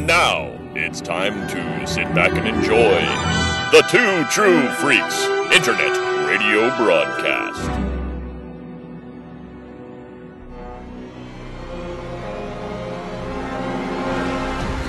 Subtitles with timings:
[0.00, 3.00] And now it's time to sit back and enjoy
[3.70, 7.60] the Two True Freaks Internet Radio Broadcast.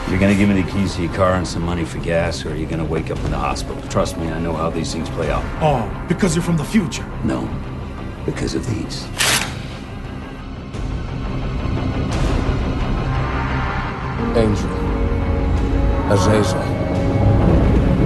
[0.09, 2.55] You're gonna give me the keys to your car and some money for gas, or
[2.55, 3.81] you're gonna wake up in the hospital.
[3.89, 5.43] Trust me, I know how these things play out.
[5.61, 7.05] Oh, because you're from the future.
[7.25, 7.49] No,
[8.25, 9.05] because of these.
[16.11, 16.59] Azazel.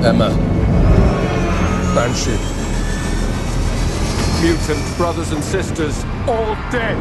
[0.06, 0.30] Emma.
[1.96, 2.38] Banshee.
[4.44, 6.96] Mutant brothers and sisters, all dead.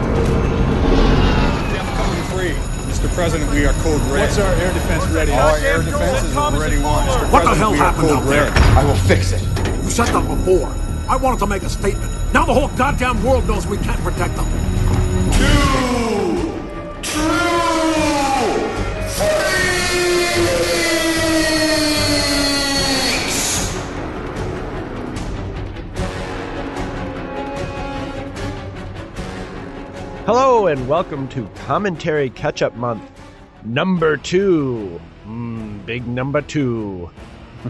[1.77, 2.55] I'm coming free.
[2.91, 3.15] Mr.
[3.15, 4.23] President, we are code red.
[4.23, 5.33] What's our air defense ready?
[5.33, 7.07] Our air defenses is already one.
[7.07, 7.31] Mr.
[7.31, 8.45] What the hell happened code out there?
[8.51, 8.57] red.
[8.57, 9.43] I will fix it.
[9.85, 10.75] You said that before.
[11.07, 12.11] I wanted to make a statement.
[12.33, 14.49] Now the whole goddamn world knows we can't protect them.
[30.27, 33.03] Hello and welcome to Commentary Catch Up Month,
[33.63, 34.99] number two.
[35.27, 37.11] Mm, big number two.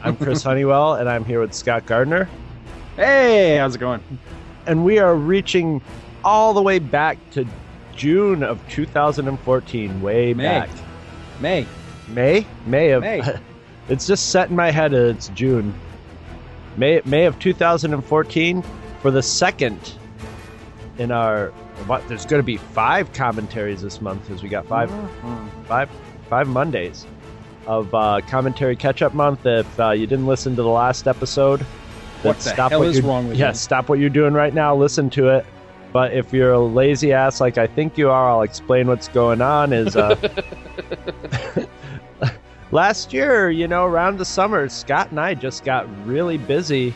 [0.05, 2.29] I'm Chris Honeywell and I'm here with Scott Gardner.
[2.95, 4.01] Hey, how's it going?
[4.67, 5.83] And we are reaching
[6.23, 7.45] all the way back to
[7.97, 10.45] June of 2014, way May.
[10.45, 10.69] back.
[11.41, 11.67] May.
[12.07, 12.47] May?
[12.67, 13.03] May of.
[13.03, 13.21] May.
[13.89, 15.75] it's just set in my head it's June.
[16.77, 18.63] May, May of 2014
[19.03, 19.95] for the second
[20.99, 21.53] in our.
[21.87, 24.91] What, there's going to be five commentaries this month because we got 5
[25.67, 25.91] five,
[26.31, 27.07] five Mondays
[27.67, 29.45] of uh, commentary catch up month.
[29.45, 31.61] If uh, you didn't listen to the last episode,
[32.23, 33.55] What the stop hell what is wrong with yeah, you?
[33.55, 34.75] stop what you're doing right now.
[34.75, 35.45] Listen to it.
[35.93, 39.41] But if you're a lazy ass like I think you are, I'll explain what's going
[39.41, 39.73] on.
[39.73, 40.17] Is uh,
[42.73, 46.95] last year, you know, around the summer, Scott and I just got really busy,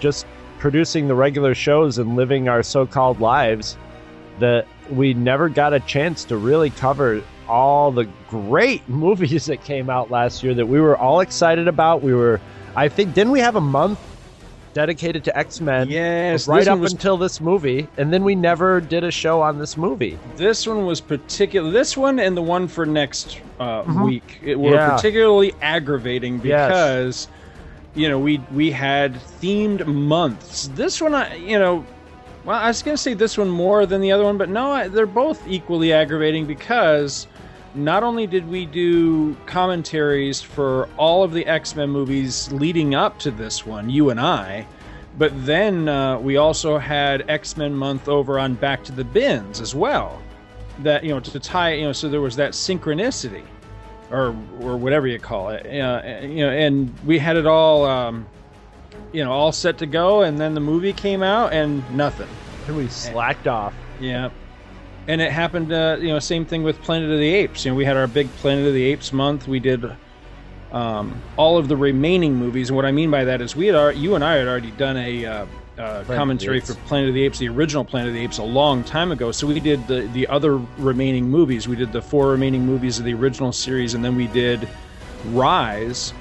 [0.00, 0.26] just
[0.58, 3.76] producing the regular shows and living our so-called lives.
[4.40, 9.88] That we never got a chance to really cover all the great movies that came
[9.88, 12.02] out last year that we were all excited about.
[12.02, 12.40] We were,
[12.76, 13.98] I think, didn't we have a month
[14.72, 15.88] dedicated to X Men?
[15.88, 19.58] Yes, right up was- until this movie, and then we never did a show on
[19.58, 20.18] this movie.
[20.36, 21.70] This one was particular.
[21.70, 24.74] This one and the one for next uh, week it were Mm-hmm.
[24.74, 24.96] Yeah.
[24.96, 26.68] particularly aggravating Yes.
[26.68, 27.28] because
[27.94, 30.68] you know we we had themed months.
[30.74, 31.84] This one, I you know,
[32.44, 35.06] well, I was gonna say this one more than the other one, but no, they're
[35.06, 37.26] both equally aggravating because
[37.74, 43.18] not only did we do commentaries for all of the X Men movies leading up
[43.20, 44.66] to this one, you and I.
[45.18, 49.60] But then uh, we also had X Men month over on Back to the Bins
[49.60, 50.20] as well.
[50.80, 53.44] That you know to tie you know so there was that synchronicity,
[54.10, 55.66] or or whatever you call it.
[55.66, 58.26] Uh, you know, and we had it all um,
[59.12, 62.28] you know all set to go, and then the movie came out and nothing.
[62.68, 63.74] We slacked off.
[63.98, 64.30] Yeah.
[65.08, 67.64] And it happened, uh, you know, same thing with Planet of the Apes.
[67.64, 69.48] You know, we had our big Planet of the Apes month.
[69.48, 69.84] We did
[70.70, 72.68] um, all of the remaining movies.
[72.68, 74.70] And what I mean by that is we had, our, you and I had already
[74.72, 75.46] done a uh,
[75.78, 78.84] uh, commentary for Planet of the Apes, the original Planet of the Apes, a long
[78.84, 79.32] time ago.
[79.32, 81.66] So we did the, the other remaining movies.
[81.66, 84.68] We did the four remaining movies of the original series, and then we did
[85.26, 86.12] Rise.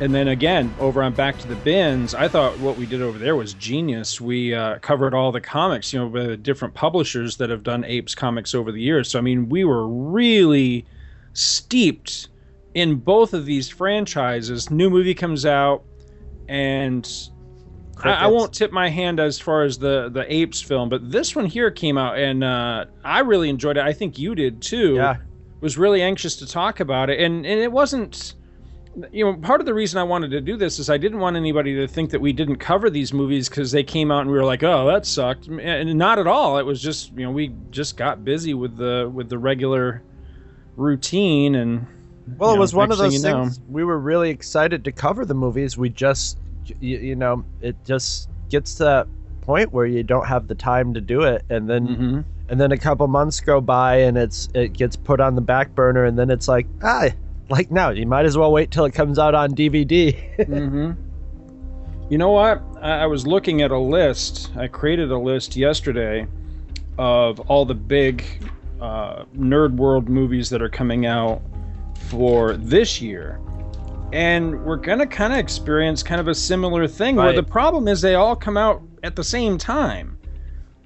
[0.00, 3.18] And then again, over on Back to the Bins, I thought what we did over
[3.18, 4.20] there was genius.
[4.20, 8.14] We uh, covered all the comics, you know, the different publishers that have done Apes
[8.14, 9.08] comics over the years.
[9.10, 10.86] So, I mean, we were really
[11.34, 12.28] steeped
[12.74, 14.70] in both of these franchises.
[14.70, 15.84] New movie comes out,
[16.48, 17.08] and
[18.02, 21.36] I, I won't tip my hand as far as the the Apes film, but this
[21.36, 23.84] one here came out, and uh, I really enjoyed it.
[23.84, 24.94] I think you did too.
[24.94, 25.16] Yeah.
[25.60, 28.34] Was really anxious to talk about it, and and it wasn't.
[29.10, 31.36] You know, part of the reason I wanted to do this is I didn't want
[31.36, 34.36] anybody to think that we didn't cover these movies because they came out and we
[34.36, 36.58] were like, "Oh, that sucked," and not at all.
[36.58, 40.02] It was just you know we just got busy with the with the regular
[40.76, 41.86] routine and
[42.38, 43.60] Well, it know, was one of those thing you know- things.
[43.68, 45.76] We were really excited to cover the movies.
[45.78, 46.38] We just,
[46.80, 49.06] you, you know, it just gets to that
[49.40, 52.24] point where you don't have the time to do it, and then Mhm.
[52.50, 55.74] and then a couple months go by, and it's it gets put on the back
[55.74, 57.08] burner, and then it's like ah,
[57.52, 60.12] like now you might as well wait till it comes out on DVD.
[60.46, 60.92] hmm
[62.10, 62.60] You know what?
[62.82, 64.50] I, I was looking at a list.
[64.56, 66.26] I created a list yesterday
[66.98, 68.24] of all the big
[68.82, 71.40] uh, nerd world movies that are coming out
[72.10, 73.40] for this year.
[74.12, 78.02] And we're gonna kind of experience kind of a similar thing where the problem is
[78.02, 80.11] they all come out at the same time.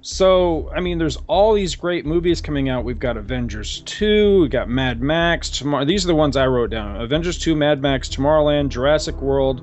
[0.01, 2.83] So, I mean, there's all these great movies coming out.
[2.85, 5.85] We've got Avengers 2, we got Mad Max, tomorrow.
[5.85, 7.01] These are the ones I wrote down.
[7.01, 9.61] Avengers 2, Mad Max, Tomorrowland, Jurassic World,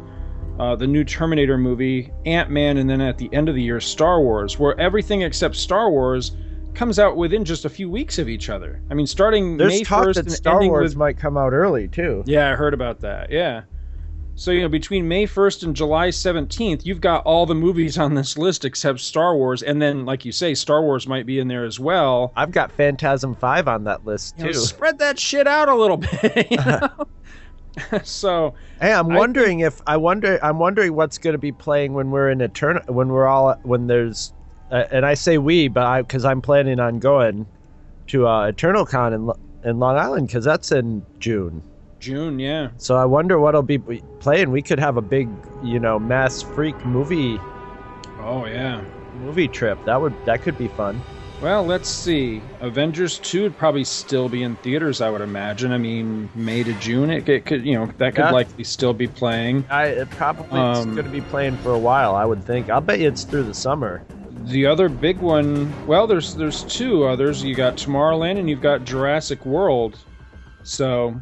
[0.58, 4.20] uh, the new Terminator movie, Ant-Man, and then at the end of the year, Star
[4.20, 6.36] Wars, where everything except Star Wars
[6.74, 8.82] comes out within just a few weeks of each other.
[8.90, 11.52] I mean, starting There's May talk 1st that and Star Wars with might come out
[11.52, 12.22] early too.
[12.26, 13.30] yeah, I heard about that.
[13.30, 13.62] Yeah.
[14.36, 18.14] So, you know, between May 1st and July 17th, you've got all the movies on
[18.14, 19.62] this list except Star Wars.
[19.62, 22.32] And then, like you say, Star Wars might be in there as well.
[22.34, 24.58] I've got Phantasm Five on that list You know, too.
[24.58, 26.48] spread that shit out a little bit.
[26.50, 26.88] you know?
[28.02, 30.38] so, Hey, I'm I wondering if I wonder.
[30.42, 32.82] I'm wondering what's going to be playing when we're in Eternal.
[32.88, 34.32] When we're all when there's,
[34.70, 37.46] uh, and I say we, but I because I'm planning on going
[38.08, 39.30] to uh, Eternal Con in
[39.62, 41.62] in Long Island because that's in June.
[42.04, 42.68] June, yeah.
[42.76, 43.78] So I wonder what'll be
[44.20, 44.50] playing.
[44.50, 45.28] We could have a big,
[45.62, 47.40] you know, mass freak movie
[48.20, 48.82] Oh, yeah.
[49.20, 49.78] movie trip.
[49.86, 51.00] That would that could be fun.
[51.42, 52.40] Well, let's see.
[52.60, 55.72] Avengers 2 would probably still be in theaters, I would imagine.
[55.72, 58.30] I mean, May to June, it, it could, you know, that could Yeah.
[58.30, 59.64] likely still be playing.
[59.68, 62.14] I it probably it's Um, going to be playing for a while.
[62.14, 62.70] I would think.
[62.70, 64.02] I'll bet you it's through the summer.
[64.46, 67.42] The other big one, well, there's there's two others.
[67.42, 69.98] You got Tomorrowland and you've got Jurassic World.
[70.62, 71.14] So,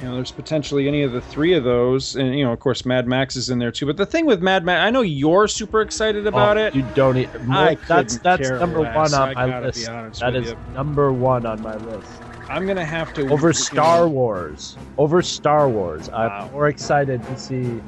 [0.00, 2.84] you know, there's potentially any of the three of those, and you know, of course,
[2.84, 3.86] Mad Max is in there too.
[3.86, 6.74] But the thing with Mad Max, I know you're super excited oh, about Oh, it.
[6.74, 7.16] You don't.
[7.16, 9.86] e- I that's that's number less, one on I my list.
[10.20, 10.58] That is you.
[10.74, 12.08] number one on my list.
[12.48, 14.76] I'm gonna have to Over Star Wars.
[14.98, 16.10] Over Star Wars.
[16.10, 16.46] Wow.
[16.46, 17.80] I'm more excited to see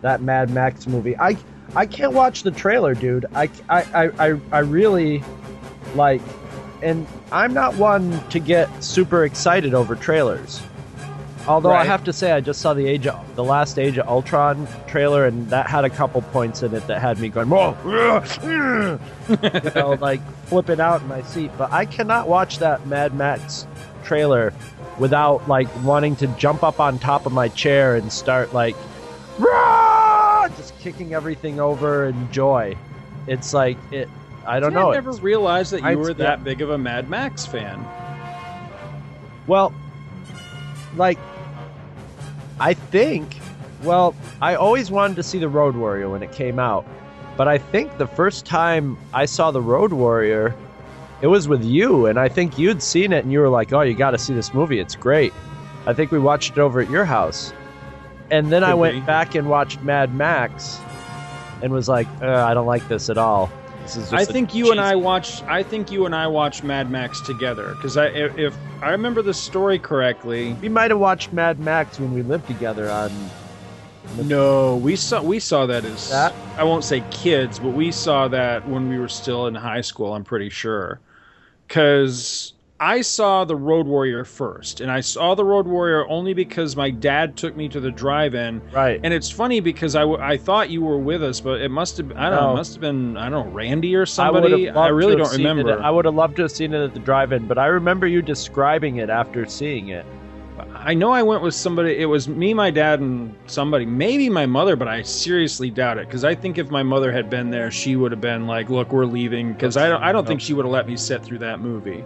[0.00, 1.16] that Mad Max movie.
[1.18, 1.36] I
[1.74, 3.26] I can't watch the trailer, dude.
[3.34, 5.22] I I I, I really
[5.96, 6.22] like,
[6.82, 10.62] and I'm not one to get super excited over trailers.
[11.48, 14.06] Although I have to say, I just saw the age of the last Age of
[14.06, 17.74] Ultron trailer, and that had a couple points in it that had me going, "Whoa!"
[18.42, 21.50] you know, like flipping out in my seat.
[21.56, 23.66] But I cannot watch that Mad Max
[24.04, 24.52] trailer
[24.98, 28.76] without like wanting to jump up on top of my chair and start like,
[29.38, 32.76] "Rah!" just kicking everything over in joy.
[33.26, 34.08] It's like it.
[34.46, 34.90] I don't See, know.
[34.90, 36.44] I never realized that you were that yeah.
[36.44, 37.84] big of a Mad Max fan.
[39.46, 39.72] Well,
[40.96, 41.18] like,
[42.60, 43.38] I think,
[43.82, 46.84] well, I always wanted to see the Road Warrior when it came out,
[47.36, 50.54] but I think the first time I saw the Road Warrior,
[51.20, 53.82] it was with you, and I think you'd seen it, and you were like, "Oh,
[53.82, 55.32] you got to see this movie; it's great."
[55.86, 57.52] I think we watched it over at your house,
[58.30, 59.00] and then I went be.
[59.02, 60.80] back and watched Mad Max,
[61.62, 63.50] and was like, uh, "I don't like this at all."
[63.88, 65.44] This is I just a think you and I cheesy- watched.
[65.44, 69.22] I think you and I watched Mad Max together because I, if, if I remember
[69.22, 73.10] the story correctly, We might have watched Mad Max when we lived together on.
[74.24, 76.34] no, we saw we saw that as That?
[76.58, 80.12] I won't say kids, but we saw that when we were still in high school.
[80.12, 81.00] I'm pretty sure
[81.66, 86.76] because I saw the Road Warrior first, and I saw the Road Warrior only because
[86.76, 88.62] my dad took me to the drive-in.
[88.72, 89.00] Right.
[89.02, 91.96] And it's funny because I, w- I thought you were with us, but it must
[91.96, 92.52] have I don't know, No.
[92.52, 94.52] it must have been I don't know Randy or I, somebody.
[94.66, 95.82] would've I, really don't seen it remember.
[95.82, 98.22] I would have loved to have seen it at the drive-in, but I remember you
[98.22, 100.06] describing it after seeing it.
[100.74, 101.98] I know I went with somebody.
[101.98, 103.86] It was me, my dad, and somebody.
[103.86, 107.28] Maybe my mother, but I seriously doubt it because I think if my mother had
[107.28, 110.02] been there, she would have been like, "Look, we're leaving." Because I don't.
[110.02, 112.04] I don't think she would have let me sit through that movie.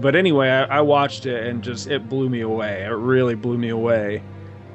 [0.00, 2.84] But anyway, I, I watched it and just it blew me away.
[2.84, 4.22] It really blew me away.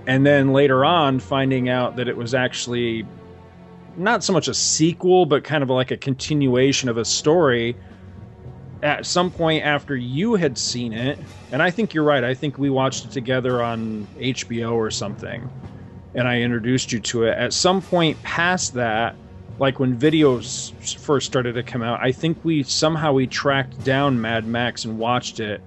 [0.05, 3.05] And then later on, finding out that it was actually
[3.97, 7.77] not so much a sequel, but kind of like a continuation of a story
[8.83, 11.17] at some point after you had seen it,
[11.51, 12.23] and I think you're right.
[12.23, 15.49] I think we watched it together on HBO or something,
[16.13, 17.37] and I introduced you to it.
[17.37, 19.15] At some point past that,
[19.59, 24.19] like when videos first started to come out, I think we somehow we tracked down
[24.19, 25.61] Mad Max and watched it.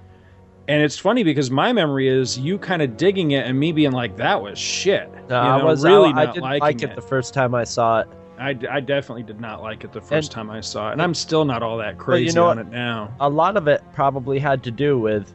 [0.69, 3.93] And it's funny because my memory is you kind of digging it and me being
[3.93, 6.83] like, "That was shit." No, You I was really I, I not didn't liking like
[6.83, 6.97] it, it.
[6.97, 8.09] the first time I saw it.
[8.38, 11.02] I, I definitely did not like it the first And- time I saw it, and
[11.02, 12.66] I'm still not all that crazy you know on what?
[12.66, 13.14] it now.
[13.21, 15.33] A lot of it probably had to do with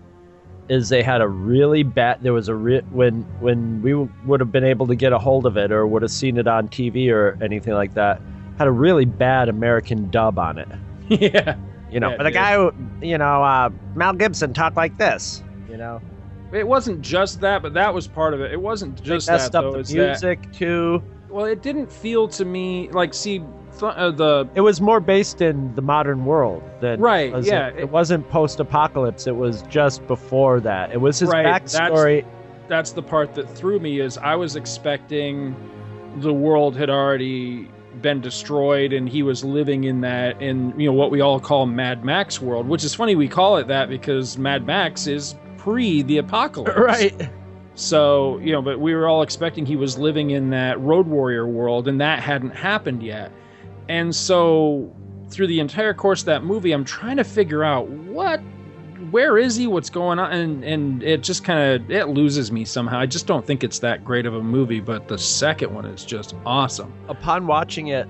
[0.69, 2.21] is they had a really bad.
[2.21, 5.45] There was a re- when when we would have been able to get a hold
[5.45, 8.21] of it or would have seen it on TV or anything like that.
[8.57, 10.67] Had a really bad American dub on it.
[11.09, 11.55] yeah.
[11.91, 15.43] You know, Yeah, but the guy who, you know, uh, Mel Gibson talked like this.
[15.69, 16.01] You know,
[16.53, 18.51] It wasn't just that, but that was part of it.
[18.51, 19.71] It wasn't just they messed that up though.
[19.73, 21.01] the it's that- music too.
[21.29, 23.39] well, it didn't feel to me like see
[23.79, 27.75] th- uh, the It was more based in the modern world than Right, yeah, It,
[27.75, 29.27] it- it wasn't post-apocalypse.
[29.27, 30.91] It was just before that.
[30.91, 32.25] It was his Right, that's- backstory.
[32.67, 35.55] that's the part that threw me is I was expecting
[36.17, 37.69] the world had already
[38.01, 41.65] been destroyed and he was living in that in you know what we all call
[41.65, 46.01] Mad Max world, which is funny we call it that because Mad Max is pre
[46.01, 46.75] the apocalypse.
[46.77, 47.29] Right.
[47.73, 51.47] So, you know, but we were all expecting he was living in that Road Warrior
[51.47, 53.31] world, and that hadn't happened yet.
[53.87, 54.93] And so,
[55.29, 58.41] through the entire course of that movie, I'm trying to figure out what,
[59.11, 62.65] where is he, what's going on, and and it just kind of it loses me
[62.65, 62.99] somehow.
[62.99, 66.03] I just don't think it's that great of a movie, but the second one is
[66.05, 66.93] just awesome.
[67.09, 68.07] Upon watching it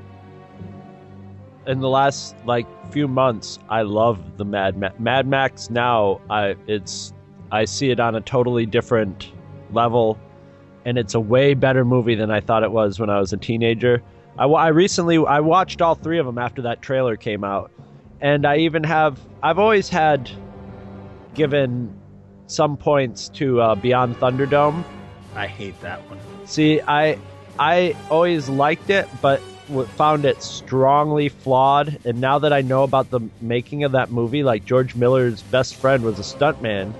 [1.67, 5.69] in the last like few months, I love the Mad Ma- Mad Max.
[5.69, 7.13] Now, I it's
[7.51, 9.31] I see it on a totally different
[9.73, 10.19] level,
[10.85, 13.37] and it's a way better movie than I thought it was when I was a
[13.37, 14.01] teenager.
[14.37, 17.71] I, I recently I watched all three of them after that trailer came out,
[18.21, 20.29] and I even have I've always had
[21.33, 21.93] given
[22.47, 24.83] some points to uh, Beyond Thunderdome.
[25.35, 26.19] I hate that one.
[26.45, 27.17] See, I
[27.57, 29.41] I always liked it, but
[29.95, 31.99] found it strongly flawed.
[32.05, 35.75] And now that I know about the making of that movie, like George Miller's best
[35.75, 36.93] friend was a stuntman,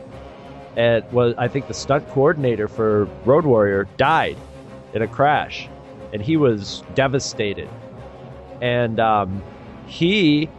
[0.77, 4.37] and was I think the stunt coordinator for Road Warrior died
[4.93, 5.67] in a crash,
[6.13, 7.69] and he was devastated.
[8.61, 9.43] And um,
[9.87, 10.49] he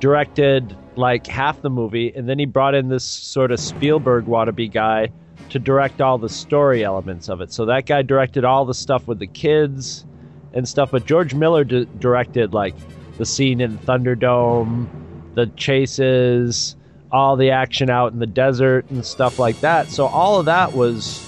[0.00, 4.70] directed like half the movie, and then he brought in this sort of Spielberg wannabe
[4.70, 5.10] guy
[5.50, 7.52] to direct all the story elements of it.
[7.52, 10.04] So that guy directed all the stuff with the kids
[10.52, 12.74] and stuff, but George Miller d- directed like
[13.16, 14.88] the scene in Thunderdome,
[15.34, 16.76] the chases,
[17.10, 19.88] all the action out in the desert and stuff like that.
[19.88, 21.24] So all of that was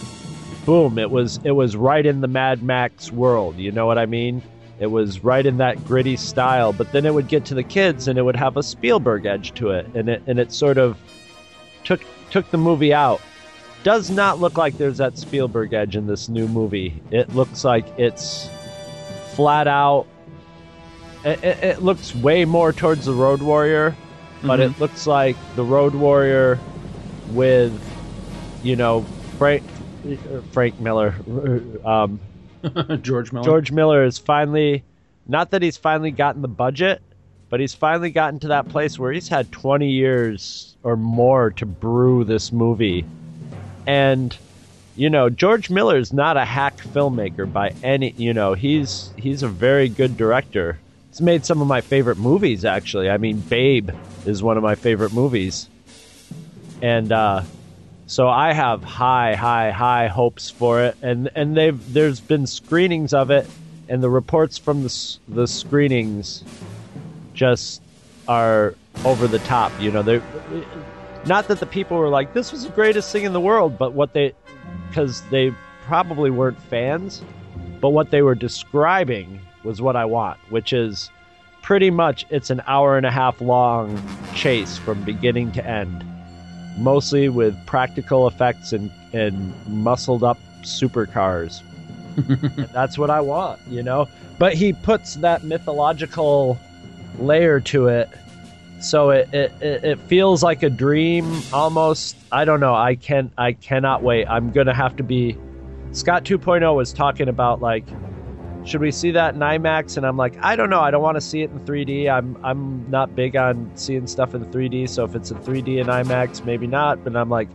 [0.67, 4.07] boom, it was it was right in the Mad Max world, you know what I
[4.07, 4.43] mean?
[4.81, 8.09] It was right in that gritty style, but then it would get to the kids
[8.09, 10.99] and it would have a Spielberg edge to it and it and it sort of
[11.85, 13.21] took took the movie out.
[13.83, 17.01] Does not look like there's that Spielberg edge in this new movie.
[17.11, 18.49] It looks like it's
[19.35, 20.07] flat out
[21.25, 23.95] it, it, it looks way more towards the Road Warrior,
[24.43, 26.59] but it looks like the Road Warrior
[27.31, 27.79] with,
[28.63, 29.03] you know,
[29.39, 29.63] Frank
[30.53, 31.15] Frank Miller,
[31.85, 32.19] um,
[33.03, 33.45] George Miller.
[33.45, 34.83] George Miller is finally,
[35.27, 37.03] not that he's finally gotten the budget,
[37.49, 41.67] but he's finally gotten to that place where he's had 20 years or more to
[41.67, 43.05] brew this movie.
[43.87, 44.37] And
[44.97, 49.43] you know, George Miller is not a hack filmmaker by any, you know, he's he's
[49.43, 50.79] a very good director.
[51.09, 53.09] He's made some of my favorite movies actually.
[53.09, 53.91] I mean, Babe
[54.27, 55.69] is one of my favorite movies.
[56.83, 57.45] And uh
[58.11, 63.15] so I have high, high, high hopes for it, and and they've there's been screenings
[63.15, 63.49] of it,
[63.89, 66.43] and the reports from the the screenings
[67.35, 67.81] just
[68.27, 68.75] are
[69.05, 69.71] over the top.
[69.81, 70.25] You know, they're
[71.25, 73.93] not that the people were like this was the greatest thing in the world, but
[73.93, 74.35] what they
[74.89, 77.23] because they probably weren't fans,
[77.81, 81.11] but what they were describing was what I want, which is
[81.63, 84.03] pretty much it's an hour and a half long
[84.35, 86.05] chase from beginning to end
[86.81, 91.63] mostly with practical effects and, and muscled up supercars.
[92.73, 94.09] That's what I want, you know?
[94.39, 96.59] But he puts that mythological
[97.19, 98.09] layer to it.
[98.81, 102.17] So it, it, it feels like a dream almost.
[102.33, 102.75] I don't know.
[102.75, 104.27] I can I cannot wait.
[104.27, 105.37] I'm gonna have to be
[105.93, 107.85] Scott 2.0 was talking about like
[108.71, 109.97] should we see that in IMAX?
[109.97, 110.81] And I'm like, I don't know.
[110.81, 112.09] I don't want to see it in 3D.
[112.09, 114.89] I'm I'm not big on seeing stuff in 3D.
[114.89, 117.03] So if it's in 3D and IMAX, maybe not.
[117.03, 117.49] But I'm like,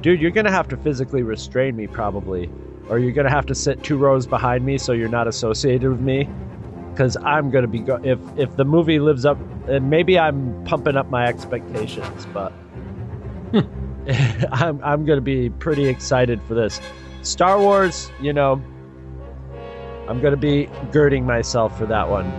[0.00, 2.48] dude, you're gonna have to physically restrain me probably,
[2.88, 6.00] or you're gonna have to sit two rows behind me so you're not associated with
[6.00, 6.28] me.
[6.92, 10.96] Because I'm gonna be go- if if the movie lives up, and maybe I'm pumping
[10.96, 12.50] up my expectations, but
[13.50, 13.60] hmm.
[14.52, 16.80] I'm I'm gonna be pretty excited for this.
[17.22, 18.62] Star Wars, you know,
[20.10, 22.32] I'm going to be girding myself for that one.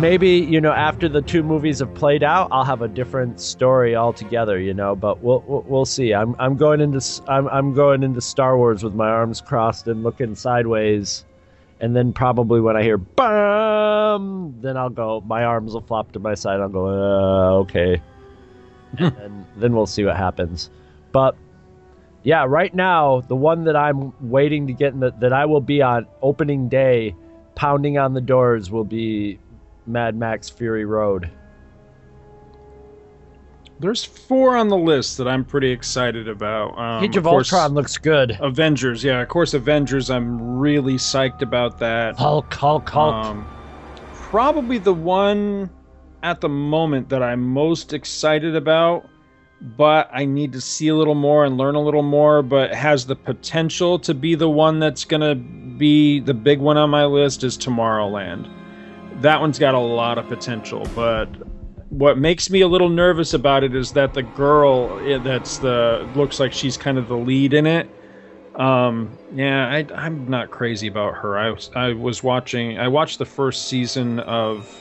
[0.00, 3.94] Maybe, you know, after the two movies have played out, I'll have a different story
[3.94, 6.14] altogether, you know, but we'll we'll, see.
[6.14, 6.98] I'm I'm going into
[7.28, 11.26] I'm I'm going into Star Wars with my arms crossed and looking sideways.
[11.80, 16.20] And then probably when I hear bam, then I'll go my arms will flop to
[16.20, 16.58] my side.
[16.60, 18.00] I'll go, uh, okay.
[18.98, 20.70] and then, then we'll see what happens.
[21.12, 21.36] But
[22.22, 25.60] yeah, right now, the one that I'm waiting to get in the, that I will
[25.60, 27.14] be on opening day,
[27.54, 29.38] pounding on the doors, will be
[29.86, 31.30] Mad Max Fury Road.
[33.78, 36.78] There's four on the list that I'm pretty excited about.
[36.78, 38.36] Um, Age of course, Ultron looks good.
[38.42, 40.10] Avengers, yeah, of course, Avengers.
[40.10, 42.18] I'm really psyched about that.
[42.18, 43.14] Hulk, Hulk, Hulk.
[43.14, 43.48] Um,
[44.12, 45.70] probably the one
[46.22, 49.08] at the moment that I'm most excited about,
[49.60, 53.06] but I need to see a little more and learn a little more, but has
[53.06, 57.04] the potential to be the one that's going to be the big one on my
[57.04, 58.48] list is Tomorrowland.
[59.22, 60.86] that one's got a lot of potential.
[60.94, 61.26] But
[61.90, 66.40] what makes me a little nervous about it is that the girl that's the looks
[66.40, 67.90] like she's kind of the lead in it.
[68.54, 71.38] Um, yeah, I, I'm not crazy about her.
[71.38, 72.78] I was I was watching.
[72.78, 74.79] I watched the first season of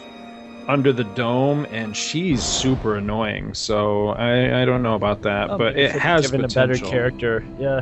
[0.69, 3.55] Under the Dome, and she's super annoying.
[3.55, 6.87] So I, I don't know about that, Oh, but it has given potential.
[6.87, 7.43] a better character.
[7.59, 7.81] Yeah,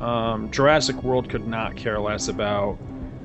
[0.00, 2.78] Um, Jurassic World could not care less about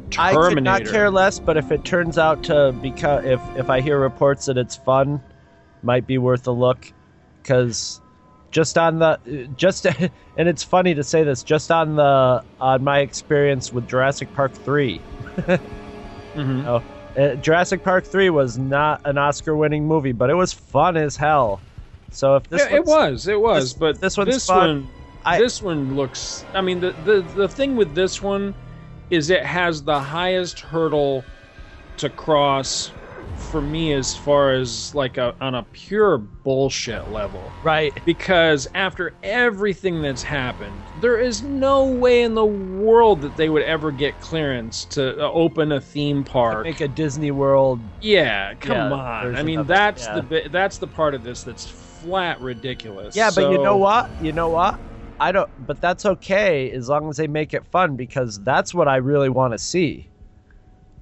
[0.09, 0.39] Terminator.
[0.41, 1.39] I could not care less.
[1.39, 5.21] But if it turns out to become, if if I hear reports that it's fun,
[5.83, 6.91] might be worth a look.
[7.43, 8.01] Because
[8.49, 9.19] just on the
[9.55, 9.85] just
[10.37, 14.53] and it's funny to say this, just on the on my experience with Jurassic Park
[14.65, 14.99] three.
[16.35, 16.65] Mhm.
[16.65, 16.83] Oh,
[17.17, 21.61] uh, Jurassic Park three was not an Oscar-winning movie, but it was fun as hell.
[22.11, 24.67] So if this Yeah, it was, it was, this- but this one's this fun.
[24.67, 24.89] one,
[25.25, 26.45] I- this one looks.
[26.53, 28.55] I mean, the, the the thing with this one
[29.09, 31.25] is it has the highest hurdle
[31.97, 32.93] to cross
[33.35, 37.51] for me as far as like a on a pure bullshit level.
[37.61, 43.49] right, Because after everything that's happened, there is no way in the world that they
[43.49, 46.65] would ever get clearance to uh, open a theme park.
[46.65, 49.35] make a Disney World Yeah, come Yeah, on.
[49.35, 50.15] I mean, it, that's yeah.
[50.15, 50.51] the bit.
[50.51, 53.15] That's the part of this that's flat ridiculous.
[53.15, 54.11] Yeah, but you know what?
[54.19, 54.79] You know what?
[55.19, 55.49] I don't.
[55.57, 59.29] But that's okay as long as they make it fun because that's what I really
[59.29, 60.09] want to see.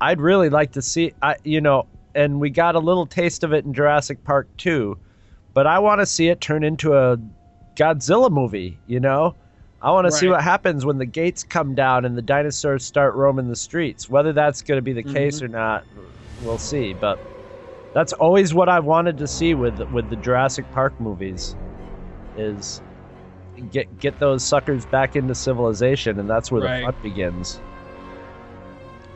[0.01, 1.13] I'd really like to see.
[1.21, 4.97] I you know, and we got a little taste of it in Jurassic Park 2,
[5.53, 7.17] but I want to see it turn into a
[7.75, 8.79] Godzilla movie.
[8.87, 9.35] You know,
[9.81, 13.15] I want to see what happens when the gates come down and the dinosaurs start
[13.15, 14.09] roaming the streets.
[14.09, 15.45] Whether that's going to be the case Mm-hmm.
[15.45, 15.85] or not,
[16.41, 16.93] we'll see.
[16.93, 17.19] But
[17.93, 21.55] that's always what I've wanted to see with with the Jurassic Park movies
[22.35, 22.81] is
[23.71, 26.79] get get those suckers back into civilization and that's where Right.
[26.79, 27.61] the fun begins.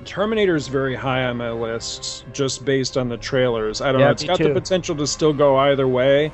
[0.08, 3.82] Terminator is very high on my list just based on the trailers.
[3.82, 4.12] I don't Yeah, know.
[4.12, 4.54] It's got the too.
[4.54, 6.32] potential potential to still go either way,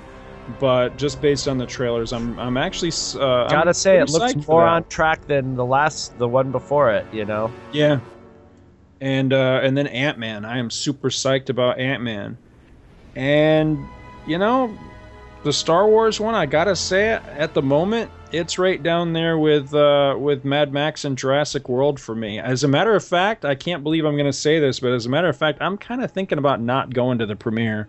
[0.59, 4.47] but just based on the trailers, I'm I'm actually uh, Gotta I'm say it looks
[4.47, 7.51] more on track than the last the one before it, you know.
[7.71, 7.99] Yeah.
[9.01, 10.45] And uh, and then Ant Man.
[10.45, 12.37] I am super psyched about Ant Man.
[13.15, 13.79] And
[14.27, 14.77] you know,
[15.43, 19.37] the Star Wars one, I gotta say it, at the moment, it's right down there
[19.37, 22.39] with uh, with Mad Max and Jurassic World for me.
[22.39, 25.09] As a matter of fact, I can't believe I'm gonna say this, but as a
[25.09, 27.87] matter of fact, I'm kind of thinking about not going to the premiere.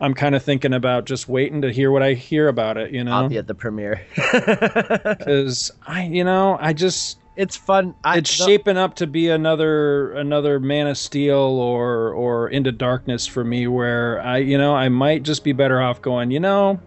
[0.00, 3.02] I'm kind of thinking about just waiting to hear what I hear about it, you
[3.02, 4.06] know, I'll be at the premiere.
[4.14, 7.94] because I, you know, I just it's fun.
[8.04, 12.72] I, it's the- shaping up to be another another Man of Steel or or Into
[12.72, 16.30] Darkness for me, where I you know I might just be better off going.
[16.30, 16.80] You know,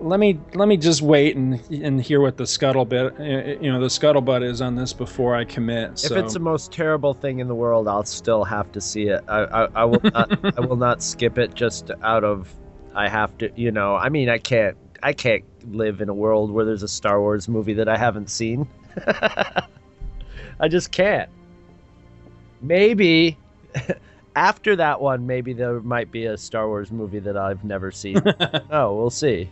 [0.00, 3.80] let me let me just wait and and hear what the scuttlebutt uh, you know
[3.80, 6.04] the scuttlebutt is on this before I commit.
[6.04, 9.24] If it's the most terrible thing in the world, I'll still have to see it.
[9.28, 10.58] I, I, I will not.
[10.58, 12.52] I will not skip it just out of.
[12.94, 13.50] I have to.
[13.56, 13.96] You know.
[13.96, 14.76] I mean, I can't.
[15.02, 18.30] I can't live in a world where there's a Star Wars movie that I haven't
[18.30, 18.68] seen.
[20.60, 21.30] I just can't.
[22.62, 23.38] Maybe
[24.36, 28.22] after that one, maybe there might be a Star Wars movie that I've never seen.
[28.70, 29.50] oh, we'll see.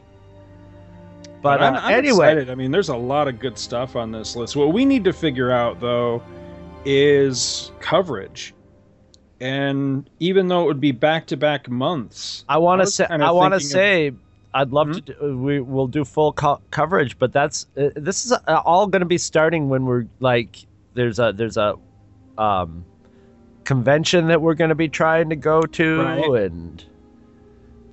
[1.44, 2.50] But, I'm, uh, I'm anyway, excited.
[2.50, 4.56] I mean, there's a lot of good stuff on this list.
[4.56, 6.22] What we need to figure out, though,
[6.86, 8.54] is coverage.
[9.40, 13.04] And even though it would be back to back months, I want to say.
[13.10, 14.12] I want to thinking of- say.
[14.56, 14.94] I'd love Mhm.
[14.94, 15.00] to.
[15.14, 19.00] Do, we will do full co- coverage, but that's uh, this is uh, all going
[19.00, 21.74] to be starting when we're like there's a there's a
[22.38, 22.84] um
[23.64, 26.42] convention that we're going to be trying to go to Right.
[26.44, 26.84] and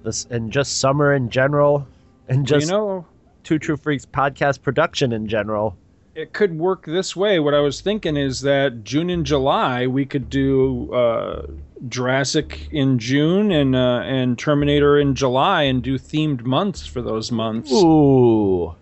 [0.04, 1.88] this and just summer in general
[2.30, 3.06] and Well, just you know,
[3.44, 5.76] two true freaks podcast production in general.
[6.14, 7.40] it could work this way.
[7.40, 11.48] What I was thinking is that June and July we could do uh,
[11.88, 17.32] Jurassic in June and uh, and Terminator in July and do themed months for those
[17.32, 17.72] months.
[17.72, 18.76] Ooh.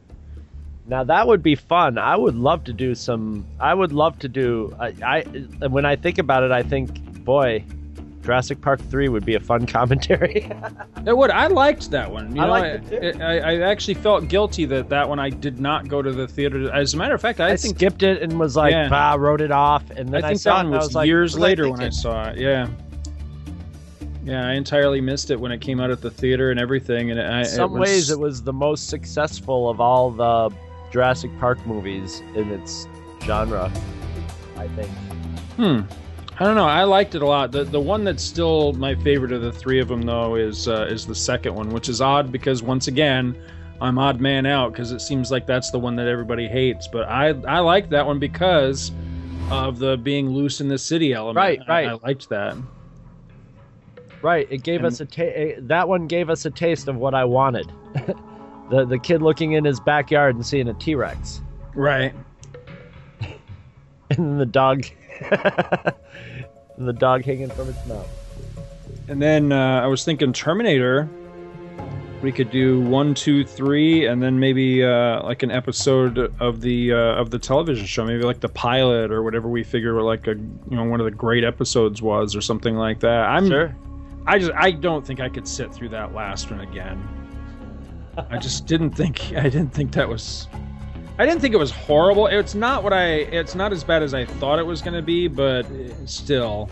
[0.88, 2.00] Now that would be fun.
[2.00, 3.46] I would love to do some.
[3.60, 4.76] I would love to do.
[4.80, 7.64] I, I when I think about it, I think, boy,
[8.22, 10.50] Jurassic Park three would be a fun commentary.
[11.06, 11.32] It would.
[11.32, 12.36] I liked that one.
[12.36, 13.22] You I know, liked it too.
[13.24, 16.28] I, I, I actually felt guilty that that one I did not go to the
[16.28, 16.72] theater.
[16.72, 18.90] As a matter of fact, I, I, think skipped it and was like, Yeah.
[18.90, 20.94] bah, wrote it off, and then I I, think saw that it one and was,
[20.94, 22.38] was years what was I later when I saw it.
[22.38, 22.68] Yeah.
[24.26, 27.10] Yeah, I entirely missed it when it came out at the theater and everything.
[27.10, 30.54] And I, In some it was, ways, it was the most successful of all the
[30.92, 32.88] Jurassic Park movies in its
[33.24, 33.72] genre.
[34.58, 34.90] I think.
[35.56, 35.80] Hmm.
[36.40, 36.66] I don't know.
[36.68, 37.52] I liked it a lot.
[37.52, 40.88] The the one that's still my favorite of the three of them, though, is uh,
[40.90, 43.36] is the second one, which is odd because once again,
[43.82, 46.88] I'm odd man out because it seems like that's the one that everybody hates.
[46.88, 48.92] But I I liked that one because
[49.52, 51.36] of the being loose in the city element.
[51.36, 51.88] Right, I- right.
[51.90, 52.56] I, liked that.
[54.22, 54.48] Right.
[54.50, 57.26] It gave And- us a ta- that one gave us a taste of what I
[57.26, 57.70] wanted.
[58.70, 61.42] the the kid looking in his backyard and seeing a T Rex,
[61.76, 62.14] Right.
[63.22, 63.30] and
[64.10, 64.86] then the dog,
[65.20, 65.94] and
[66.88, 68.08] the dog hanging from its mouth.
[69.08, 71.10] And then uh, I was thinking Terminator.
[72.22, 76.92] We could do one, two, three, and then maybe uh, like an episode of the
[76.92, 80.32] uh, of the television show, maybe like the pilot or whatever we figure like a
[80.32, 83.26] you know one of the great episodes was or something like that.
[83.30, 83.76] I'm Sure.
[84.28, 87.08] I just I don't think I could sit through that last one again.
[88.30, 90.48] I just didn't think I didn't think that was
[91.20, 92.28] I didn't think it was horrible.
[92.28, 95.02] It's not what I it's not as bad as I thought it was going to
[95.02, 95.66] be, but
[96.06, 96.70] still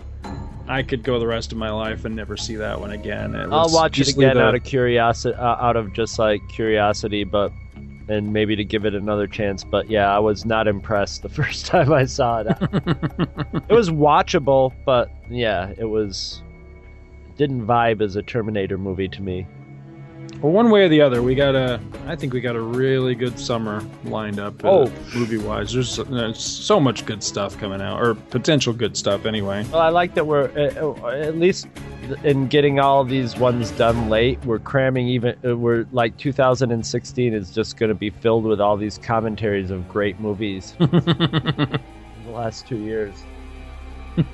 [0.70, 3.36] I could go the rest of my life and never see that one again.
[3.36, 7.26] It I'll watch it again the- out of curiosity, uh, out of just like curiosity,
[7.26, 7.52] but
[8.08, 9.66] and maybe to give it another chance.
[9.66, 12.48] But yeah, I was not impressed the first time I saw it.
[13.70, 16.42] it was watchable, but yeah, it was
[17.36, 19.46] didn't vibe as a Terminator movie to me.
[20.42, 21.80] Well, one way or the other, we got a.
[22.06, 24.64] I think we got a really good summer lined up.
[24.64, 24.92] uh, Oh.
[25.16, 29.66] movie wise, there's, there's so much good stuff coming out, or potential good stuff anyway.
[29.72, 31.68] Well, I like that we're uh, uh, at least
[32.24, 34.38] in getting all these ones done late.
[34.46, 35.36] We're cramming even.
[35.44, 39.90] Uh, we're like 2016 is just going to be filled with all these commentaries of
[39.90, 40.76] great movies.
[40.80, 41.80] the
[42.28, 43.16] last two years.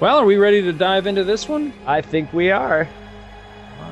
[0.00, 1.74] Well, are we ready to dive into this one?
[1.86, 2.88] I think we are.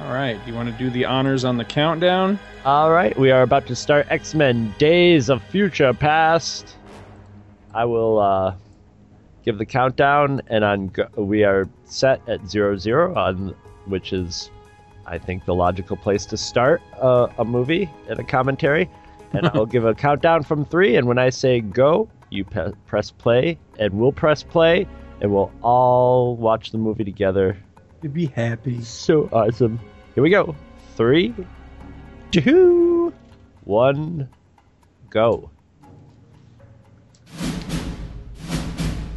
[0.08, 0.42] All right.
[0.42, 2.38] Do you want to do the honors on the countdown?
[2.64, 6.76] All right, we are about to start X Men Days of Future Past.
[7.74, 8.54] I will uh,
[9.44, 14.50] give the countdown, and on go- we are set at zero zero, on which is,
[15.04, 18.88] I think, the logical place to start uh, a movie and a commentary.
[19.34, 23.10] And I'll give a countdown from three, and when I say go, you pe- press
[23.10, 24.86] play, and we'll press play,
[25.20, 27.58] and we'll all watch the movie together
[28.00, 28.80] You'd be happy.
[28.80, 29.78] so awesome.
[30.18, 30.56] Here we go.
[30.96, 31.32] Three,
[32.32, 33.14] two,
[33.62, 34.28] one,
[35.10, 35.48] go.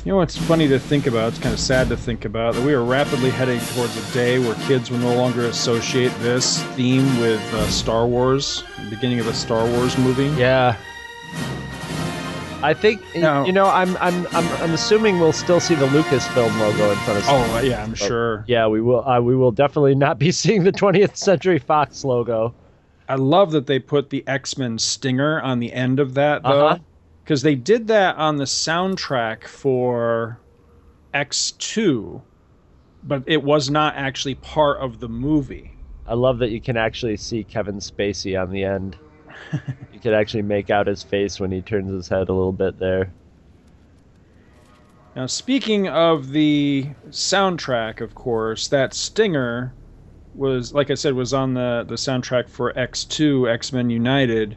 [0.05, 1.29] You know what's funny to think about?
[1.29, 4.37] It's kind of sad to think about that we are rapidly heading towards a day
[4.37, 9.25] where kids will no longer associate this theme with uh, Star Wars, the beginning of
[9.25, 10.27] a Star Wars movie.
[10.39, 10.77] Yeah.
[12.63, 13.45] I think No.
[13.45, 13.65] you know.
[13.67, 17.25] I'm I'm I'm I'm assuming we'll still see the Lucasfilm logo in front of.
[17.27, 18.43] Oh yeah, I'm sure.
[18.47, 19.07] Yeah, we will.
[19.07, 22.53] Uh, we will definitely not be seeing the 20th Century Fox logo.
[23.09, 26.67] I love that they put the X Men stinger on the end of that though,
[26.67, 26.77] Uh-huh.
[27.23, 30.37] because they did that on the soundtrack for
[31.13, 32.21] X Two,
[33.03, 35.73] but it was not actually part of the movie.
[36.07, 38.97] I love that you can actually see Kevin Spacey on the end.
[39.93, 42.79] You can actually make out his face when he turns his head a little bit
[42.79, 43.11] there.
[45.15, 49.73] Now, speaking of the soundtrack, of course, that stinger
[50.33, 54.55] was, like I said, was on the, the soundtrack for X2, X Men United.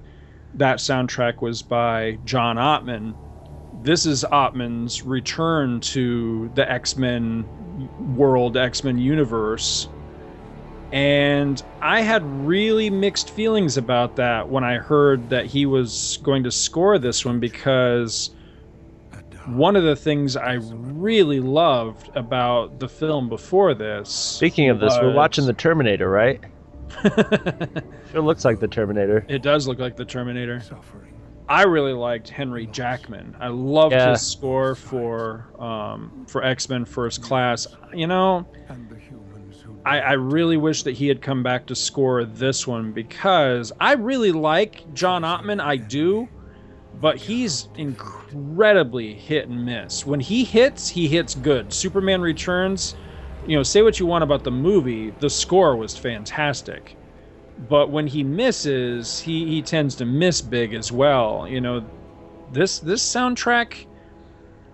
[0.54, 3.14] That soundtrack was by John Ottman.
[3.82, 7.44] This is Ottman's return to the X Men
[8.16, 9.88] world, X Men universe.
[10.94, 16.44] And I had really mixed feelings about that when I heard that he was going
[16.44, 18.30] to score this one because
[19.46, 24.08] one of the things I really loved about the film before this.
[24.08, 26.40] Speaking of this, we're watching the Terminator, right?
[27.04, 29.26] it looks like the Terminator.
[29.28, 30.62] It does look like the Terminator.
[31.48, 33.36] I really liked Henry Jackman.
[33.40, 34.12] I loved Yeah.
[34.12, 37.66] his score for um, for X Men First Class.
[37.92, 38.46] You know,
[39.84, 43.92] I, I really wish that he had come back to score this one because I
[43.94, 45.60] really like John Ottman.
[45.60, 46.28] I do,
[47.00, 50.06] but he's incredibly hit and miss.
[50.06, 51.72] When he hits, he hits good.
[51.72, 52.94] Superman Returns.
[53.46, 56.96] You know, say what you want about the movie, the score was fantastic
[57.68, 61.46] but when he misses, he, he tends to miss big as well.
[61.48, 61.84] You know,
[62.52, 63.86] this this soundtrack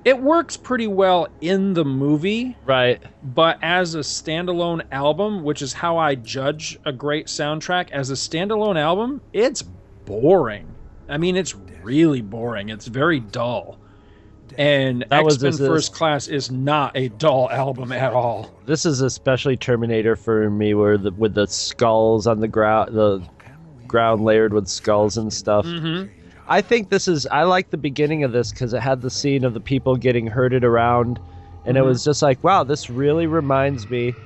[0.04, 3.02] it works pretty well in the movie, Right.
[3.22, 8.14] but as a standalone album, which is how I judge a great soundtrack, as a
[8.14, 9.62] standalone album, it's
[10.06, 10.66] boring.
[11.08, 12.68] I mean, it's really boring.
[12.68, 13.78] It's very dull.
[14.58, 18.50] And That X Men First Class is not a dull album at all.
[18.66, 23.22] This is especially Terminator for me, where the with the skulls on the ground, the
[23.86, 25.64] ground layered with skulls and stuff.
[25.66, 26.19] Mm-hmm.
[26.50, 27.26] I think this is.
[27.28, 30.26] I like the beginning of this because it had the scene of the people getting
[30.26, 31.20] herded around,
[31.64, 31.86] and it Mhm.
[31.86, 34.16] was just like, wow, this really reminds me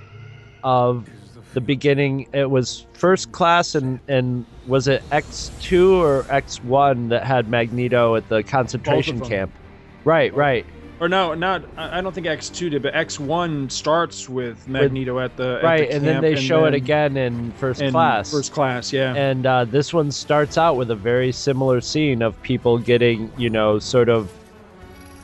[0.62, 1.06] of
[1.52, 2.26] the beginning.
[2.32, 7.48] It was first class, and and was it X two or X one that had
[7.48, 9.58] Magneto at the concentration camp?
[10.04, 10.66] Right, right.
[11.00, 11.64] Or no, not.
[11.76, 15.56] I I don't think X two did, but X one starts with Magneto at the
[15.58, 18.30] at right, the and then they show it again in first in class.
[18.30, 19.12] First class, yeah.
[19.14, 23.50] and uh, this one starts out with a very similar scene of people getting, you
[23.50, 24.30] know, sort of,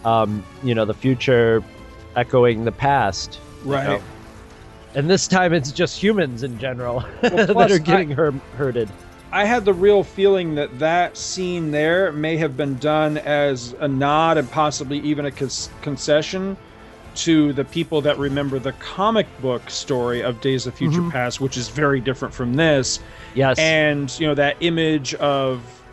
[0.04, 1.62] um, you know, the future
[2.16, 3.38] echoing the past.
[3.64, 3.86] you Right.
[3.86, 4.02] know.
[4.96, 8.88] And this time it's just humans in general that plus are I- getting her- hurted.
[9.32, 13.86] I had the real feeling that that scene there may have been done as a
[13.86, 15.48] nod and possibly even a con-
[15.80, 16.56] concession
[17.14, 21.10] to the people that remember the comic book story of Days of Future Mhm.
[21.10, 23.00] Past, which is very different from this.
[23.34, 23.58] Yes.
[23.58, 25.84] And you know that image of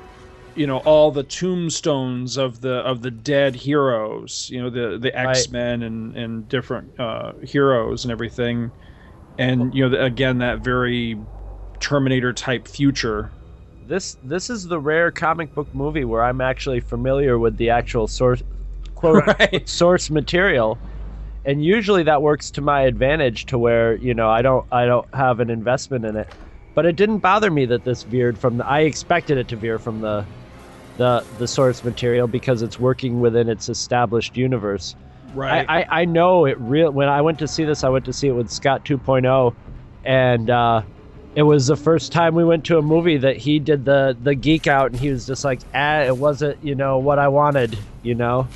[0.56, 5.16] you know all the tombstones of the of the dead heroes, you know the the
[5.18, 8.72] X Men and and different uh, heroes and everything,
[9.38, 11.26] and you know the, again that very
[11.80, 13.32] Terminator type future.
[13.88, 18.08] this this is the rare comic book movie where I'm actually familiar with the actual
[18.08, 18.44] source
[18.96, 19.68] quote Right.
[19.70, 20.78] source material.
[21.46, 25.08] And usually that works to my advantage to where, you know, I don't I don't
[25.14, 26.28] have an investment in it.
[26.76, 29.80] But it didn't bother me that this veered from the I expected it to veer
[29.80, 30.26] from the
[30.98, 34.96] the the source material because it's working within its established universe.
[35.34, 35.66] Right.
[35.70, 38.14] I, I, I know it real when I went to see this I went to
[38.14, 39.56] see it with Scott 2.0
[40.04, 40.82] and uh
[41.38, 44.34] it was the first time we went to a movie that he did the the
[44.34, 47.78] geek out and he was just like ah it wasn't you know what I wanted
[48.02, 48.48] you know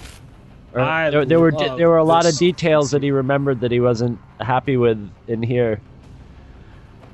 [0.74, 3.72] Or I there, there were there were a lot of details that he remembered that
[3.72, 5.80] he wasn't happy with in here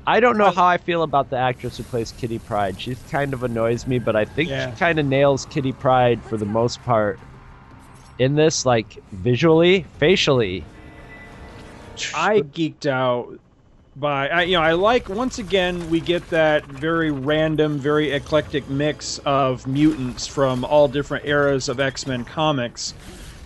[0.06, 2.80] I don't know how I feel about the actress who plays Kitty Pryde.
[2.80, 4.70] She kind of annoys me, but I think Yeah.
[4.72, 7.20] she kind of nails Kitty Pryde for the most part
[8.18, 10.64] in this, like visually, facially.
[12.14, 13.38] I geeked out
[13.98, 18.68] by I, you know I like once again we get that very random, very eclectic
[18.68, 22.94] mix of mutants from all different eras of X Men comics.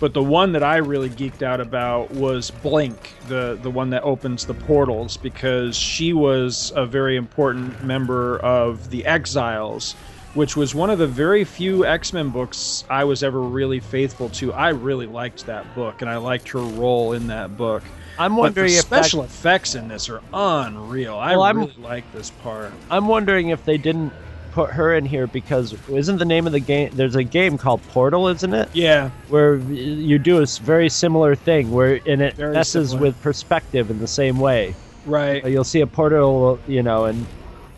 [0.01, 4.03] But the one that I really geeked out about was Blink, the the one that
[4.03, 9.93] opens the portals, because she was a very important member of the Exiles,
[10.35, 14.29] which was one of the very few X Men books I was ever really faithful
[14.31, 14.53] to.
[14.53, 17.85] I really liked that book, and I liked her role in that book.
[18.19, 21.17] I'm But wondering the if that- special effects in this are unreal.
[21.17, 22.73] I Well, I'm- really like this part.
[22.91, 24.13] I'm wondering if they didn't
[24.53, 26.91] put her in here because isn't the name of the game?
[26.95, 28.69] There's a game called Portal, isn't it?
[28.75, 33.09] Yeah, Where you do a very similar thing, where and it Very messes similar.
[33.09, 34.75] with perspective in the same way.
[35.07, 35.45] right.
[35.47, 37.27] You'll see a portal, you know, and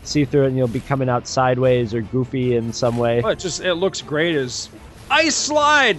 [0.03, 3.21] see through it, and you'll be coming out sideways or goofy in some way.
[3.21, 4.69] Well, it just it looks great as
[5.09, 5.97] ice slide.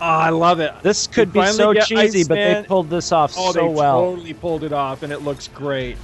[0.00, 0.72] Oh, I love it.
[0.82, 4.00] This could We be so cheesy, but they pulled this off Oh, so they well.
[4.00, 5.96] totally pulled it off, and it looks great.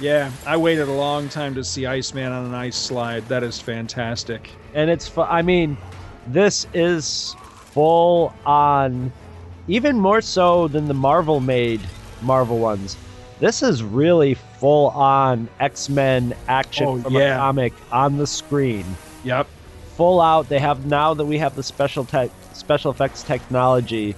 [0.00, 3.26] Yeah, I waited a long time to see Iceman on an ice slide.
[3.28, 4.50] That is fantastic.
[4.74, 5.76] and it's fu- I mean,
[6.28, 7.34] this is
[7.72, 9.10] full on,
[9.66, 11.80] even more so than the Marvel made
[12.22, 12.96] Marvel ones.
[13.40, 17.34] This is really full on X Men action Oh, from yeah.
[17.34, 18.84] a comic on the screen.
[19.24, 19.46] Yep.
[19.96, 20.48] Full out.
[20.48, 24.14] They have now that we have the special tech, special effects technology.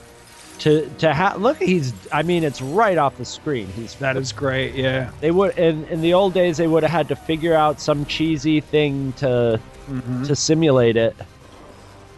[0.61, 1.95] To to have look, he's.
[2.13, 3.67] I mean, it's right off the screen.
[3.69, 4.75] He's That is great.
[4.75, 5.11] Yeah.
[5.21, 8.05] they would in in the old days they would have had to figure out some
[8.05, 9.59] cheesy thing to
[9.91, 10.27] Mhm.
[10.27, 11.17] to simulate it.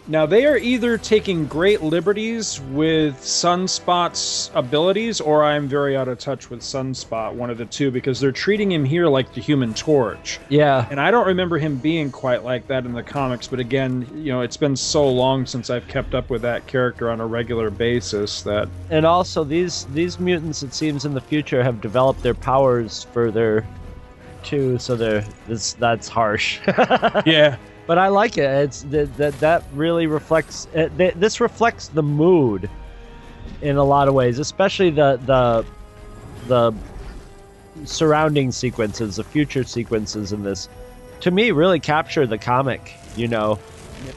[0.07, 6.19] Now they are either taking great liberties with Sunspot's abilities, or I'm very out of
[6.19, 9.73] touch with Sunspot, one of the two, because they're treating him here like the Human
[9.73, 13.47] Torch, Yeah, and I don't remember him being quite like that in the comics.
[13.47, 17.09] But again, you know, it's been so long since I've kept up with that character
[17.09, 21.63] on a regular basis that and also these these mutants it seems in the future
[21.63, 23.65] have developed their powers further
[24.43, 26.59] too so they're this that's harsh.
[27.25, 27.55] Yeah,
[27.87, 28.43] but i like it.
[28.43, 32.69] It's that that, that really reflects it, th- this reflects the mood
[33.61, 35.65] in a lot of ways especially the the
[36.47, 36.73] the
[37.85, 40.69] surrounding sequences the future sequences in this
[41.21, 43.57] to me really capture the comic you know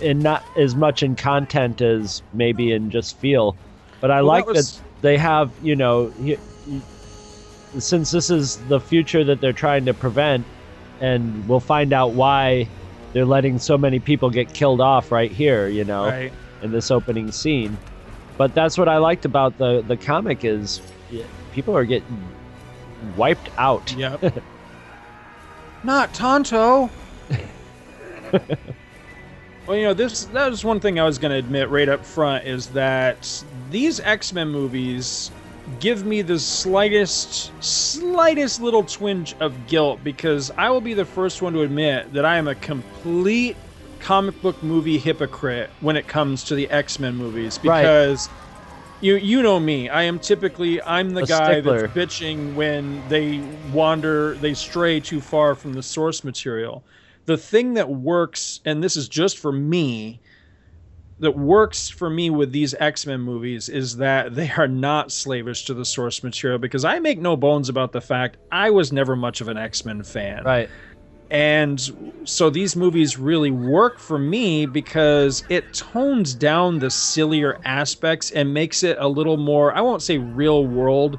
[0.03, 3.57] and not as much in content as maybe in just feel.
[4.01, 6.13] But i Well, like that that, they have you know
[7.79, 10.47] since this is the future that they're trying to prevent
[11.01, 12.69] and we'll find out why
[13.13, 16.33] they're letting so many people get killed off right here you know right.
[16.63, 17.77] in this opening scene
[18.37, 20.81] but that's what i liked about the the comic is
[21.53, 22.29] people are getting
[23.17, 24.43] wiped out Yep.
[25.87, 26.91] Not Tonto.
[29.67, 32.05] well, you know, this that was one thing I was going to admit right up
[32.05, 35.31] front is that these X-Men movies
[35.81, 41.43] give me the slightest slightest little twinge of guilt because I will be the first
[41.43, 43.57] one to admit that I am a complete
[43.99, 47.83] comic book movie hypocrite when it comes to the X-Men movies Right.
[47.83, 48.29] because
[49.01, 49.89] you you know me.
[49.89, 51.89] I am typically I'm the A guy stickler.
[51.89, 53.41] that's bitching when they
[53.73, 56.85] wander, they stray too far from the source material.
[57.27, 60.21] The thing that works, and this is just for me,
[61.19, 65.75] that works for me with these X-Men movies is that they are not slavish to
[65.75, 69.41] the source material because I make no bones about the fact I was never much
[69.41, 70.45] of an X-Men fan.
[70.45, 70.69] Right.
[71.31, 78.31] And so these movies really work for me because it tones down the sillier aspects
[78.31, 81.19] and makes it a little more, I won't say real world,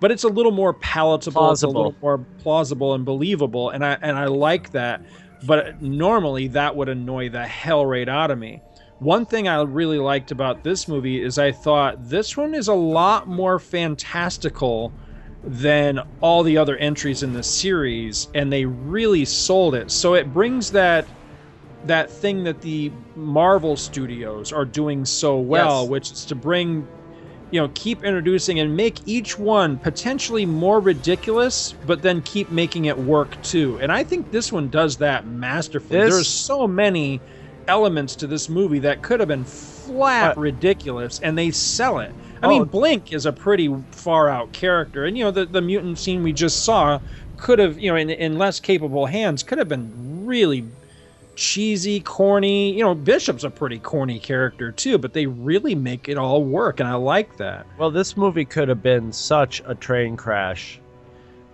[0.00, 3.70] but it's a little more palatable, it's a little more plausible and believable.
[3.70, 5.02] And I and I like that.
[5.46, 8.60] But normally that would annoy the hell right out of me.
[9.04, 12.74] One thing I really liked about this movie is I thought this one is a
[12.74, 14.94] lot more fantastical
[15.44, 19.90] than all the other entries in the series and they really sold it.
[19.90, 21.06] So it brings that
[21.84, 25.90] that thing that the marvel studios are doing so well Yes.
[25.90, 26.88] which is to bring
[27.50, 32.86] you know keep introducing and make each one potentially more ridiculous but then keep making
[32.86, 33.78] it work too.
[33.82, 36.00] And i think this one does that masterfully.
[36.00, 37.20] This- there's so many
[37.68, 42.12] elements to this movie that could have been flat Uh, ridiculous and they sell it.
[42.42, 42.48] I Oh.
[42.50, 46.22] mean blink is a pretty far out character and you know the, the mutant scene
[46.22, 47.00] we just saw
[47.36, 49.90] could have you know in, in less capable hands could have been
[50.26, 50.64] really
[51.36, 52.72] cheesy corny.
[52.72, 56.80] You know bishop's a pretty corny character too but they really make it all work
[56.80, 57.66] and i like that.
[57.78, 60.80] Well, this movie could have been such a train crash.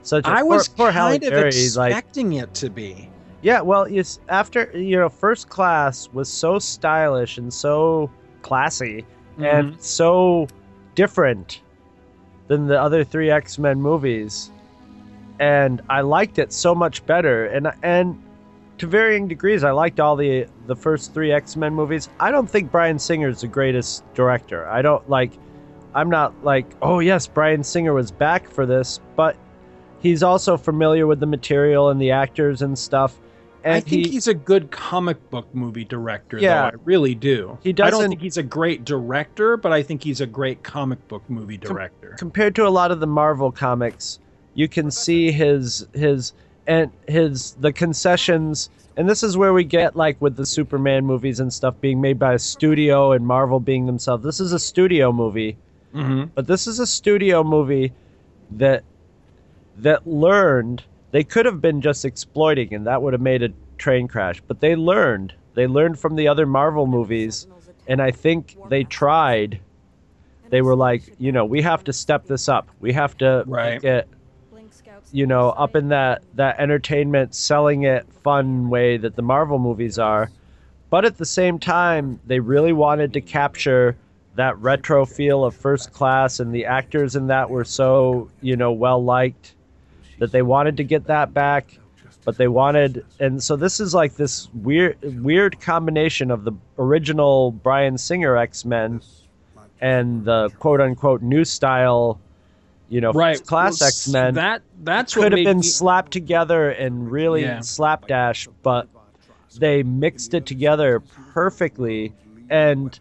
[0.03, 3.09] Such a i was poor, poor Halle kind of Berry, like expecting it to be
[3.43, 8.11] Yeah, well, it's after you know, First Class was so stylish and so
[8.43, 9.05] classy
[9.39, 9.45] Mm-hmm.
[9.45, 10.49] and so
[10.97, 11.63] different
[12.49, 14.51] than the other three X Men movies,
[15.39, 17.47] and I liked it so much better.
[17.47, 18.21] And and
[18.79, 22.11] to varying degrees, I liked all the the first three X Men movies.
[22.19, 24.69] I don't think Bryan Singer is the greatest director.
[24.69, 25.33] I don't like.
[25.95, 29.37] I'm not like, oh yes, Bryan Singer was back for this, but
[30.01, 33.17] he's also familiar with the material and the actors and stuff.
[33.65, 36.63] And I think he, he's a good comic book movie director, Yeah.
[36.63, 36.67] though.
[36.79, 37.59] I really do.
[37.63, 40.63] He doesn't, I don't think he's a great director, but I think he's a great
[40.63, 42.17] comic book movie director.
[42.19, 44.19] compared to a lot of the Marvel comics,
[44.55, 46.33] you can see his his
[46.67, 51.41] and his the concessions and this is where we get like with the Superman movies
[51.41, 54.25] and stuff being made by a studio and Marvel being themselves.
[54.25, 55.57] This is a studio movie,
[55.93, 57.93] hmm but this is a studio movie
[58.51, 58.83] that
[59.77, 64.09] that learned they could have been just exploiting and that would have made a train
[64.09, 65.35] crash, but they learned.
[65.55, 67.47] They learned from the other Marvel movies
[67.87, 69.61] and I think they tried
[70.51, 72.69] they were like, you know, we have to step this up.
[72.81, 73.75] We have to Right.
[73.75, 74.09] make it,
[75.13, 79.99] you know, up in that that entertainment, selling it fun way that the Marvel movies
[79.99, 80.29] are.
[80.91, 83.97] But at the same time, they really wanted to capture
[84.35, 88.73] that retro feel of First Class, and the actors in that were so, you know,
[88.73, 89.55] well liked
[90.21, 91.77] that they wanted to get that back.
[92.25, 97.51] But they wanted, and so this is like this weird, weird combination of the original
[97.51, 99.01] Bryan Singer X Men
[99.81, 102.21] and the quote unquote new style,
[102.91, 103.37] you know, Right.
[103.39, 107.11] first class Well, X Men That that's what could have been me- slapped together and
[107.11, 107.61] really Yeah.
[107.61, 108.87] slapdash, but
[109.59, 111.03] they mixed it together
[111.33, 112.13] perfectly,
[112.51, 113.01] and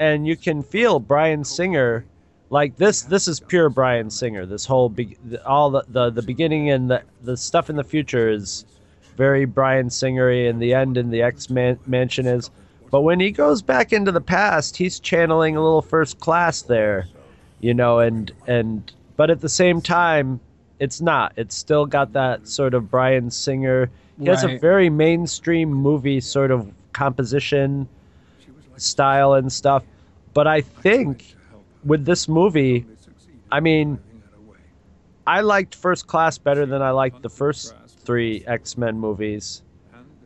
[0.00, 2.04] and you can feel Bryan Singer
[2.50, 3.02] like this.
[3.02, 4.46] This is pure Bryan Singer.
[4.46, 8.28] This whole be- all the, the the beginning and the the stuff in the future
[8.28, 8.64] is
[9.16, 12.50] very Bryan Singery, and the end in the X Man- Mansion is.
[12.90, 17.06] But when he goes back into the past, he's channeling a little first class there,
[17.60, 20.38] you know, and and but at the same time,
[20.78, 21.32] it's not.
[21.36, 23.90] It's still got that sort of Bryan Singer.
[24.20, 27.88] He has a very mainstream movie sort of composition
[28.76, 29.82] style and stuff.
[30.32, 31.34] But I think
[31.86, 32.84] with this movie,
[33.50, 33.98] I mean,
[35.26, 39.62] I liked First Class better than I liked the first three X Men movies.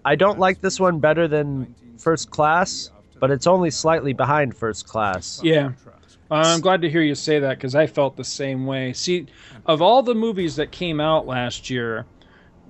[0.05, 4.87] I don't like this one better than First Class, but it's only slightly behind First
[4.87, 5.41] Class.
[5.43, 5.73] Yeah.
[6.31, 8.93] I'm glad to hear you say that because I felt the same way.
[8.93, 9.27] See,
[9.67, 12.07] of all the movies that came out last year,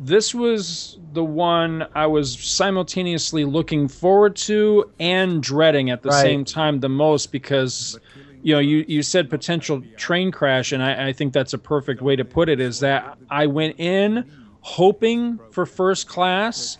[0.01, 6.22] this was the one I was simultaneously looking forward to and dreading at the Right.
[6.22, 8.01] same time the most because
[8.43, 12.01] you know you, you said potential train crash and I, I think that's a perfect
[12.03, 14.30] way to put it is that I went in
[14.61, 16.78] hoping for first class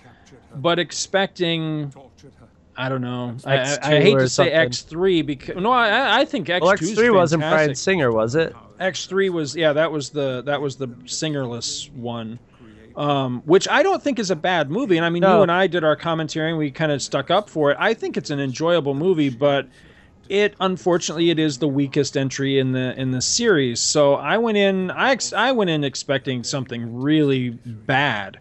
[0.55, 1.93] but expecting
[2.77, 3.37] I don't know.
[3.45, 4.51] I, I, I X2 hate to say.
[4.53, 6.63] X three because no, I, I think X.
[6.63, 8.55] Well, X three wasn't Brian Singer, was it?
[8.79, 12.39] X three was yeah, that was the that was the singerless one.
[12.97, 14.97] um, which I don't think is a bad movie.
[14.97, 15.37] And I mean, No.
[15.39, 17.77] you and I did our commentary and we kind of stuck up for it.
[17.79, 19.69] I think it's an enjoyable movie, but
[20.31, 23.81] it unfortunately it is the weakest entry in the in the series.
[23.81, 28.39] So I went in I ex- I went in expecting something really bad.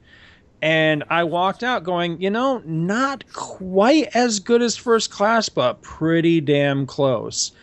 [0.62, 5.82] And I walked out going, you know, not quite as good as First Class, but
[5.82, 7.54] pretty damn close.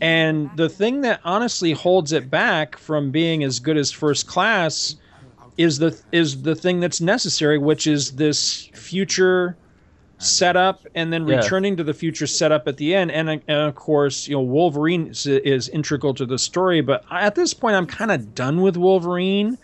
[0.00, 4.96] And the thing that honestly holds it back from being as good as First Class
[5.56, 9.56] is the is the thing that's necessary, which is this future
[10.18, 11.36] setup and then Yeah.
[11.36, 13.10] returning to the future setup at the end.
[13.10, 16.80] And, uh, and of course, you know, Wolverine is, is integral to the story.
[16.80, 19.58] But at this point, I'm kind of done with Wolverine.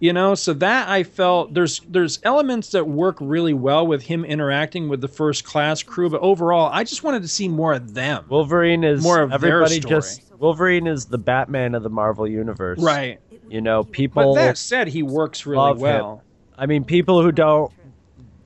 [0.00, 4.24] You know, so that I felt there's there's elements that work really well with him
[4.24, 7.94] interacting with the first class crew, but overall, I just wanted to see more of
[7.94, 8.24] them.
[8.28, 12.78] Wolverine is More of everybody just Wolverine is the Batman of the Marvel universe.
[12.80, 13.18] Right.
[13.50, 15.82] You know, people But that said, he works really love him.
[15.82, 16.22] well.
[16.56, 17.72] I mean, people who don't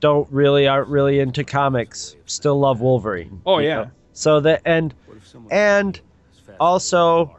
[0.03, 3.41] don't really aren't really into comics still love Wolverine.
[3.45, 3.75] Oh, yeah.
[3.75, 3.91] know?
[4.11, 4.93] So that and
[5.49, 5.97] and
[6.59, 7.37] also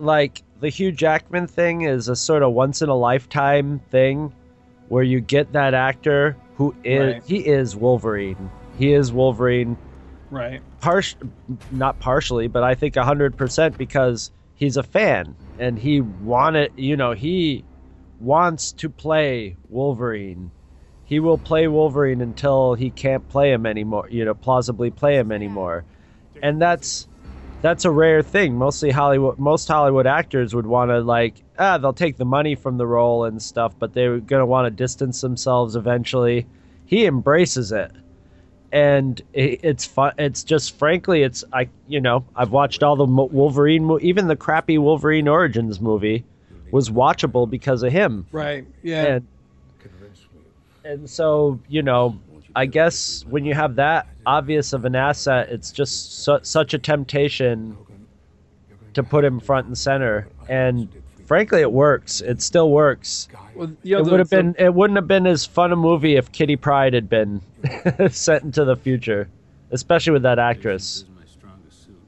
[0.00, 4.32] like the Hugh Jackman thing is a sort of once in a lifetime thing
[4.88, 7.22] where you get that actor who is Right.
[7.24, 8.50] he is Wolverine.
[8.76, 9.76] He is Wolverine
[10.32, 10.60] Right.
[10.80, 11.14] part
[11.70, 17.12] not partially, but I think 100% because he's a fan and he wanted, you know,
[17.12, 17.62] he
[18.18, 20.50] wants to play Wolverine.
[21.12, 25.30] He will play Wolverine until he can't play him anymore, you know, plausibly play him
[25.30, 25.84] anymore.
[26.42, 27.06] And that's
[27.60, 28.54] that's a rare thing.
[28.54, 32.78] Mostly Hollywood most Hollywood actors would want to like ah they'll take the money from
[32.78, 36.46] the role and stuff, but they're going to want to distance themselves eventually.
[36.86, 37.92] He embraces it
[38.72, 40.14] and it, it's fun.
[40.16, 44.78] It's just frankly, it's I you know I've watched all the Wolverine, even the crappy
[44.78, 46.24] Wolverine Origins movie
[46.70, 48.26] was watchable because of him.
[48.32, 48.66] Right.
[48.82, 49.04] Yeah.
[49.04, 49.26] And
[50.84, 52.18] and so you know,
[52.54, 56.78] I guess when you have that obvious of an asset, it's just su- such a
[56.78, 57.76] temptation
[58.94, 60.28] to put him front and center.
[60.48, 60.88] And
[61.26, 62.20] frankly, it works.
[62.20, 63.28] It still works.
[63.54, 64.54] Well, know, it would have been.
[64.58, 67.40] It wouldn't have been as fun a movie if Kitty Pryde had been
[68.10, 69.28] sent into the future,
[69.70, 71.04] especially with that actress.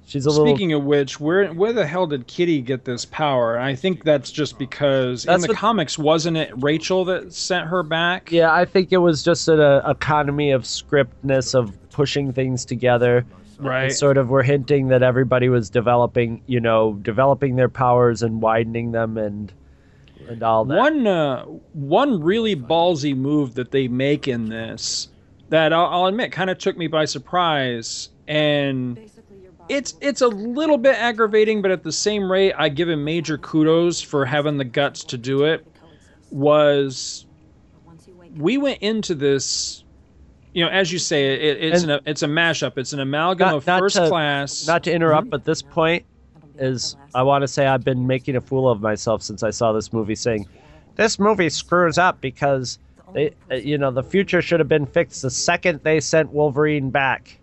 [0.07, 0.47] She's a little.
[0.47, 3.59] Speaking of which, where where the hell did Kitty get this power?
[3.59, 7.69] I think that's just because That's in the what- comics, wasn't it Rachel that sent
[7.69, 8.31] her back?
[8.31, 13.25] Yeah, I think it was just an uh, economy of scriptness of pushing things together.
[13.59, 13.85] Right.
[13.85, 18.43] And sort of we're hinting that everybody was developing, you know, developing their powers and
[18.43, 19.53] widening them and
[20.29, 20.77] and all that.
[20.77, 25.09] One uh, one really ballsy move that they make in this
[25.51, 28.99] that I'll, I'll admit kind of took me by surprise, and
[29.69, 33.39] it's it's a little bit aggravating, but at the same rate, I give him major
[33.39, 35.67] kudos for having the guts to do it.
[36.31, 37.27] Was
[38.37, 39.85] we went into this,
[40.53, 42.77] you know, as you say, it, it's And- an, it's a mashup.
[42.79, 44.67] It's an amalgam Not- of not first to- class.
[44.67, 46.05] Not to interrupt, but this point
[46.59, 49.73] is I want to say I've been making a fool of myself since I saw
[49.73, 50.47] this movie saying
[50.97, 52.79] this movie screws up because
[53.13, 56.91] they uh, you know the future should have been fixed the second they sent Wolverine
[56.91, 57.39] back.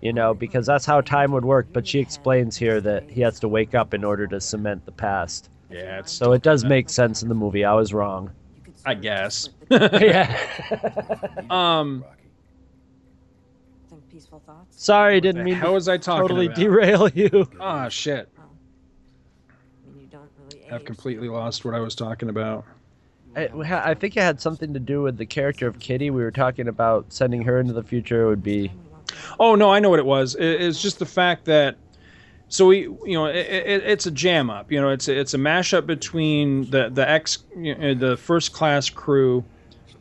[0.00, 3.38] You know, because that's how time would work, but she explains here that he has
[3.40, 5.50] to wake up in order to cement the past.
[5.70, 7.64] yeah, it's So it does make sense in the movie.
[7.66, 8.30] I was wrong.
[8.86, 9.50] I guess.
[9.70, 10.38] yeah.
[11.50, 12.04] Um,
[13.90, 14.42] Think peaceful.
[14.70, 16.56] Sorry, didn't mean how to was I talking totally about?
[16.56, 17.50] derail you.
[17.60, 18.28] Ah, shit.
[18.38, 22.64] I mean, you don't really I've completely lost what I was talking about.
[23.36, 23.48] I,
[23.90, 26.10] I think it had something to do with the character of Kitty.
[26.10, 28.72] We were talking about sending her into the future It would be
[29.38, 30.34] Oh no, I know what it was.
[30.34, 31.76] It, it's just the fact that
[32.50, 34.72] so we, you know, it, it, it's a jam up.
[34.72, 38.52] You know, it's a, it's a mashup between the the ex, you know, the first
[38.52, 39.44] class crew,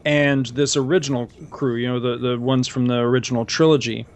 [0.03, 1.75] and this original crew.
[1.75, 4.07] You know, the the ones from the original trilogy.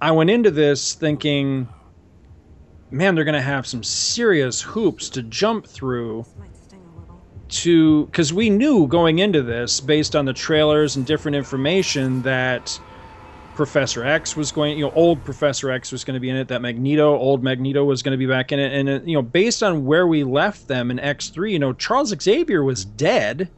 [0.00, 1.68] I went into this thinking,
[2.92, 6.24] man, they're gonna have some serious hoops to jump through
[7.48, 12.78] to because we knew going into this based on the trailers and different information that
[13.56, 16.46] Professor X was going, you know, old Professor X was going to be in it.
[16.48, 18.72] That Magneto, old Magneto, was going to be back in it.
[18.72, 21.72] And uh, you know, based on where we left them in X three, you know,
[21.72, 23.50] Charles Xavier was dead,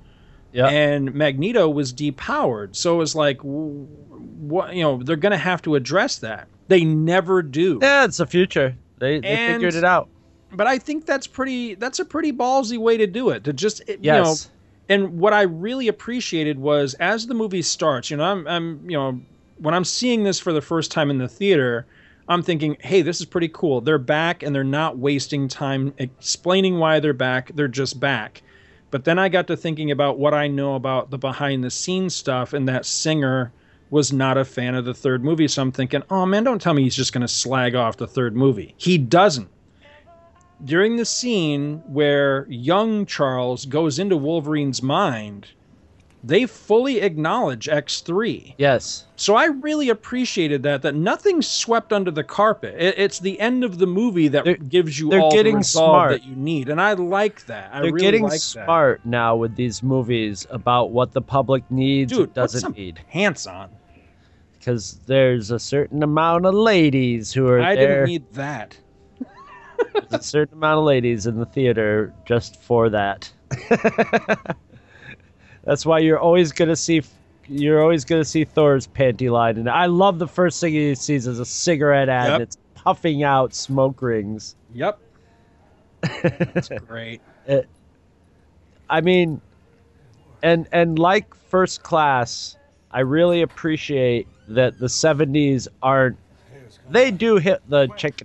[0.53, 0.68] yeah.
[0.68, 2.74] and Magneto was depowered.
[2.76, 6.49] So it was like, what, you know, they're going to have to address that.
[6.68, 7.78] They never do.
[7.82, 8.76] Yeah, it's the future.
[8.99, 10.09] They, they And- figured it out.
[10.53, 11.74] but I think that's pretty.
[11.74, 13.44] That's a pretty ballsy way to do it.
[13.44, 14.51] To just you know, Yes.
[14.88, 18.11] and what I really appreciated was as the movie starts.
[18.11, 19.20] You know, I'm I'm you know
[19.59, 21.86] when I'm seeing this for the first time in the theater,
[22.28, 23.80] I'm thinking, hey, this is pretty cool.
[23.80, 27.50] They're back and they're not wasting time explaining why they're back.
[27.54, 28.42] They're just back.
[28.90, 32.14] But then I got to thinking about what I know about the behind the scenes
[32.14, 33.52] stuff, and that singer
[33.90, 35.48] was not a fan of the third movie.
[35.48, 38.06] So I'm thinking, oh man, don't tell me he's just going to slag off the
[38.06, 38.74] third movie.
[38.76, 39.48] He doesn't.
[40.64, 45.48] During the scene where young Charles goes into Wolverine's mind,
[46.25, 48.55] they fully acknowledge X3.
[48.59, 49.05] Yes.
[49.16, 52.75] So I really appreciated that that nothing's swept under the carpet.
[52.79, 55.64] It, it's the end of the movie that They're- gives you they're all getting the
[55.64, 56.11] smart.
[56.11, 57.71] that you need, and I like that.
[57.73, 58.39] I They're really getting like that.
[58.41, 63.01] smart now with these movies about what the public needs Dude, doesn't need.
[63.11, 63.71] pants on.
[64.59, 68.07] Because there's a certain amount of ladies who are I there.
[68.07, 68.77] didn't need that.
[69.93, 73.31] There's a certain amount of ladies in the theater just for that.
[75.64, 77.02] That's why you're always gonna see
[77.48, 81.26] you're always gonna see Thor's panty line, and I love the first thing he sees
[81.26, 82.26] is a cigarette ad.
[82.26, 82.32] Yep.
[82.34, 84.54] And it's puffing out smoke rings.
[84.74, 84.98] Yep.
[86.22, 87.20] That's great.
[87.46, 87.68] It,
[88.88, 89.40] I mean,
[90.42, 92.56] and and like First Class,
[92.90, 96.16] I really appreciate that the '70s aren't.
[96.90, 98.22] They do hit the chick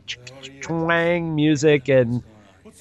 [0.61, 2.23] twang music and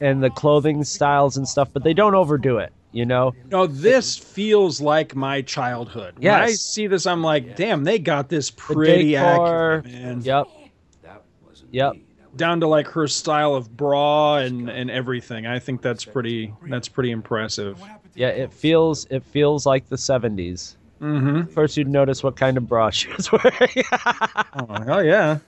[0.01, 2.73] and the clothing styles and stuff, but they don't overdo it.
[2.93, 6.15] You know, No, this feels like my childhood.
[6.19, 9.83] When I see this, I'm like, damn, they got this pretty decor.
[9.83, 10.21] accurate, man.
[10.23, 10.47] Yep.
[11.71, 11.93] Yep.
[12.37, 15.47] Down to like her style of bra and and everything.
[15.47, 17.79] I think that's pretty that's pretty impressive.
[18.15, 20.77] Yeah, it feels it feels like the '70s.
[21.01, 21.51] Mm-hmm.
[21.51, 23.53] First, you'd notice what kind of bra she was wearing.
[24.55, 25.39] Oh, hell yeah.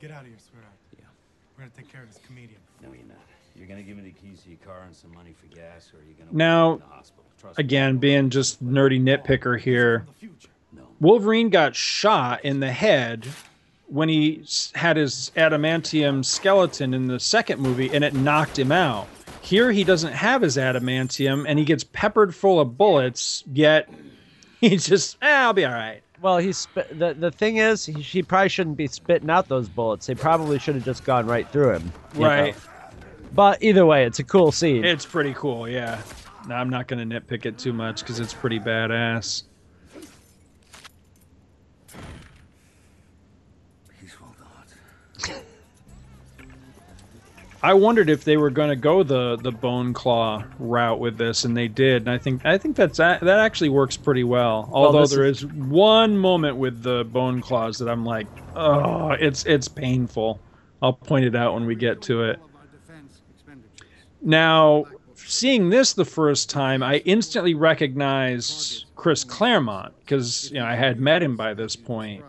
[0.00, 0.72] Get out of here, sweetheart.
[0.98, 1.04] Yeah.
[1.56, 2.60] We're gonna take care of this comedian.
[2.82, 2.88] No,
[3.56, 3.86] you're not.
[3.86, 5.98] You're gonna give me the keys to your car and some money for gas, or
[5.98, 7.24] are you're gonna Now, wake up in the hospital.
[7.40, 7.64] Trust me.
[7.64, 10.06] Again, being just nerdy nitpicker here.
[11.00, 13.26] Wolverine got shot in the head
[13.88, 14.44] when he
[14.74, 19.06] had his adamantium skeleton in the second movie and it knocked him out.
[19.42, 23.90] Here he doesn't have his adamantium and he gets peppered full of bullets, yet
[24.60, 26.00] he's just, eh, I'll be all right.
[26.22, 29.68] Well, he's spit, the the thing is, he, he probably shouldn't be spitting out those
[29.68, 30.06] bullets.
[30.06, 31.92] They probably should have just gone right through him.
[32.14, 32.54] Right.
[32.54, 32.60] know?
[33.34, 33.58] Right.
[33.58, 34.84] But either way, it's a cool scene.
[34.84, 36.00] It's pretty cool, yeah.
[36.48, 39.44] No, I'm not going to nitpick it too much because it's pretty badass.
[43.98, 45.40] Peaceful thoughts.
[47.62, 51.46] I wondered if they were going to go the the bone claw route with this,
[51.46, 52.02] and they did.
[52.02, 54.68] And I think I think that's that actually works pretty well.
[54.70, 59.46] Although this there is one moment with the bone claws that I'm like, oh, it's
[59.46, 60.40] it's painful.
[60.82, 62.38] I'll point it out when we get to it.
[64.24, 70.74] Now, seeing this the first time, I instantly recognized Chris Claremont because you know I
[70.74, 72.24] had met him by this point.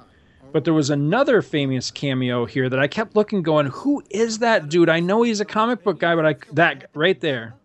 [0.51, 4.69] But there was another famous cameo here that I kept looking, going, "Who is that
[4.69, 4.89] dude?
[4.89, 7.55] I know he's a comic book guy, but I that right there."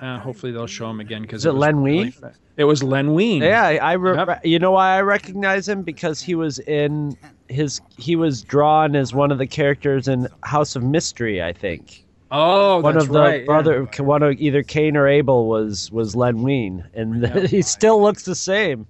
[0.00, 2.12] Uh, hopefully they'll show him again because Is it Len Wein?
[2.56, 3.42] it was Len Wein.
[3.42, 4.40] yeah, I, I re- Yep.
[4.44, 7.16] you know why I recognize him because he was in
[7.48, 12.04] his he was drawn as one of the characters in House of Mystery, I think.
[12.34, 13.40] Oh, one that's of the right.
[13.40, 13.46] yeah.
[13.46, 18.22] brother, one of either Cain or Abel was was Len Wein, and he still looks
[18.24, 18.86] the same.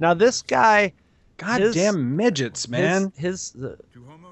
[0.00, 0.92] Now this guy,
[1.38, 3.10] goddamn his- midgets, man.
[3.16, 3.76] His, his uh,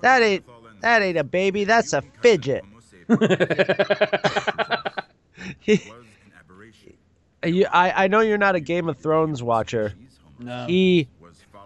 [0.02, 0.44] that ain't
[0.82, 1.64] that ain't a baby.
[1.64, 2.64] That's a fidget.
[5.60, 5.80] He-
[7.44, 9.94] you, I I know you're not a Game of Thrones watcher.
[10.38, 10.66] No.
[10.66, 11.08] He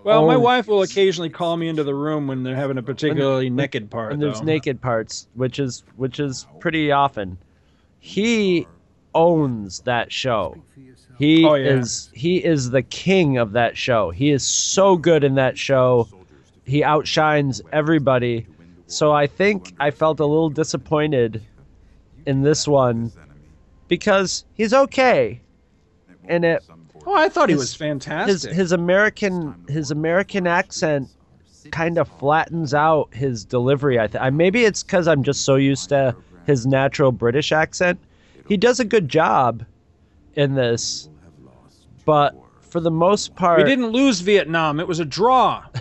[0.06, 0.38] Well, my Oh.
[0.38, 4.12] wife will occasionally call me into the room when they're having a particularly naked part.
[4.12, 4.46] and there's though.
[4.46, 7.38] naked parts, which is which is pretty often.
[7.98, 8.68] He
[9.16, 10.56] owns that show.
[11.18, 11.70] He Oh, yeah.
[11.78, 14.10] is he is the king of that show.
[14.10, 16.06] He is so good in that show.
[16.64, 18.46] He outshines everybody.
[18.86, 21.42] So I think I felt a little disappointed
[22.26, 23.10] in this one
[23.88, 25.40] because he's okay.
[26.28, 26.62] And it
[27.06, 28.52] Oh, I thought he was fantastic.
[28.52, 31.08] his American his American accent
[31.70, 33.98] kind of flattens out his delivery.
[34.00, 36.14] I, th- I maybe it's because I'm just so used to
[36.46, 37.98] his natural British accent.
[38.48, 39.64] He does a good job
[40.34, 41.08] in this,
[42.04, 44.78] but for the most part, we didn't lose Vietnam.
[44.80, 45.64] It was a draw.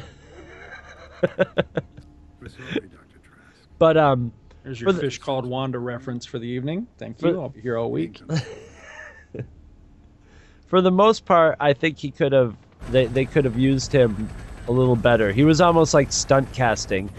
[3.78, 4.32] But um,
[4.64, 6.88] There's your the- fish called Wanda reference for the evening.
[6.98, 7.42] Thank For- you.
[7.42, 8.22] I'll be here all week.
[10.68, 12.56] For the most part, I think he could have
[12.90, 14.30] they they could have used him
[14.68, 15.32] a little better.
[15.32, 17.10] He was almost like stunt casting.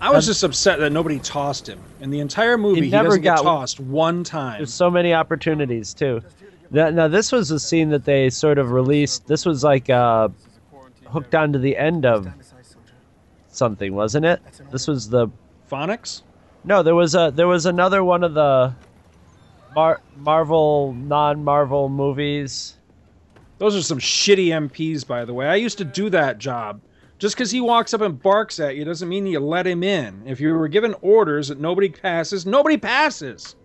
[0.00, 1.80] I was just upset that nobody tossed him.
[2.00, 4.58] In the entire movie, he, never get got- tossed one time.
[4.58, 6.22] There's so many opportunities too.
[6.72, 9.26] That, now this was a scene that they sort of released.
[9.26, 10.28] This was like uh,
[11.06, 12.28] hooked onto the end of
[13.48, 14.40] something, wasn't it?
[14.70, 15.28] This was the
[15.70, 16.22] Phonics?
[16.64, 16.82] no.
[16.82, 18.74] There was a there was another one of the
[19.74, 22.75] Mar- Marvel, non-Marvel movies.
[23.58, 25.46] Those are some shitty MPs, by the way.
[25.46, 26.80] I used to do that job.
[27.18, 30.22] Just because he walks up and barks at you doesn't mean you let him in.
[30.26, 33.56] If you were given orders that nobody passes, nobody passes.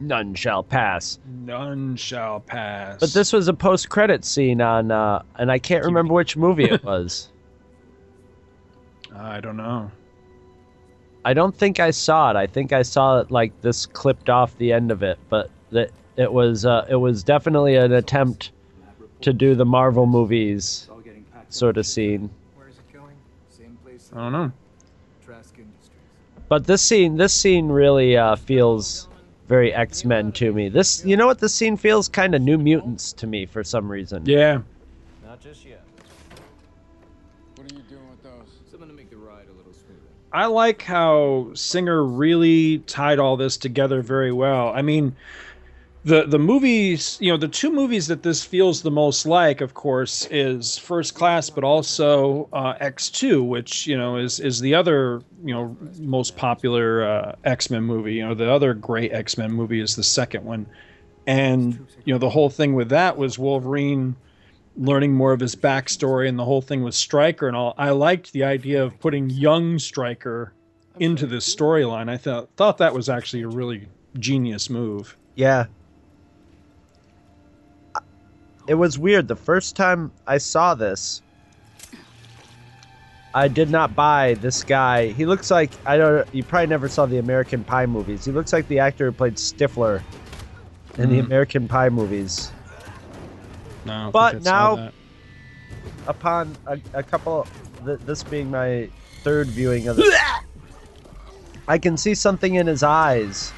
[0.00, 1.18] None shall pass.
[1.24, 3.00] None shall pass.
[3.00, 6.84] But this was a post-credit scene on, uh, and I can't remember which movie it
[6.84, 7.28] was.
[9.14, 9.90] I don't know.
[11.24, 12.36] I don't think I saw it.
[12.36, 15.90] I think I saw it like this clipped off the end of it, but that
[16.16, 18.52] it was uh, it was definitely an attempt
[19.24, 20.88] to do the Marvel movies
[21.48, 22.30] sort of scene.
[24.12, 24.52] I don't know.
[26.48, 29.08] But this scene, this scene really uh, feels
[29.48, 30.68] very X Men to me.
[30.68, 33.90] This, you know what, this scene feels kind of New Mutants to me for some
[33.90, 34.22] reason.
[34.26, 34.60] Yeah.
[35.24, 35.82] Not just yet.
[37.56, 38.46] What are you doing with those?
[38.70, 40.00] Something to make the ride a little smoother.
[40.32, 44.68] I like how Singer really tied all this together very well.
[44.68, 45.16] I mean,
[46.04, 49.72] the the movies, you know, the two movies that this feels the most like, of
[49.72, 54.74] course, is First Class, but also uh, X Two, which you know is is the
[54.74, 58.14] other you know most popular uh, X Men movie.
[58.14, 60.66] You know, the other great X Men movie is the second one,
[61.26, 64.14] and you know the whole thing with that was Wolverine
[64.76, 67.74] learning more of his backstory and the whole thing with Stryker and all.
[67.78, 70.52] I liked the idea of putting young Stryker
[70.98, 72.10] into this storyline.
[72.10, 73.88] I thought thought that was actually a really
[74.18, 75.16] genius move.
[75.34, 75.66] Yeah.
[78.66, 79.28] It was weird.
[79.28, 81.20] The first time I saw this,
[83.34, 85.08] I did not buy this guy.
[85.08, 86.26] He looks like I don't.
[86.34, 88.24] You probably never saw the American Pie movies.
[88.24, 90.02] He looks like the actor who played Stifler
[90.96, 91.26] in the Mhm.
[91.26, 92.52] American Pie movies.
[93.84, 94.90] No, But think I saw now-
[96.06, 97.46] Upon a, a couple,
[97.84, 98.88] th- this being my
[99.22, 100.14] third viewing of this,
[101.68, 103.52] I can see something in his eyes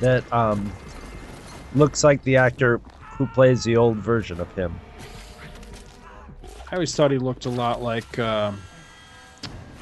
[0.00, 0.72] that um
[1.74, 2.80] looks like the actor
[3.20, 4.80] who plays the old version of him.
[6.72, 8.58] I always thought he looked a lot like um,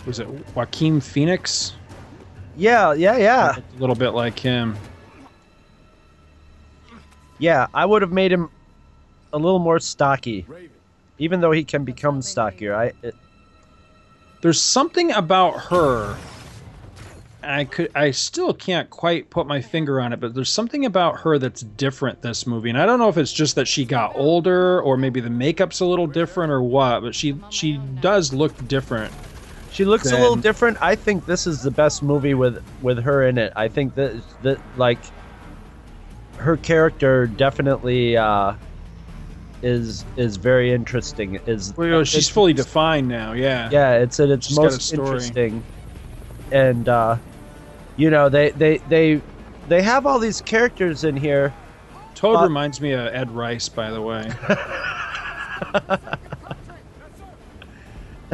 [0.06, 0.26] was it
[0.56, 1.74] Joaquin Phoenix?
[2.56, 3.54] Yeah, yeah, yeah.
[3.56, 4.76] A little bit like him.
[7.38, 8.50] Yeah, I would have made him
[9.32, 10.44] a little more stocky.
[11.18, 13.14] Even though he can become stockier, I it,
[14.40, 16.16] There's something about her.
[17.48, 21.20] I could I still can't quite put my finger on it, but there's something about
[21.20, 22.68] her that's different this movie.
[22.68, 25.80] And I don't know if it's just that she got older or maybe the makeup's
[25.80, 29.12] a little different or what, but she she does look different.
[29.72, 30.76] she looks a little different.
[30.82, 33.54] I think this is the best movie with with her in it.
[33.56, 34.98] I think that that like
[36.36, 38.54] her character definitely uh
[39.62, 41.40] is is very interesting.
[41.46, 43.70] Is Well, she's fully defined now, yeah.
[43.72, 45.64] yeah it's at its She's most interesting
[46.52, 47.16] and uh
[47.98, 49.20] you know they they they
[49.66, 51.52] they have all these characters in here
[52.14, 54.30] Toad Uh, reminds me of Ed Rice, by the way.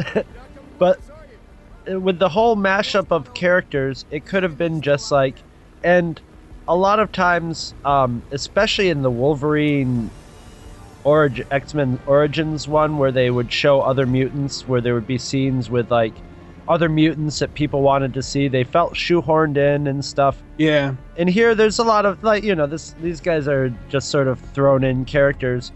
[0.79, 0.99] but
[1.91, 5.43] uh, with the whole mashup of characters it could have been just like
[5.83, 6.21] and
[6.67, 10.11] a lot of times um especially in the wolverine
[11.03, 15.69] origin x-men origins one where they would show other mutants where there would be scenes
[15.69, 16.13] with like
[16.67, 18.47] other mutants that people wanted to see.
[18.47, 20.41] They felt shoehorned in and stuff.
[20.57, 20.95] Yeah.
[21.17, 24.27] and here there's a lot of like you know this these guys are just sort
[24.27, 25.71] of thrown in characters.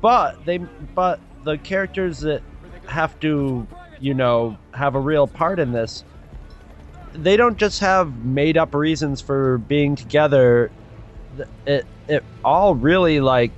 [0.00, 2.42] But they but the characters that
[2.86, 3.66] have to
[4.00, 6.04] you know have a real part in this
[7.16, 10.70] they don't just have made up reasons for being together.
[11.66, 13.52] It it all really like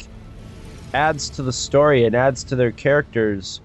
[0.94, 3.60] adds to the story and adds to their characters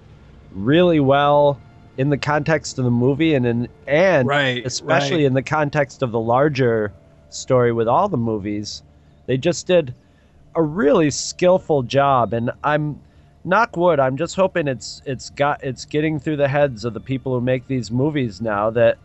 [0.52, 1.60] really well
[1.96, 5.26] in the context of the movie and in and Right, especially right.
[5.26, 6.92] in the context of the larger
[7.30, 8.82] story with all the movies
[9.26, 9.94] they just did
[10.54, 13.00] a really skillful job and i'm
[13.44, 17.00] knock wood i'm just hoping it's it's got it's getting through the heads of the
[17.00, 18.96] people who make these movies now that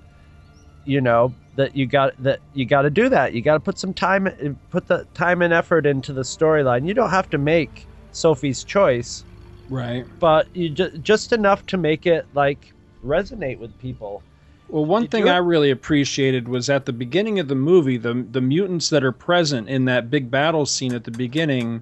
[0.86, 3.78] you know that you got that you got to do that you got to put
[3.80, 7.86] some time put the time and effort into the storyline you don't have to make
[8.12, 9.24] sophie's choice
[9.70, 10.06] Right.
[10.20, 12.74] but you ju- just enough to make it like
[13.06, 14.22] resonate with people
[14.68, 17.98] Well, one Did thing you- I really appreciated was at the beginning of the movie,
[17.98, 21.82] the the mutants that are present in that big battle scene at the beginning,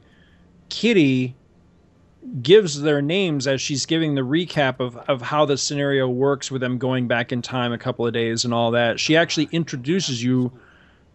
[0.70, 1.36] Kitty
[2.41, 6.61] gives their names as she's giving the recap of, of how the scenario works with
[6.61, 8.99] them going back in time a couple of days and all that.
[8.99, 10.51] She actually introduces you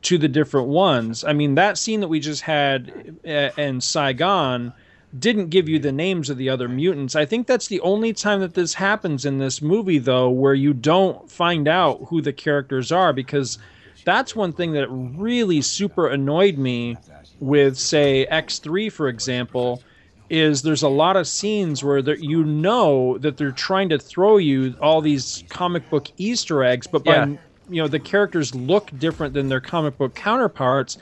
[0.03, 1.23] to the different ones.
[1.23, 4.73] I mean, that scene that we just had uh, in Saigon
[5.19, 7.15] didn't give you the names of the other mutants.
[7.15, 10.73] I think that's the only time that this happens in this movie, though, where you
[10.73, 13.59] don't find out who the characters are because
[14.05, 16.97] that's one thing that really super annoyed me
[17.41, 19.83] with say X3 for example
[20.31, 24.75] is there's a lot of scenes where you know that they're trying to throw you
[24.81, 27.27] all these comic book Easter eggs, but by Yeah.
[27.69, 30.97] you know the characters look different than their comic book counterparts.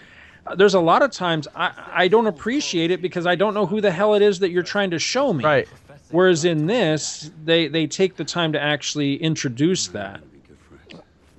[0.56, 3.80] There's a lot of times I, I don't appreciate it because I don't know who
[3.80, 5.44] the hell it is that you're trying to show me.
[5.44, 5.68] Right.
[6.10, 10.20] Whereas in this, they they take the time to actually introduce that.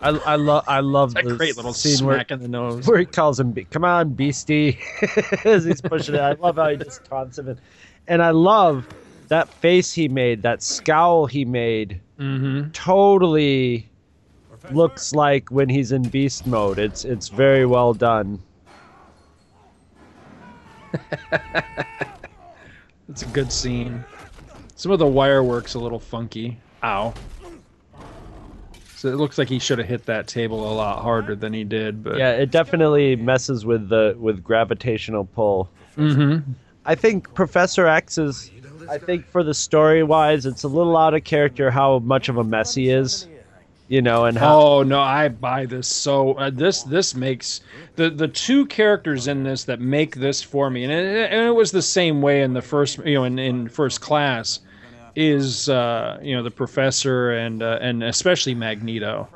[0.01, 2.87] I, I love I love the great little scene where, smack in the nose.
[2.87, 4.79] where he calls him, "Come on, beastie,"
[5.45, 6.21] as he's pushing it.
[6.21, 7.61] I love how he just taunts him, and,
[8.07, 8.87] and I love
[9.27, 12.01] that face he made, that scowl he made.
[12.19, 12.71] Mm-hmm.
[12.71, 13.87] Totally
[14.71, 16.79] looks like when he's in beast mode.
[16.79, 18.39] It's it's very well done.
[23.11, 24.05] It's a good scene.
[24.77, 26.57] Some of the wire work's a little funky.
[26.81, 27.13] Ow.
[28.95, 31.65] So it looks like he should have hit that table a lot harder than he
[31.65, 35.69] did, but Yeah, it definitely messes with the with gravitational pull.
[35.97, 36.51] Mm-hmm.
[36.85, 38.49] I think Professor X is.
[38.89, 42.37] I think for the story wise, it's a little out of character how much of
[42.37, 43.27] a mess he is.
[43.91, 45.85] You know, and how Oh no, I buy this.
[45.85, 47.59] So uh, this this makes
[47.97, 51.53] the the two characters in this that make this for me, and it, and it
[51.53, 54.61] was the same way in the first you know in, in first class,
[55.17, 59.27] is uh, you know the professor and uh, and especially Magneto.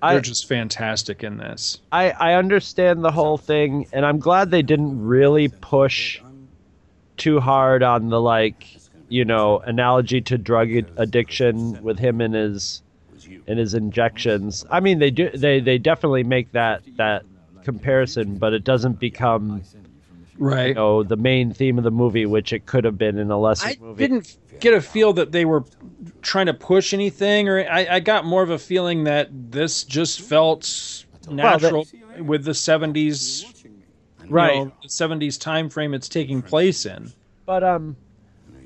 [0.00, 1.78] I- They're just fantastic in this.
[1.90, 6.20] I, I understand the whole thing, and I'm glad they didn't really push
[7.16, 8.68] too hard on the like,
[9.08, 12.82] you know, analogy to drug addiction with him and his
[13.46, 14.64] and his injections.
[14.70, 17.24] I mean, they do they they definitely make that that
[17.64, 19.62] comparison, but it doesn't become
[20.40, 20.68] Right.
[20.68, 23.38] you know the main theme of the movie, which it could have been in a
[23.38, 24.02] lesser I movie.
[24.02, 25.64] didn't get a feel that they were
[26.22, 30.20] trying to push anything, or I, I got more of a feeling that this just
[30.20, 31.88] felt natural
[32.20, 33.64] with the '70s,
[34.28, 34.64] Right.
[34.64, 37.12] know, the '70s time frame it's taking place in.
[37.44, 37.96] But um,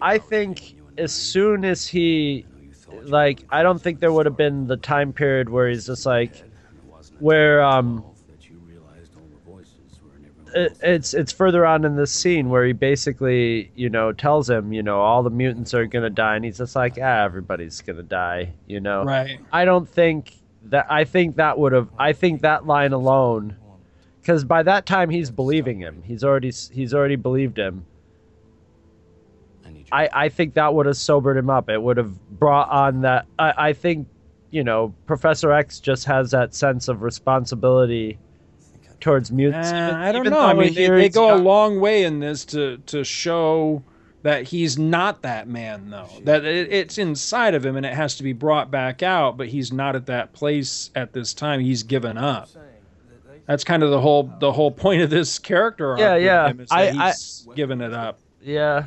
[0.00, 2.44] I think as soon as he,
[3.02, 6.42] like, I don't think there would have been the time period where he's just like,
[7.18, 8.04] where um,
[10.54, 14.72] it, it's it's further on in this scene where he basically, you know, tells him,
[14.72, 18.02] you know, all the mutants are gonna die, and he's just like, ah, everybody's gonna
[18.02, 19.04] die, you know.
[19.04, 19.40] Right.
[19.52, 20.34] I don't think
[20.64, 20.86] that.
[20.90, 21.88] I think that would have.
[21.98, 23.56] I think that line alone,
[24.20, 26.02] because by that time he's believing him.
[26.04, 27.86] He's already he's already believed him.
[29.92, 31.68] I, I think that would have sobered him up.
[31.68, 33.26] It would have brought on that.
[33.38, 34.08] I, I think,
[34.50, 38.18] you know, Professor X just has that sense of responsibility
[39.00, 39.70] towards mutants.
[39.70, 40.40] Uh, I don't know.
[40.40, 43.82] I mean, they, they go a long way in this to to show
[44.22, 46.08] that he's not that man, though.
[46.24, 49.36] That it, it's inside of him, and it has to be brought back out.
[49.36, 51.60] But he's not at that place at this time.
[51.60, 52.48] He's given up.
[53.46, 55.90] That's kind of the whole the whole point of this character.
[55.90, 56.48] arc Yeah, yeah.
[56.48, 58.20] him is that I- I- he's given it up.
[58.40, 58.86] Yeah,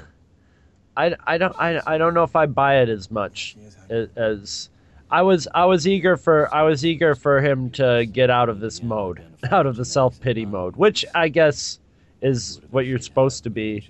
[0.97, 3.55] I, I don't I, I don't know if I buy it as much
[3.89, 4.69] as, as
[5.11, 8.59] I was I was eager for I was eager for him to get out of
[8.59, 9.21] this mode,
[9.51, 11.79] out of the self pity mode, which I guess
[12.21, 13.87] is what you're supposed to be.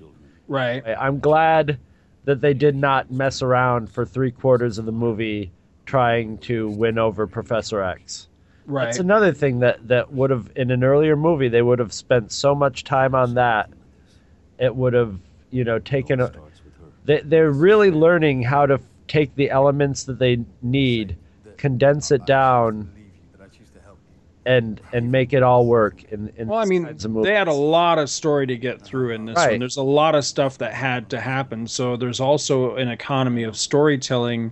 [0.47, 0.83] Right.
[0.99, 1.79] I'm glad
[2.25, 5.51] that they did not mess around for three quarters of the movie
[5.85, 8.27] trying to win over Professor X.
[8.65, 8.85] Right.
[8.85, 12.31] That's another thing that that would have in an earlier movie they would have spent
[12.31, 13.69] so much time on that.
[14.59, 15.17] It would have
[15.51, 16.31] you know taken a.
[17.05, 21.15] They they're really learning how to take the elements that they need,
[21.57, 22.91] condense it down,
[24.45, 26.03] and and make it all work.
[26.11, 29.25] In, in Well, I mean, they had a lot of story to get through in
[29.25, 29.51] this Right.
[29.51, 29.59] one.
[29.59, 31.67] There's a lot of stuff that had to happen.
[31.67, 34.51] So there's also an economy of storytelling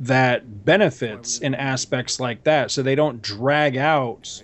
[0.00, 2.70] that benefits in aspects like that.
[2.70, 4.42] So they don't drag out,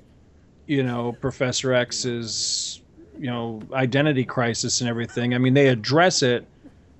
[0.67, 2.81] you know, Professor X's,
[3.19, 5.35] you know, identity crisis and everything.
[5.35, 6.47] I mean, they address it,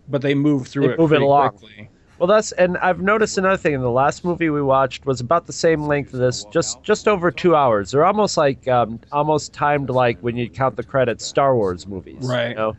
[0.09, 1.51] but they move through They it move it along.
[1.51, 1.89] quickly.
[2.19, 3.75] Well, that's and I've noticed another thing.
[3.75, 7.09] In the last movie we watched was about the same length of this, just just
[7.09, 7.91] over two hours.
[7.91, 12.23] They're almost like um, almost timed like when you count the credits, Star Wars movies,
[12.23, 12.51] Right.
[12.51, 12.77] You know?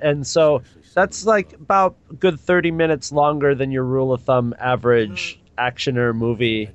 [0.00, 0.62] And so
[0.94, 6.14] that's like about a good thirty minutes longer than your rule of thumb average actioner
[6.14, 6.70] movie.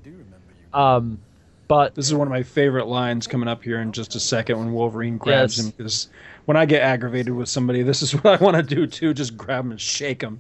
[0.74, 1.20] Um,
[1.68, 4.60] but This is one of my favorite lines coming up here in just a second
[4.60, 5.66] when Wolverine grabs Yes.
[5.66, 6.08] him because
[6.48, 9.14] when I get aggravated with somebody, this is what I want to do too.
[9.14, 10.40] Just grab them and shake them.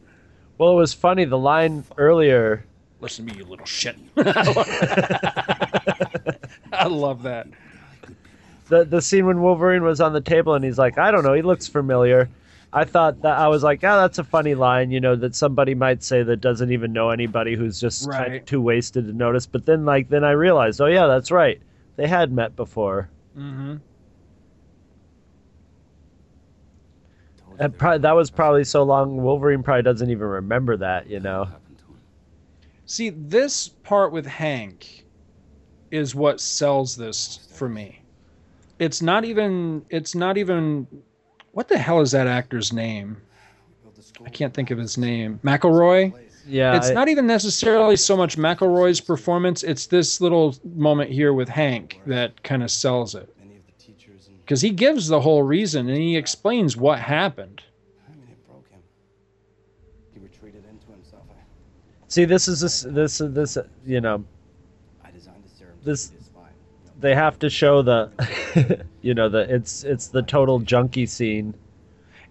[0.58, 1.26] well, it was funny.
[1.26, 2.64] The line earlier.
[3.02, 3.96] Listen to me, you little shit.
[6.74, 7.48] I love that.
[8.70, 11.34] the the scene when Wolverine was on the table and he's like, I don't know,
[11.34, 12.30] he looks familiar.
[12.74, 15.74] I thought that I was like, oh, that's a funny line, you know, that somebody
[15.76, 19.46] might say that doesn't even know anybody who's just kind of too wasted to notice.
[19.46, 21.62] But then, like, then I realized, oh yeah, that's right.
[21.98, 23.10] they had met before.
[23.38, 23.76] Mm-hmm.
[27.60, 29.18] Uh, and probably, that was probably so long.
[29.18, 31.10] Wolverine probably doesn't even remember that.
[31.10, 31.48] You know.
[32.86, 35.06] See, this part with Hank
[35.92, 38.02] is what sells this for me.
[38.80, 39.86] It's not even.
[39.90, 40.88] It's not even.
[41.52, 43.18] What the hell is that actor's name?
[44.26, 45.40] I can't think of his name.
[45.44, 46.14] McAvoy.
[46.48, 46.78] Yeah.
[46.78, 49.64] it's I- not even necessarily so much McAvoy's performance.
[49.64, 53.34] It's this little moment here with Hank that kind of sells it.
[54.48, 57.62] Because he gives the whole reason and he explains what happened.
[58.08, 58.80] I mean, it broke him.
[60.14, 61.24] He retreated into himself.
[61.30, 61.42] I,
[62.08, 64.24] See, this is this this this you know
[65.04, 66.08] I designed the serum this.
[66.08, 66.18] to be.
[67.00, 71.54] They have to show the, you know, the it's it's the total junkie scene.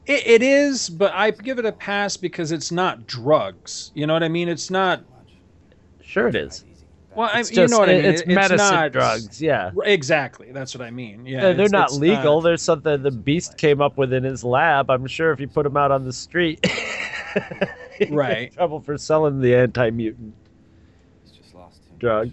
[0.07, 3.93] It, it is, but I give it a pass because it's not drugs.
[3.95, 4.49] You know what I mean?
[4.49, 5.05] It's not.
[6.03, 6.65] Sure, it is.
[7.17, 8.05] Well, I, It's you know what I mean.
[8.05, 9.71] it's It- medicine not- drugs, yeah.
[9.85, 10.53] Exactly.
[10.53, 11.25] That's what I mean.
[11.27, 11.43] Yeah.
[11.49, 12.41] Yeah, they're not it's legal.
[12.43, 14.91] There's something the Beast came up with in his lab.
[14.91, 16.65] I'm sure if you put him out on the street,
[17.99, 18.53] he'd in Right.
[18.53, 20.35] trouble for selling the anti-mutant
[21.99, 22.31] drug.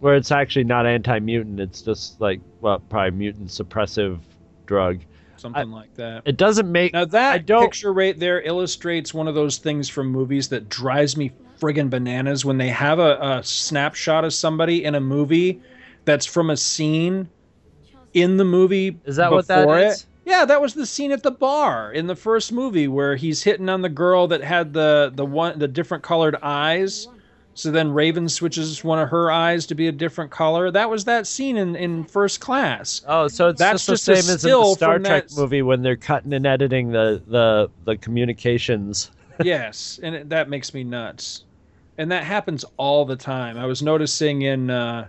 [0.00, 1.60] Where it's actually not anti-mutant.
[1.60, 4.18] It's just like well, probably mutant suppressive
[4.66, 5.00] drug.
[5.36, 6.22] something like that.
[6.24, 10.08] It doesn't make Now that don't- picture right there illustrates one of those things from
[10.08, 11.32] movies that drives me
[11.62, 15.60] friggin' bananas when they have a, a snapshot of somebody in a movie
[16.04, 17.28] that's from a scene
[18.14, 18.98] in the movie.
[19.04, 19.86] Is that what that it.
[19.86, 20.06] is?
[20.24, 23.68] Yeah, that was the scene at the bar in the first movie where he's hitting
[23.68, 27.08] on the girl that had the the one the different colored eyes.
[27.54, 30.70] So then Raven switches one of her eyes to be a different color.
[30.70, 33.02] That was that scene in, in first class.
[33.06, 35.36] Oh, so it's That's just, just the a same as in the Star Trek that-
[35.36, 39.10] movie when they're cutting and editing the the the communications.
[39.42, 41.44] yes, and it, that makes me nuts.
[41.98, 43.56] And that happens all the time.
[43.58, 45.08] I was noticing in uh,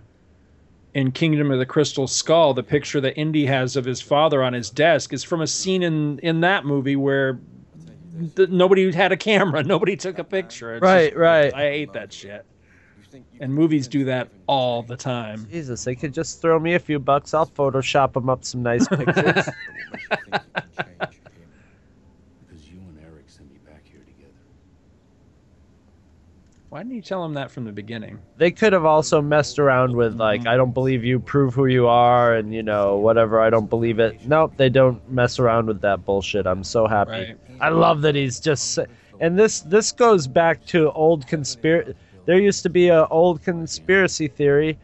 [0.94, 4.52] in Kingdom of the Crystal Skull, the picture that Indy has of his father on
[4.52, 7.38] his desk is from a scene in in that movie where
[8.36, 10.74] th- nobody had a camera, nobody took a picture.
[10.76, 11.54] It's Right, just- right.
[11.54, 12.44] I hate that shit.
[13.40, 15.46] And movies do that all the time.
[15.50, 17.32] Jesus, they could just throw me a few bucks.
[17.32, 19.48] I'll Photoshop them up some nice pictures.
[22.46, 24.32] Because you and Eric sent me back here together.
[26.74, 28.18] Why didn't you tell him that from the beginning?
[28.36, 31.86] they could have also messed around with like, I don't believe you, prove who you
[31.86, 33.40] are, and you know whatever.
[33.40, 34.26] I don't believe it.
[34.26, 36.48] Nope, they don't mess around with that bullshit.
[36.48, 37.10] I'm so happy.
[37.12, 37.38] Right.
[37.60, 38.80] I love that he's just.
[39.20, 41.94] And this this goes back to old conspiracy.
[42.26, 44.76] There used to be a old conspiracy theory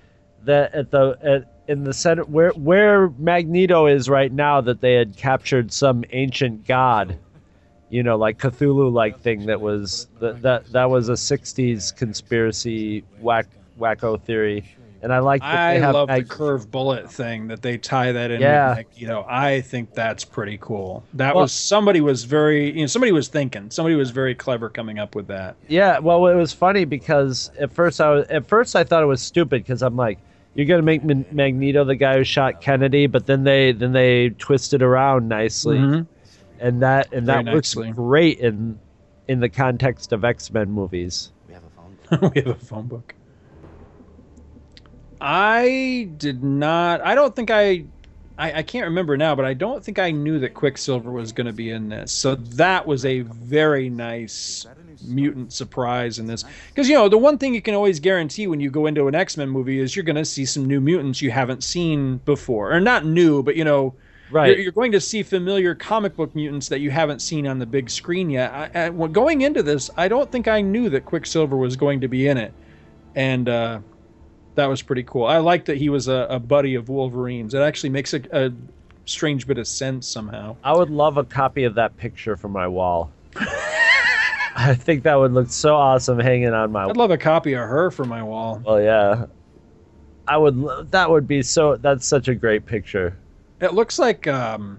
[0.45, 4.95] that at the at, in the center where where Magneto is right now that they
[4.95, 7.19] had captured some ancient god,
[7.91, 13.05] you know, like Cthulhu like thing that was that that that was a '60s conspiracy
[13.21, 13.47] whack
[13.79, 14.65] wacko theory,
[15.03, 18.41] and I like I love Mag- the curved bullet thing that they tie that in.
[18.41, 18.77] Yeah.
[18.77, 19.27] with Magneto.
[19.29, 21.03] I think that's pretty cool.
[21.15, 23.71] That Well- was somebody was very, you know, somebody was thinking.
[23.71, 25.57] Somebody was very clever coming up with that.
[25.69, 29.07] Yeah, well, it was funny because at first I was at first I thought it
[29.07, 30.19] was stupid because I'm like,
[30.55, 34.83] you're gonna make Magneto the guy who shot Kennedy, but then they then they twisted
[34.83, 36.07] around nicely, Mhm.
[36.61, 37.93] And that and that Very works nicely.
[37.93, 38.79] great in
[39.29, 41.33] in the context of X Men movies.
[41.49, 42.31] We have a phone.
[42.35, 43.15] we have a phone book.
[45.21, 47.01] I did not.
[47.03, 47.85] I don't think I,
[48.39, 48.53] I.
[48.55, 51.53] I can't remember now, but I don't think I knew that Quicksilver was going to
[51.53, 52.11] be in this.
[52.11, 54.67] So that was a very nice
[55.07, 56.45] mutant surprise in this.
[56.69, 59.15] Because you know the one thing you can always guarantee when you go into an
[59.15, 62.73] X Men movie is you're going to see some new mutants you haven't seen before,
[62.73, 63.95] or not new, but you know.
[64.31, 64.49] Right.
[64.49, 67.67] You're, you're going to see familiar comic book mutants that you haven't seen on the
[67.67, 68.53] big screen yet.
[68.53, 72.01] I, I, well, going into this, I don't think I knew that Quicksilver was going
[72.03, 72.53] to be in it,
[73.15, 73.81] and uh,
[74.55, 75.27] that was pretty cool.
[75.27, 77.55] I like that he was a, a buddy of Wolverine's.
[77.55, 78.53] It actually makes a, a
[79.05, 80.57] strange bit of sense somehow.
[80.63, 83.11] I would love a copy of that picture for my wall.
[84.57, 86.87] I think that would look so awesome hanging on my.
[86.87, 88.61] I'd love a copy of her for my wall.
[88.65, 89.27] Well, yeah,
[90.27, 90.91] I would.
[90.91, 91.77] That would be so.
[91.77, 93.17] That's such a great picture.
[93.61, 94.79] It looks like um,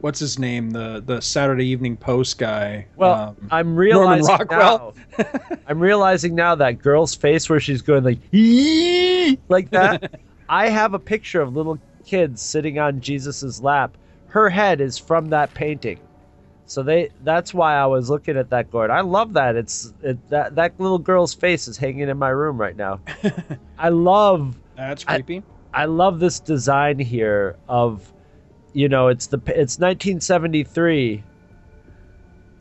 [0.00, 2.86] what's his name, the the Saturday Evening Post guy.
[2.96, 4.94] Well, um, I'm realizing Rockwell.
[5.18, 5.26] now.
[5.66, 8.18] I'm realizing now that girl's face where she's going like
[9.48, 10.20] like that.
[10.48, 13.96] I have a picture of little kids sitting on Jesus's lap.
[14.26, 15.98] Her head is from that painting.
[16.66, 18.90] So they that's why I was looking at that going.
[18.90, 19.56] I love that.
[19.56, 23.00] It's it, that that little girl's face is hanging in my room right now.
[23.78, 25.38] I love That's creepy.
[25.38, 25.42] I
[25.84, 28.12] love this design here of,
[28.72, 31.22] you know, it's the it's 1973,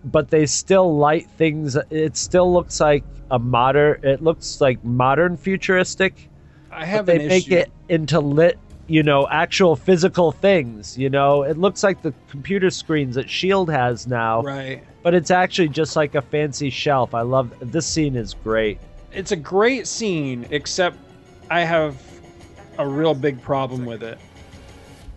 [0.05, 1.75] but they still light things.
[1.89, 4.03] It still looks like a modern.
[4.03, 6.29] It looks like modern futuristic,
[6.71, 7.55] I have they make issue.
[7.57, 8.57] it into lit,
[8.87, 10.97] you know, actual physical things.
[10.97, 14.83] You know, it looks like the computer screens that Shield has now, Right.
[15.03, 17.13] but it's actually just like a fancy shelf.
[17.13, 18.79] I love this scene is great.
[19.13, 20.97] It's a great scene, except
[21.51, 21.95] I have
[22.77, 24.17] a real big problem with it.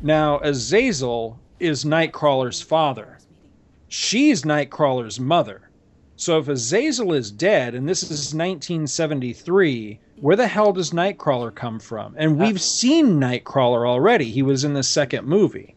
[0.02, 3.18] Now, Azazel is Nightcrawler's father.
[3.88, 5.62] She's Nightcrawler's mother.
[6.16, 11.78] So if Azazel is dead, and this is 1973, where the hell does Nightcrawler come
[11.78, 12.14] from?
[12.16, 14.30] And we've seen Nightcrawler already.
[14.30, 15.74] He was in the second movie.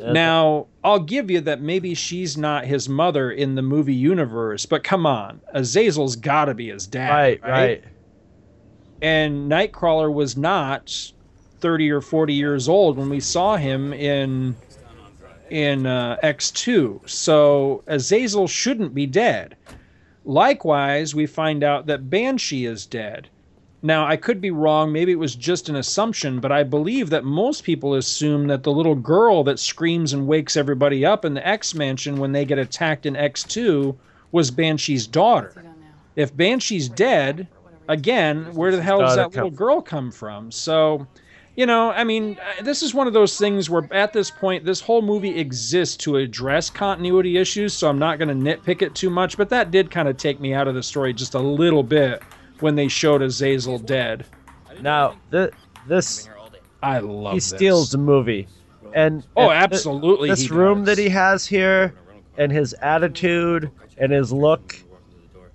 [0.00, 4.84] Now, I'll give you that maybe she's not his mother in the movie universe, but
[4.84, 7.50] come on, Azazel's got to be his dad, Right, right?
[7.50, 7.84] right.
[9.00, 11.12] And Nightcrawler was not
[11.60, 14.56] 30 or 40 years old when we saw him in
[15.50, 17.08] in uh, X2.
[17.08, 19.56] So Azazel shouldn't be dead.
[20.24, 23.28] Likewise, we find out that Banshee is dead.
[23.80, 24.92] Now, I could be wrong.
[24.92, 28.72] Maybe it was just an assumption, but I believe that most people assume that the
[28.72, 32.58] little girl that screams and wakes everybody up in the X Mansion when they get
[32.58, 33.96] attacked in X2
[34.32, 35.64] was Banshee's daughter.
[36.16, 37.46] If Banshee's dead,
[37.88, 40.52] again, where the hell does that little girl come from?
[40.52, 41.06] So,
[41.56, 44.64] you know, I mean, uh, this is one of those things where at this point,
[44.64, 48.94] this whole movie exists to address continuity issues, so I'm not going to nitpick it
[48.94, 51.40] too much, but that did kind of take me out of the story just a
[51.40, 52.22] little bit
[52.60, 54.24] when they showed Azazel dead.
[54.80, 55.50] Now, th-
[55.88, 56.28] this
[56.82, 57.46] I love he this.
[57.48, 58.46] steals the movie,
[58.94, 61.94] and Oh, absolutely This room that he has here,
[62.36, 64.78] and his attitude and his look.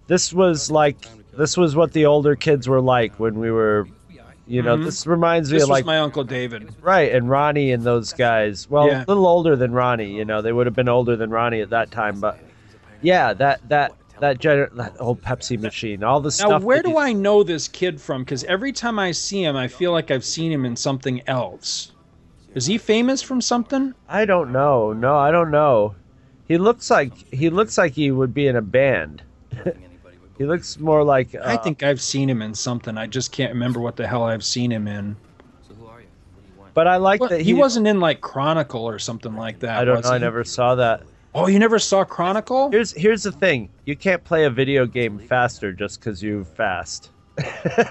[0.08, 1.08] This was like
[1.38, 3.88] this was what the older kids were like when we were,
[4.48, 4.78] you know.
[4.78, 4.84] Mhm.
[4.86, 6.70] This reminds me This of like my Uncle David.
[6.82, 8.70] right and Ronnie and those guys.
[8.70, 9.04] Well, Yeah.
[9.04, 10.12] a little older than Ronnie.
[10.16, 12.40] You know, they would have been older than Ronnie at that time, but
[13.02, 16.50] yeah, that that that, gener- that old Pepsi machine, all the stuff.
[16.50, 18.22] Now, where do you- I know this kid from?
[18.24, 21.92] Because every time I see him, I feel like I've seen him in something else.
[22.54, 23.94] Is he famous from something?
[24.08, 24.94] I don't know.
[24.94, 25.96] No, I don't know.
[26.48, 29.24] He looks like he looks like he would be in a band.
[30.38, 31.36] he looks more like.
[31.36, 32.98] Uh, I think I've seen him in something.
[32.98, 35.16] I just can't remember what the hell I've seen him in.
[35.68, 36.08] So who are you?
[36.74, 39.78] But I like Well, that he, wasn't in like Chronicle or something like that.
[39.78, 40.14] I don't was know.
[40.14, 41.04] I never saw that.
[41.36, 42.70] Oh, you never saw Chronicle?
[42.72, 43.70] Here's here's the thing.
[43.86, 47.10] You can't play a video game faster just because you fast.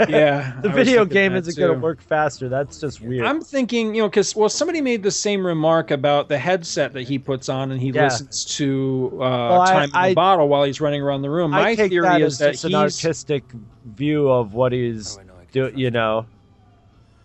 [0.08, 2.48] Yeah, the I video game isn't going to work faster.
[2.48, 3.26] That's just weird.
[3.26, 7.02] I'm thinking, you know, because well, somebody made the same remark about the headset that
[7.02, 8.04] he puts on and he Yeah.
[8.04, 11.50] listens to uh, I- "Time in I- the Bottle" while he's running around the room.
[11.50, 13.44] My I take theory that is as that just an artistic
[13.84, 15.18] view of what he's
[15.50, 15.72] do.
[15.74, 16.26] You know,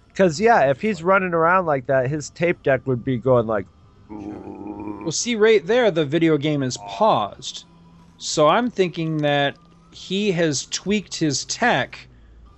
[0.07, 3.68] because yeah, if he's running around like that, his tape deck would be going like.
[4.09, 7.65] Well, see, right there, the video game is paused.
[8.18, 9.55] So I'm thinking that
[9.91, 12.07] he has tweaked his tech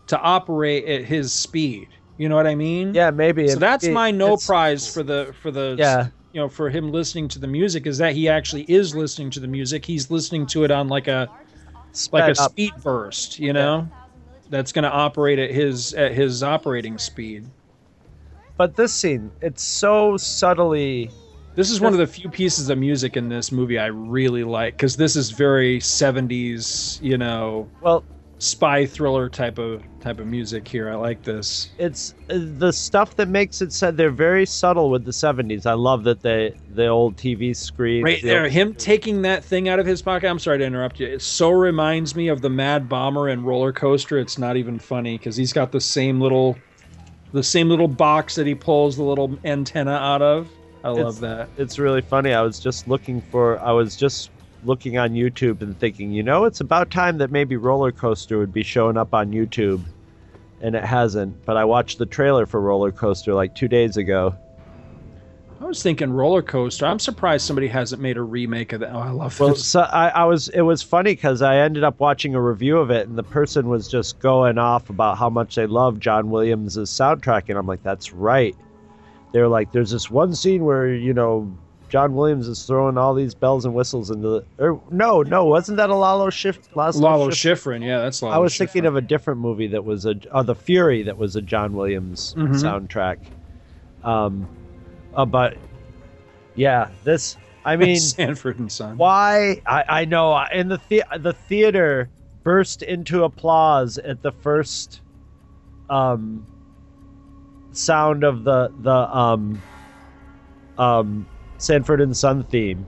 [0.09, 1.87] to operate at his speed.
[2.17, 2.93] You know what I mean?
[2.93, 3.47] Yeah, maybe.
[3.47, 6.07] So it- that's it- my no prize for the for the Yeah.
[6.33, 9.39] you know for him listening to the music is that he actually is listening to
[9.39, 9.85] the music.
[9.85, 11.29] He's listening to it on like a
[12.11, 12.51] like a up.
[12.51, 13.39] speed burst.
[13.39, 13.87] You know,
[14.49, 17.45] that's going to operate at his at his operating speed.
[18.57, 21.09] But this scene, it's so subtly.
[21.55, 24.75] This is one of the few pieces of music in this movie I really like
[24.75, 28.03] because this is very 70s, you know, well,
[28.39, 30.89] spy thriller type of type of music here.
[30.89, 31.69] I like this.
[31.77, 35.65] It's uh, the stuff that makes it said they're very subtle with the 70s.
[35.65, 39.79] I love that they the old TV screen Right there, him taking that thing out
[39.79, 40.29] of his pocket.
[40.29, 41.07] I'm sorry to interrupt you.
[41.07, 44.17] It so reminds me of the Mad Bomber and Roller Coaster.
[44.17, 46.57] It's not even funny because he's got the same little,
[47.33, 50.49] the same little box that he pulls the little antenna out of.
[50.81, 51.49] I love It's- that.
[51.57, 52.33] It's really funny.
[52.33, 53.59] I was just looking for.
[53.59, 54.29] I was just
[54.63, 58.53] looking on YouTube and thinking, you know, it's about time that maybe Roller Coaster would
[58.53, 59.81] be showing up on YouTube,
[60.61, 61.45] and it hasn't.
[61.45, 64.35] But I watched the trailer for Roller Coaster like two days ago.
[65.61, 66.85] I was thinking Roller Coaster.
[66.85, 68.93] I'm surprised somebody hasn't made a remake of that.
[68.93, 69.65] Oh, I love Well, this.
[69.65, 70.47] so I, I was.
[70.49, 73.67] It was funny because I ended up watching a review of it, and the person
[73.67, 77.83] was just going off about how much they love John Williams' soundtrack, and I'm like,
[77.83, 78.55] that's right.
[79.33, 81.53] They're like, there's this one scene where you know
[81.89, 84.45] John Williams is throwing all these bells and whistles into the.
[84.63, 86.69] Or, no, no, wasn't that a Lalo Shift?
[86.75, 87.83] Lalo Schifrin.
[87.83, 88.57] Yeah, that's Lalo I was Schifrin.
[88.59, 91.73] thinking of a different movie that was a uh, the Fury that was a John
[91.73, 92.53] Williams Mhm.
[92.53, 93.17] soundtrack.
[94.03, 94.47] Um,
[95.13, 95.57] uh, but
[96.55, 97.37] yeah, this.
[97.65, 98.97] I mean, Sanford and Son.
[98.97, 99.61] why?
[99.65, 102.09] I, I know in the the the theater
[102.43, 105.01] burst into applause at the first
[105.89, 106.45] um
[107.71, 109.61] sound of the the um
[110.77, 111.27] um
[111.59, 112.85] Sanford and Son theme.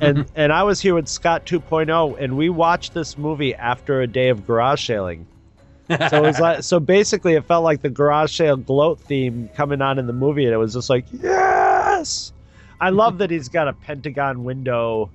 [0.00, 4.06] and and I was here with Scott 2.0 and we watched this movie after a
[4.06, 5.26] day of garage sailing.
[5.88, 9.82] So it was like so basically it felt like the garage sale gloat theme coming
[9.82, 12.32] on in the movie and it was just like yes.
[12.80, 15.10] I love that he's got a pentagon window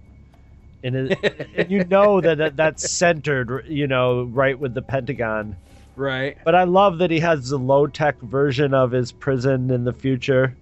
[0.83, 5.55] in it and you know that, that that's centered, you know, right with the pentagon.
[5.95, 6.37] Right.
[6.45, 9.93] But I love that he has the low tech version of his prison in the
[9.93, 10.55] future.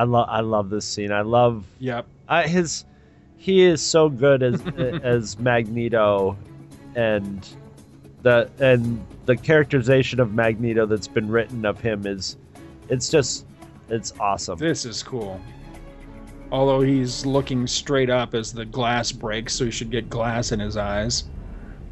[0.00, 1.12] I love I love this scene.
[1.12, 2.06] I love Yep.
[2.26, 2.86] I, his
[3.36, 4.62] he is so good as
[5.04, 6.38] as Magneto,
[6.94, 7.46] and
[8.22, 12.38] the and the characterization of Magneto that's been written of him is
[12.88, 13.44] it's just
[13.90, 14.58] it's awesome.
[14.58, 15.38] This is cool.
[16.50, 20.60] Although he's looking straight up as the glass breaks, so he should get glass in
[20.60, 21.24] his eyes.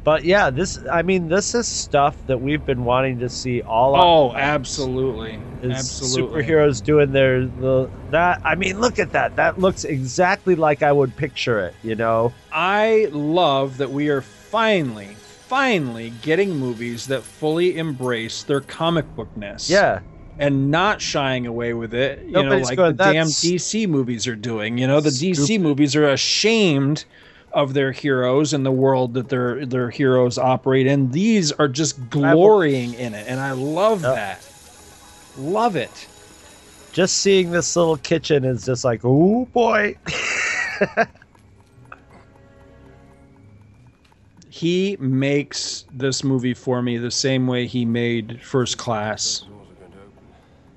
[0.03, 3.91] But yeah, this I mean this is stuff that we've been wanting to see all
[3.91, 4.31] along.
[4.31, 5.39] Oh, absolutely.
[5.61, 6.43] Absolutely.
[6.43, 9.35] superheroes doing their the that I mean look at that.
[9.35, 12.33] That looks exactly like I would picture it, you know.
[12.51, 19.69] I love that we are finally, finally getting movies that fully embrace their comic bookness.
[19.69, 19.99] Yeah.
[20.37, 24.25] And not shying away with it, you Nobody's know, like going, the damn DC movies
[24.25, 24.77] are doing.
[24.77, 27.03] You know, the DC movies are ashamed
[27.53, 31.11] of their heroes and the world that their their heroes operate in.
[31.11, 34.45] These are just glorying in it, and I love that.
[35.37, 36.07] Love it.
[36.91, 39.95] Just seeing this little kitchen is just like, oh boy.
[44.49, 49.45] He makes this movie for me the same way he made First Class.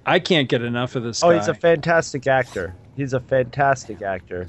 [0.06, 1.38] I can't get enough of this Oh, guy.
[1.38, 2.76] he's a fantastic actor.
[2.96, 4.48] He's a fantastic actor.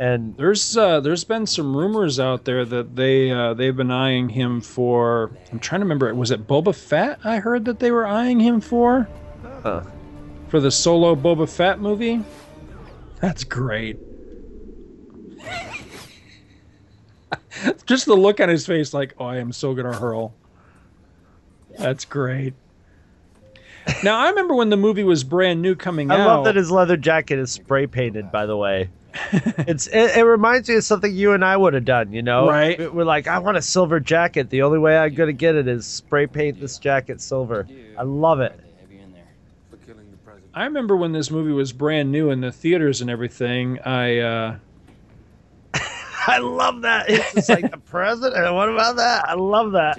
[0.00, 4.30] And There's uh, there's been some rumors out there that they uh, they've been eyeing
[4.30, 5.30] him for.
[5.52, 6.14] I'm trying to remember.
[6.14, 7.18] Was it Boba Fett?
[7.22, 9.06] I heard that they were eyeing him for
[9.62, 9.82] Huh.
[10.48, 12.24] for the solo Boba Fett movie.
[13.20, 13.98] That's great.
[17.84, 20.32] Just the look on his face, like, oh, I am so gonna hurl.
[21.78, 22.54] That's great.
[24.02, 26.20] Now I remember when the movie was brand new coming I out.
[26.20, 28.32] I love that his leather jacket is spray painted.
[28.32, 28.88] By the way,
[29.32, 32.12] it's it, it reminds me of something you and I would have done.
[32.12, 32.78] You know, Right.
[32.78, 34.50] We- We're like, I want a silver jacket.
[34.50, 37.66] The only way I'm gonna get it is spray paint this jacket silver.
[37.98, 38.58] I love it.
[40.52, 43.78] I remember when this movie was brand new in the theaters and everything.
[43.80, 44.56] I uh,
[46.26, 47.06] I love that.
[47.08, 48.52] It's just like the president.
[48.54, 49.28] What about that?
[49.28, 49.96] I love that.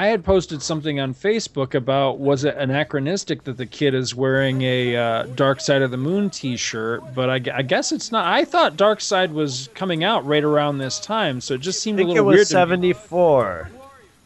[0.00, 4.62] I had posted something on Facebook about was it anachronistic that the kid is wearing
[4.62, 8.24] a uh, Dark Side of the Moon T-shirt, but I, I guess it's not.
[8.24, 12.00] I thought Dark Side was coming out right around this time, so it just seemed
[12.00, 12.46] a little it was weird.
[12.46, 12.94] me.
[12.94, 13.70] 74.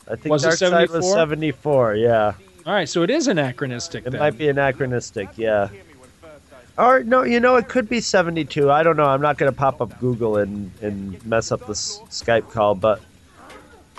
[0.06, 1.12] I think Was it Dark Side was 74?
[1.12, 1.94] 74.
[1.96, 2.34] Yeah.
[2.66, 4.06] All right, so it is anachronistic.
[4.06, 4.20] It then.
[4.20, 5.70] might be anachronistic, yeah.
[6.78, 8.70] Or no, you know, it could be 72.
[8.70, 9.06] I don't know.
[9.06, 13.02] I'm not going to pop up Google and and mess up the Skype call, but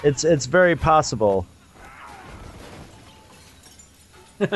[0.05, 1.45] it's it's very possible.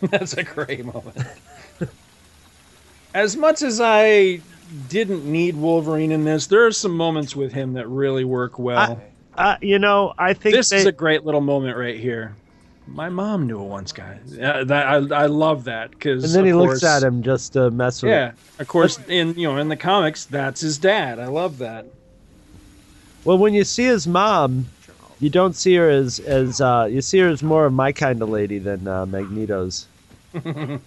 [0.00, 1.16] That's a great moment.
[3.14, 4.40] as much as I
[4.88, 9.00] didn't need Wolverine in this, there are some moments with him that really work well.
[9.34, 12.34] Uh, you know, I think this they, is a great little moment right here.
[12.86, 14.20] My mom knew it once, guys.
[14.26, 17.70] Yeah, that I, I love that because and then he looks at him just to
[17.70, 18.10] mess with.
[18.10, 18.98] Yeah, of course.
[19.08, 21.18] In you know, in the comics, that's his dad.
[21.18, 21.86] I love that.
[23.24, 24.66] Well, when you see his mom,
[25.22, 28.20] you don't see her as as uh, you see her as more of my kind
[28.20, 29.86] of lady than uh, Magneto's.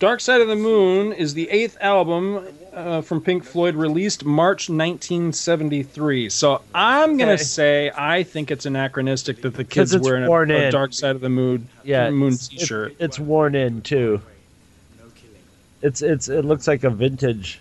[0.00, 4.68] Dark Side of the Moon is the eighth album uh, from Pink Floyd, released March
[4.68, 6.28] 1973.
[6.28, 10.50] So I'm gonna say I think it's anachronistic that the kid's it's wearing a, worn
[10.50, 10.70] a.
[10.72, 12.96] Dark Side of the Moon Yeah, Moon it's- it's- T-shirt.
[12.98, 14.20] It's, worn in too.
[15.80, 17.60] It's it's it looks like a vintage.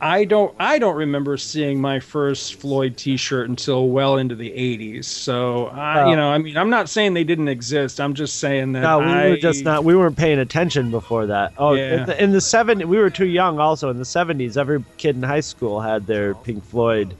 [0.00, 5.04] I don't I don't remember seeing my first Floyd T-shirt until well into the 80s.
[5.06, 6.10] So I, Oh.
[6.10, 8.00] you know, I mean, I'm not saying they didn't exist.
[8.00, 9.84] I'm just saying that No, we I, were just not.
[9.84, 11.52] We weren't paying attention before that.
[11.58, 12.00] Oh, Yeah.
[12.00, 13.58] in the, in the seven, we were too young.
[13.58, 17.14] Also, in the seventies, every kid in high school had their Pink Floyd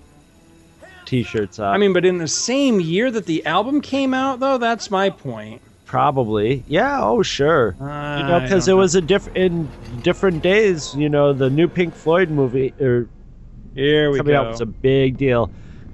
[1.04, 1.72] T-shirts on.
[1.74, 5.08] I mean, but in the same year that the album came out, though, that's my
[5.10, 5.62] point.
[5.86, 6.62] Probably.
[6.66, 7.00] Yeah.
[7.02, 7.74] Oh, sure.
[7.80, 10.94] Uh, you know, because it was a different in different days.
[10.94, 13.08] You know, the new Pink Floyd movie or
[13.74, 14.40] Here we coming go.
[14.42, 15.50] out was a big deal.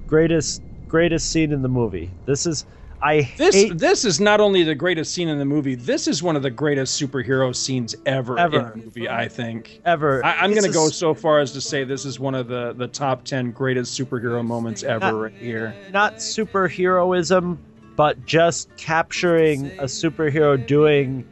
[0.07, 2.11] Greatest greatest scene in the movie.
[2.25, 2.65] This is
[3.01, 5.75] I This hate this is not only the greatest scene in the movie.
[5.75, 8.59] This is one of the greatest superhero scenes ever, Ever.
[8.59, 9.09] in a movie.
[9.09, 9.81] I think.
[9.85, 10.23] ever.
[10.25, 12.47] I, I'm This going to go so far as to say this is one of
[12.47, 15.75] the the top ten greatest superhero moments ever Not- right here.
[15.91, 17.57] not superheroism,
[17.95, 21.25] but just capturing a superhero doing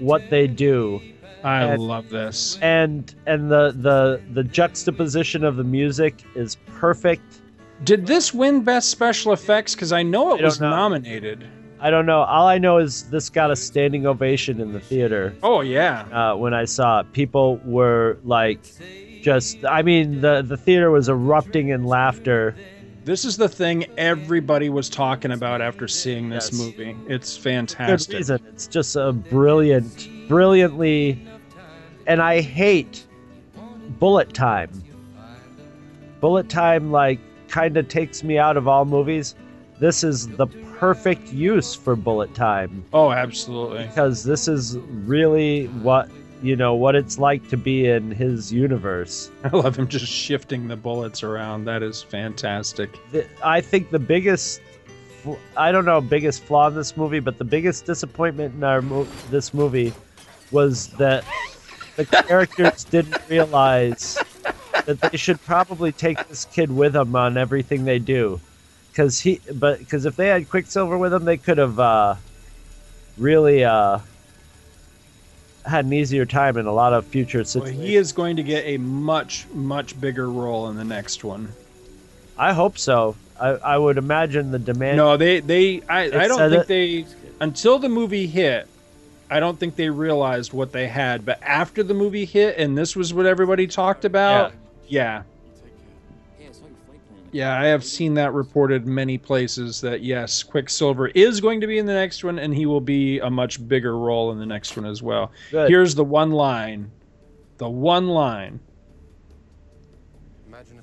[0.00, 1.00] what they do.
[1.44, 2.58] I And- love this.
[2.62, 7.22] and and the the the juxtaposition of the music is perfect
[7.84, 9.74] Did this win Best Special Effects?
[9.74, 10.70] Because I know it I was know.
[10.70, 11.44] nominated.
[11.78, 12.22] I don't know.
[12.22, 15.34] All I know is this got a standing ovation in the theater.
[15.42, 16.06] Oh yeah.
[16.10, 18.60] Uh, when I saw it, people were like,
[19.22, 19.62] just.
[19.66, 22.56] I mean, the the theater was erupting in laughter.
[23.06, 26.60] This is the thing everybody was talking about after seeing this Yes.
[26.60, 26.96] movie.
[27.06, 28.16] It's Good fantastic.
[28.16, 28.40] reason.
[28.52, 31.16] It's just a brilliant, brilliantly,
[32.08, 33.06] and I hate
[34.00, 34.70] bullet time.
[36.20, 39.36] Bullet time, like, kind of takes me out of all movies.
[39.78, 40.48] This is the
[40.80, 42.84] perfect use for bullet time.
[42.92, 43.86] Oh, absolutely.
[43.86, 46.08] because this is really what
[46.46, 49.30] you know what it's like to be in his universe.
[49.44, 51.64] I love him just shifting the bullets around.
[51.64, 52.98] That is fantastic.
[53.10, 54.60] The- I think the biggest
[55.56, 59.08] I don't know biggest flaw in this movie, but the biggest disappointment in our mo-
[59.30, 59.92] this movie
[60.52, 61.24] was that
[61.96, 64.18] the characters didn't realize
[64.84, 68.40] that they should probably take this kid with them on everything they do.
[68.94, 72.14] Cause he, but because if they had Quicksilver with them, they could have uh,
[73.18, 73.98] really uh,
[75.66, 77.82] had an easier time in a lot of future Well, situations.
[77.84, 81.48] he is going to get a much, much bigger role in the next one.
[82.38, 83.16] I hope so.
[83.40, 84.96] I, I would imagine the demand.
[84.96, 87.06] No, they, they, I, I don't think it- they,
[87.40, 88.66] until the movie hit,
[89.28, 91.24] I don't think they realized what they had.
[91.24, 94.56] But after the movie hit, and this was what everybody talked about, yeah.
[94.88, 95.22] Yeah,
[97.44, 101.86] I have seen that reported many places that yes, Quicksilver is going to be in
[101.86, 104.86] the next one, and he will be a much bigger role in the next one
[104.86, 105.32] as well.
[105.50, 105.68] Good.
[105.68, 106.90] Here's the one line.
[107.58, 108.60] The one line.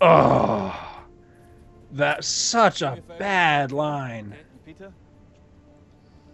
[0.01, 1.03] Oh,
[1.91, 4.35] that's such a bad line.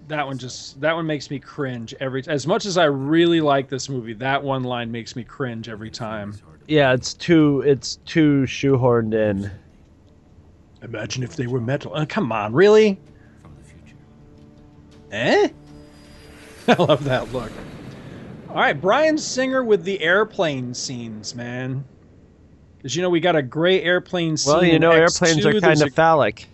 [0.07, 3.69] That one just that one makes me cringe every as much as I really like
[3.69, 4.13] this movie.
[4.13, 6.35] That one line makes me cringe every time.
[6.67, 9.51] Yeah, it's too it's too shoehorned in.
[10.81, 11.93] Imagine if they were metal.
[11.93, 12.99] Uh, come on, really?
[13.41, 13.97] From the future.
[15.11, 15.49] Eh?
[16.67, 17.51] I love that look.
[18.49, 21.83] All right, Bryan Singer with the airplane scenes, man.
[22.77, 24.53] Because you know we got a great airplane scene.
[24.53, 24.99] Well, you know, X2.
[24.99, 26.47] airplanes are kind a- of phallic.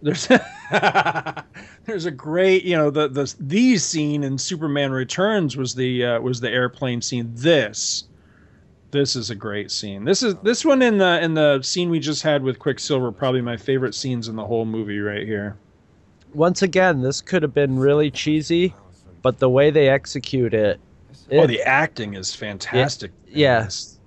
[0.00, 0.28] There's
[1.84, 6.20] there's a great, you know, the the the scene in Superman Returns was the uh,
[6.20, 7.32] was the airplane scene.
[7.34, 8.04] This
[8.90, 10.04] this is a great scene.
[10.04, 13.40] This is this one in the in the scene we just had with Quicksilver probably
[13.42, 15.56] my favorite scenes in the whole movie right here.
[16.34, 18.74] Once again, this could have been really cheesy,
[19.22, 20.80] but the way they execute it.
[21.32, 23.10] oh, the acting is fantastic.
[23.28, 23.64] in yeah.
[23.64, 23.98] this.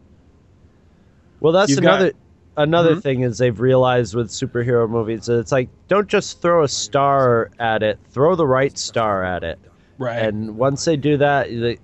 [1.39, 2.13] Well, that's You've got- another
[2.57, 3.01] another Mhm.
[3.03, 7.49] thing is they've realized with superhero movies that it's like don't just throw a star
[7.59, 9.57] at it, throw the right star at it.
[9.97, 10.17] Right.
[10.21, 11.77] And once they do that, they,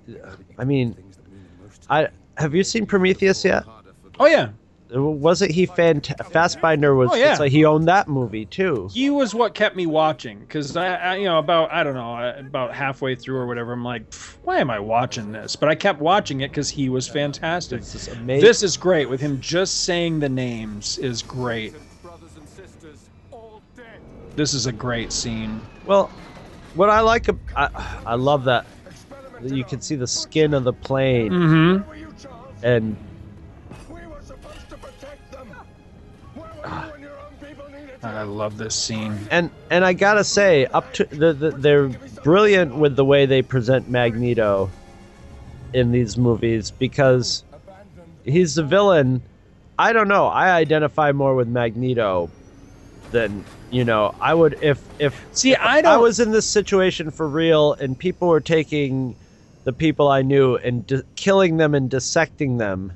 [0.58, 0.96] I mean,
[1.88, 2.08] I
[2.38, 3.64] have you seen Prometheus yet?
[4.18, 4.50] Oh yeah.
[4.90, 7.36] Wasn't he fant- Fassbender was Oh, yeah.
[7.38, 8.88] like he owned that movie too.
[8.90, 12.34] He was what kept me watching because I, I, you know, about I don't know,
[12.38, 15.56] about halfway through or whatever, I'm like, why am I watching this?
[15.56, 17.80] But I kept watching it because he was fantastic.
[17.80, 18.46] This is amazing.
[18.46, 21.74] This is great with him just saying the names is great.
[24.36, 25.60] This is a great scene.
[25.84, 26.10] Well,
[26.74, 27.68] what I like, I,
[28.06, 28.64] I love that
[29.42, 32.07] that you can see the skin of the plane, Mm-hmm.
[32.62, 32.96] And
[36.64, 36.92] ah.
[38.02, 39.18] I love this scene.
[39.30, 41.88] and and I gotta say, up to the, the they're
[42.22, 44.70] brilliant with the way they present Magneto
[45.72, 47.44] in these movies because
[48.24, 49.22] he's the villain.
[49.78, 50.26] I don't know.
[50.26, 52.30] I identify more with Magneto
[53.10, 54.14] than you know.
[54.20, 57.74] I would if if See, if I I don't- was in this situation for real,
[57.74, 59.16] and people were taking
[59.68, 62.90] the people I knew and di- killing them and dissecting them.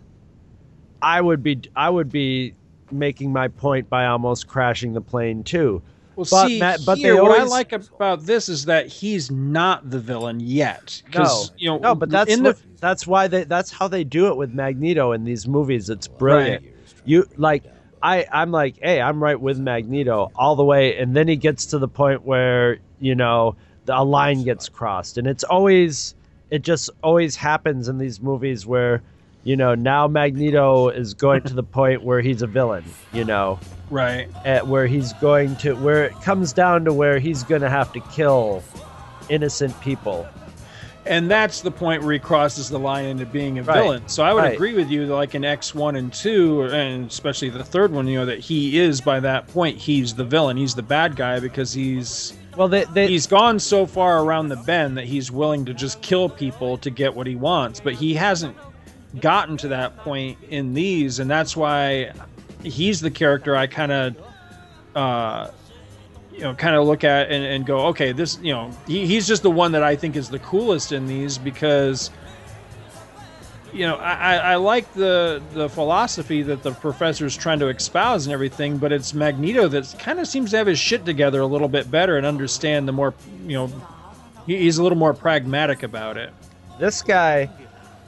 [1.03, 2.55] I would be I would be
[2.91, 5.83] making my point by almost crashing the plane too.
[6.17, 9.91] Well, But see, Matt- but here, what I like about this is that he's not
[9.91, 11.03] the villain yet.
[11.15, 14.29] No, you know, no, but that's what, the that's why they that's how they do
[14.29, 15.91] it with Magneto in these movies.
[15.91, 16.65] It's brilliant.
[17.05, 17.65] You like
[18.03, 21.67] I I'm like, hey, I'm right with Magneto all the way, and then he gets
[21.67, 26.15] to the point where you know the, a line gets crossed, and it's always
[26.53, 29.03] it just always happens in these movies where
[29.43, 32.85] you know now Magneto is going to the point where he's a villain.
[33.13, 33.59] You know,
[33.91, 34.29] right.
[34.45, 37.91] at where he's going to where it comes down to where he's going to have
[37.95, 38.63] to kill
[39.31, 40.29] innocent people.
[41.05, 44.07] And that's the point where he crosses the line into being a Right, villain.
[44.07, 44.55] So I would right.
[44.55, 48.07] agree with you, that like in X one and two, and especially the third one,
[48.07, 51.41] you know, that he is by that point he's the villain, he's the bad guy
[51.41, 55.65] because he's Well, they, they he's gone so far around the bend that he's willing
[55.67, 58.57] to just kill people to get what he wants, but he hasn't
[59.21, 62.13] gotten to that point in these, and that's why
[62.63, 64.17] he's the character I kind of
[64.95, 65.51] uh,
[66.33, 69.27] you know, kind of look at and, and go, okay, this, you know, he, he's
[69.27, 72.11] just the one that I think is the coolest in these because,
[73.73, 78.33] you know, I, I like the the philosophy that the professor's trying to espouse and
[78.33, 81.69] everything, but it's Magneto that kind of seems to have his shit together a little
[81.69, 83.15] bit better and understand the more,
[83.47, 83.73] you know,
[84.47, 86.31] he, he's a little more pragmatic about it.
[86.79, 87.49] This guy,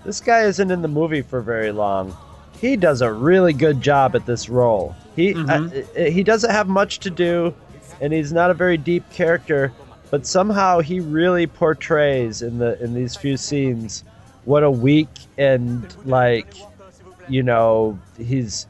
[0.04, 2.16] this guy isn't in the movie for very long.
[2.60, 4.94] He does a really good job at this role.
[5.16, 7.54] He uh, he doesn't have much to do,
[8.00, 9.72] and he's not a very deep character.
[10.10, 14.04] But somehow he really portrays in the in these few scenes
[14.44, 15.08] what a weak
[15.38, 16.54] and like
[17.28, 18.66] you know he's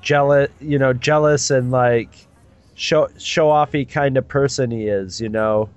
[0.00, 2.26] jealous you know jealous and like
[2.74, 5.68] show show offy kind of person he is you know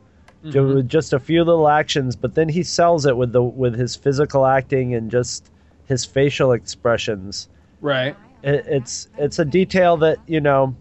[0.43, 0.75] Mhm.
[0.75, 3.95] with just a few little actions but then he sells it with the with his
[3.95, 5.51] physical acting and just
[5.85, 7.47] his facial expressions
[7.81, 8.15] Right.
[8.43, 10.75] it, it's it's a detail that you know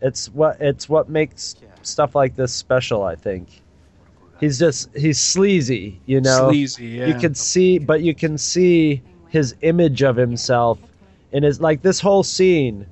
[0.00, 3.61] it's what it's what makes stuff like this special i think
[4.42, 6.48] he's just he's sleazy you know?
[6.50, 7.06] Sleazy, yeah.
[7.06, 10.78] you can see but you can see his image of himself.
[11.32, 12.86] And it's like this whole scene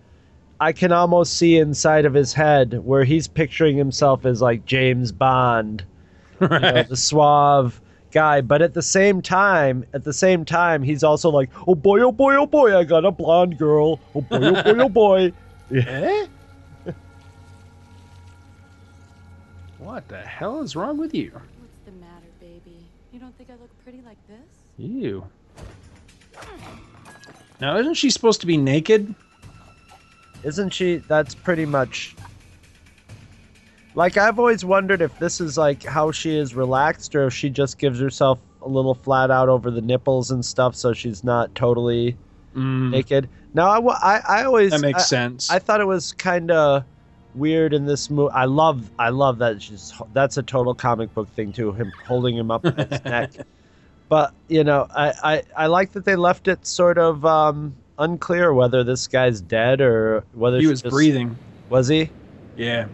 [0.60, 5.12] i can almost see inside of his head where he's picturing himself as like james
[5.12, 5.84] bond.
[6.40, 7.80] You know, the suave
[8.12, 8.40] guy.
[8.40, 12.12] But at the same time at the same time he's also like oh boy oh
[12.12, 14.00] boy oh boy i got a blonde girl.
[14.14, 15.32] Oh boy oh boy oh boy.
[15.72, 16.26] Eh?
[19.90, 21.32] What the hell is wrong with you?
[21.32, 22.76] What's the matter, baby?
[23.12, 24.38] You don't think I look pretty like this?
[24.78, 25.24] You.
[27.60, 29.14] Now, isn't she supposed to be naked?
[30.42, 32.16] isn't she that's pretty much
[33.94, 37.50] like i've always wondered if this is like how she is relaxed or if she
[37.50, 41.54] just gives herself a little flat out over the nipples and stuff so she's not
[41.54, 42.16] totally
[42.56, 42.90] Mm.
[42.90, 43.78] naked now i,
[44.16, 45.50] I, I always That makes I- sense.
[45.50, 46.84] i thought it was kind of
[47.34, 51.28] weird in this movie i love i love that she's that's a total comic book
[51.34, 53.30] thing too him holding him up at his neck
[54.08, 58.52] but you know I, I i like that they left it sort of um unclear
[58.52, 61.36] whether this guy's dead or whether He was just- breathing.
[61.68, 62.10] was he
[62.56, 62.86] Yeah.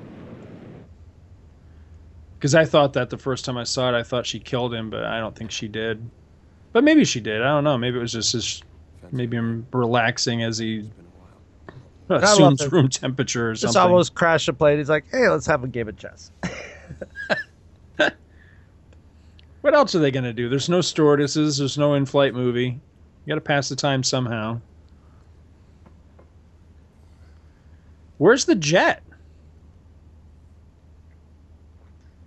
[2.38, 4.90] Because I thought that the first time I saw it, I thought she killed him,
[4.90, 6.02] but I don't think she did.
[6.72, 7.40] But maybe she did.
[7.40, 7.78] I don't know.
[7.78, 8.62] Maybe it was just his,
[9.10, 10.90] maybe him relaxing as he love
[12.22, 13.80] assumes that- room temperature or just something.
[13.82, 16.30] almost crashed a plane he's like hey let's have a game of chess
[19.66, 20.48] What else are they going to do?
[20.48, 21.58] There's no stewardesses.
[21.58, 22.66] There's no in-flight movie.
[23.24, 24.60] You got to pass the time somehow.
[28.18, 29.02] Where's the jet?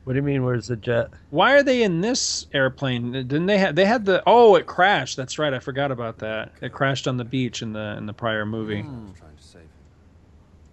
[0.03, 3.13] what do you mean where's the jet Why are they in this airplane?
[3.13, 3.73] Didn't they have?
[3.73, 4.21] They had the.
[4.27, 5.15] Oh, it crashed.
[5.15, 5.53] That's right.
[5.53, 6.51] I forgot about that.
[6.61, 8.85] It crashed on the beach in the in the prior movie.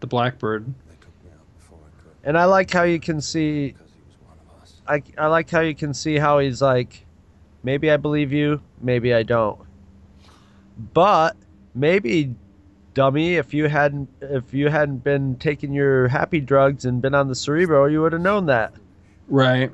[0.01, 0.66] The Blackbird.
[2.24, 3.74] and i like how you can see
[4.86, 7.05] I, I like how you can see how he's like
[7.62, 9.59] maybe i believe you maybe i don't
[10.93, 11.36] but
[11.74, 12.35] maybe
[12.94, 17.28] dummy if you hadn't if you hadn't been taking your happy drugs and been on
[17.28, 18.74] the cerebro you would have known that
[19.28, 19.73] Right.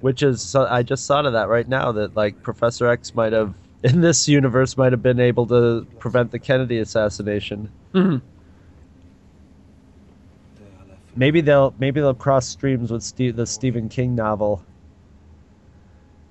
[0.00, 3.54] which is i just thought of that right now that like professor x might have
[3.82, 8.20] in this universe might have been able to prevent the kennedy assassination Mhm.
[11.14, 14.62] maybe they'll maybe they'll cross streams with Steve, the stephen king novel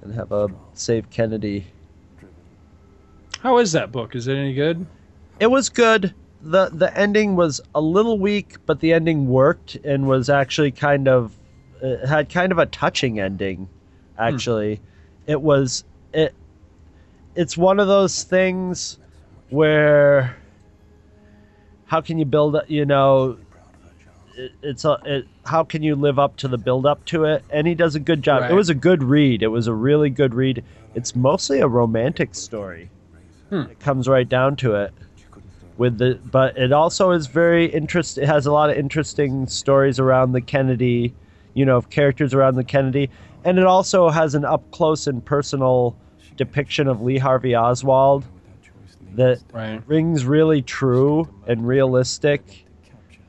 [0.02, 1.66] and have a save kennedy
[3.42, 4.16] How is that book?
[4.16, 4.86] Is it any good?
[5.40, 10.08] it was good the the ending was a little weak but the ending worked and
[10.08, 11.36] was actually kind of
[11.82, 13.68] it had kind of a touching ending
[14.18, 14.80] actually
[15.28, 16.34] it was it
[17.36, 18.98] it's one of those things
[19.50, 20.36] where
[21.86, 23.38] how can you build you know
[24.36, 27.44] it, it's a it, how can you live up to the build up to it?
[27.50, 28.42] And he does a good job.
[28.42, 28.52] Right.
[28.52, 29.44] it was a good read.
[29.44, 30.64] It was a really good read.
[30.96, 32.90] It's mostly a romantic story.
[33.50, 33.62] Hmm.
[33.62, 34.94] It comes right down to it
[35.78, 40.00] with the but it also is very interest it has a lot of interesting stories
[40.00, 41.14] around the kennedy
[41.54, 43.10] you know of characters around the kennedy.
[43.44, 45.96] And it also has an up close and personal
[46.36, 48.26] depiction of lee harvey oswald
[49.16, 49.82] that Right.
[49.88, 52.66] rings really true and realistic.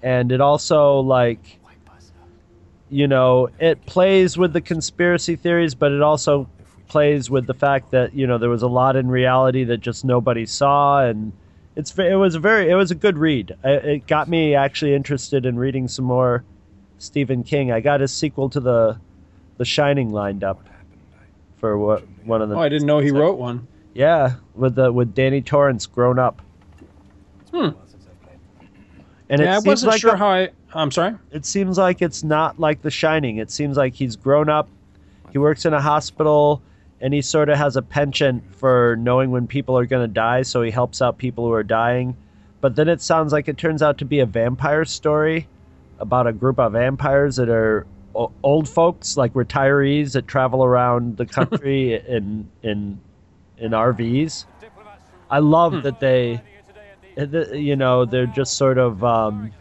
[0.03, 1.59] And it also like
[2.89, 6.49] you know it plays with the conspiracy theories but it also
[6.89, 10.05] plays with the fact that you know there was a lot in reality that just
[10.05, 11.05] nobody saw.
[11.05, 11.33] And
[11.75, 13.57] it's it was a very it was a good read.
[13.65, 16.45] It, it got me actually interested in reading some more
[16.99, 17.71] stephen king.
[17.71, 18.99] I got his sequel to the
[19.59, 20.69] the shining lined up
[21.59, 23.67] for what one of the Oh, I didn't know he wrote one.
[23.95, 26.41] yeah with the with danny torrance grown up
[27.53, 27.69] Hmm.
[29.29, 30.49] And yeah, it I seems wasn't like sure a- how I.
[30.75, 31.15] I'm sorry.
[31.33, 33.39] it seems like it's not like The Shining.
[33.39, 34.69] It seems like he's grown up.
[35.33, 36.61] He works in a hospital,
[37.01, 40.43] and he sort of has a penchant for knowing when people are going to die,
[40.43, 42.17] so he helps out people who are dying.
[42.61, 45.49] But then it sounds like it turns out to be a vampire story
[45.99, 47.87] about a group of vampires that are
[48.43, 53.01] old folks, like retirees that travel around the country in in
[53.59, 54.45] in RVs.
[55.31, 56.41] I love that they,
[57.53, 59.03] you know, they're just sort of.
[59.05, 59.53] Um,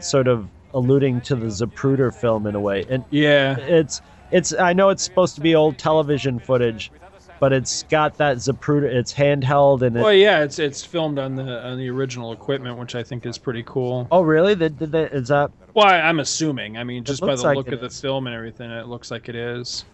[0.00, 2.84] sort of alluding to the Zapruder film in a way.
[2.88, 3.56] And Yeah.
[3.58, 4.00] it's
[4.30, 6.92] it's I know it's supposed to be old television footage,
[7.40, 8.84] but it's got that Zapruder.
[8.84, 12.78] It's handheld and it, Well, yeah, it's it's filmed on the on the original equipment,
[12.78, 14.06] which I think is pretty cool.
[14.10, 14.54] oh really?
[14.54, 16.76] Did, did they, is that Well, I, I'm assuming.
[16.76, 18.00] I mean, just by the like look of the is.
[18.00, 19.84] film and everything, it looks like it is.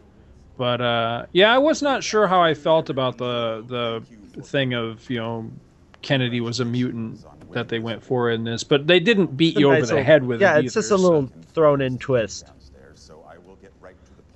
[0.57, 3.65] But uh, yeah, I was not sure how I felt about the
[4.35, 5.51] the thing of you know
[6.03, 9.67] Kennedy was a mutant that they went for in this, but they didn't beat you
[9.69, 10.53] over nice the little- head with yeah?
[10.53, 10.61] it.
[10.61, 12.47] Yeah, it's just a little thrown in twist.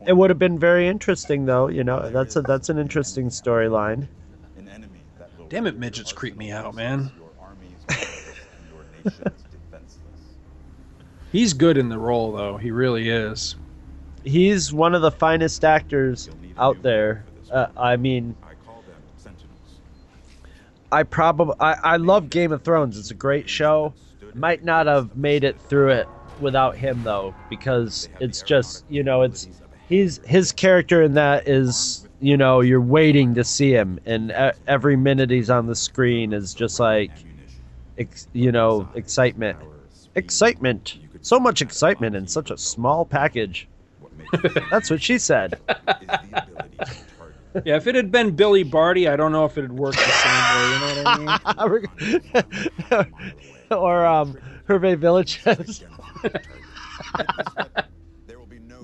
[0.08, 1.68] It would have been very interesting, though.
[1.68, 4.08] You know, that's a that's an interesting storyline.
[5.50, 7.12] Damn it, midgets creep me out, man.
[11.32, 12.56] He's good in the role, though.
[12.56, 13.56] He really is.
[14.24, 17.26] He's one of the finest actors out there.
[17.52, 18.34] Uh, I mean,
[20.90, 22.98] I probably I, I love Game of Thrones.
[22.98, 23.92] It's a great show.
[24.32, 26.08] Might not have made it through it
[26.40, 29.48] without him though, because it's just you know it's
[29.88, 34.32] he's his character in that is you know you're waiting to see him, and
[34.66, 37.10] every minute he's on the screen is just like,
[37.98, 39.58] ex, you know, excitement,
[40.14, 40.98] excitement.
[41.22, 43.68] So much excitement in such a small package.
[44.70, 45.58] That's what she said.
[47.64, 50.32] Yeah, if it had been Billy Barty, I don't know if it'd work the same
[50.54, 50.72] way.
[50.72, 53.14] You know what I mean?
[53.70, 54.38] or um,
[54.68, 55.82] Hervé Villechaize.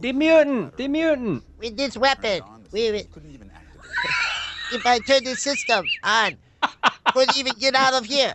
[0.05, 1.43] The mutant, the mutant.
[1.59, 2.99] With this weapon, we will-
[4.73, 6.37] if I turn the system on,
[7.15, 8.35] couldn't even get out of here.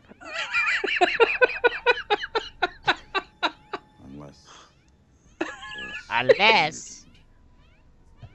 [4.03, 4.47] Unless,
[6.09, 7.05] Unless.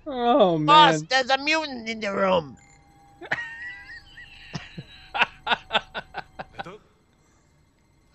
[0.07, 0.67] Oh man.
[0.67, 2.57] boss, there's a mutant in the room.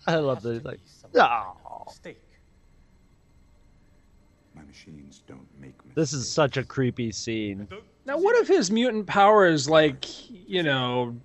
[0.06, 0.54] I love that.
[0.54, 0.80] He's like,
[1.16, 1.84] oh.
[4.70, 7.66] My machines don't make This is such a creepy scene.
[8.06, 11.16] Now, what if his mutant power is like, you know,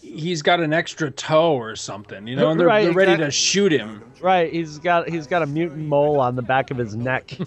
[0.00, 3.26] he's got an extra toe or something, you know, and they're, Right, they're ready exactly.
[3.26, 4.04] to shoot him.
[4.20, 7.36] Right, he's got he's got a mutant mole on the back of his neck.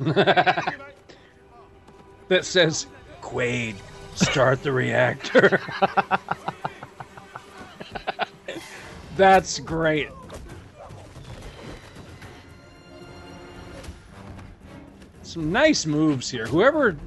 [2.27, 2.85] That says,
[3.23, 3.73] Quaid,
[4.13, 5.59] start the reactor.
[9.17, 10.09] That's great.
[15.29, 16.47] Some nice moves here.
[16.47, 16.97] Whoever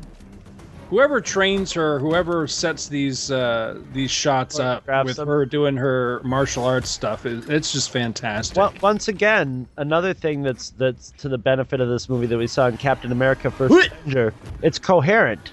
[0.91, 5.27] whoever trains her, whoever sets these uh, these shots up with them.
[5.27, 8.57] her doing her martial arts stuff, it, it's just fantastic.
[8.57, 12.47] Well, once again, another thing that's that's to the benefit of this movie that we
[12.47, 14.33] saw in Captain America: First Avenger,
[14.63, 15.51] it's coherent.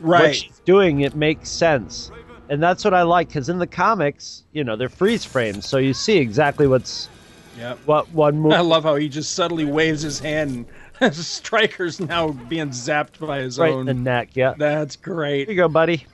[0.00, 0.34] Right, What Right.
[0.36, 2.10] she's doing, it makes sense,
[2.50, 3.28] and that's what I like.
[3.28, 7.08] Because in the comics, you know, they're freeze frames, so you see exactly what's
[7.56, 7.78] Yep.
[7.86, 8.52] what one move.
[8.52, 10.66] I love how he just suddenly waves his hand and
[11.12, 14.30] Stryker's now being zapped by his right own in the neck.
[14.34, 15.48] Yeah, That's great.
[15.48, 16.06] Here you go, buddy.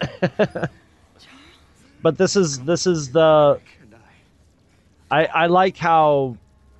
[2.02, 3.60] but this is this is the.
[5.10, 6.36] I I like how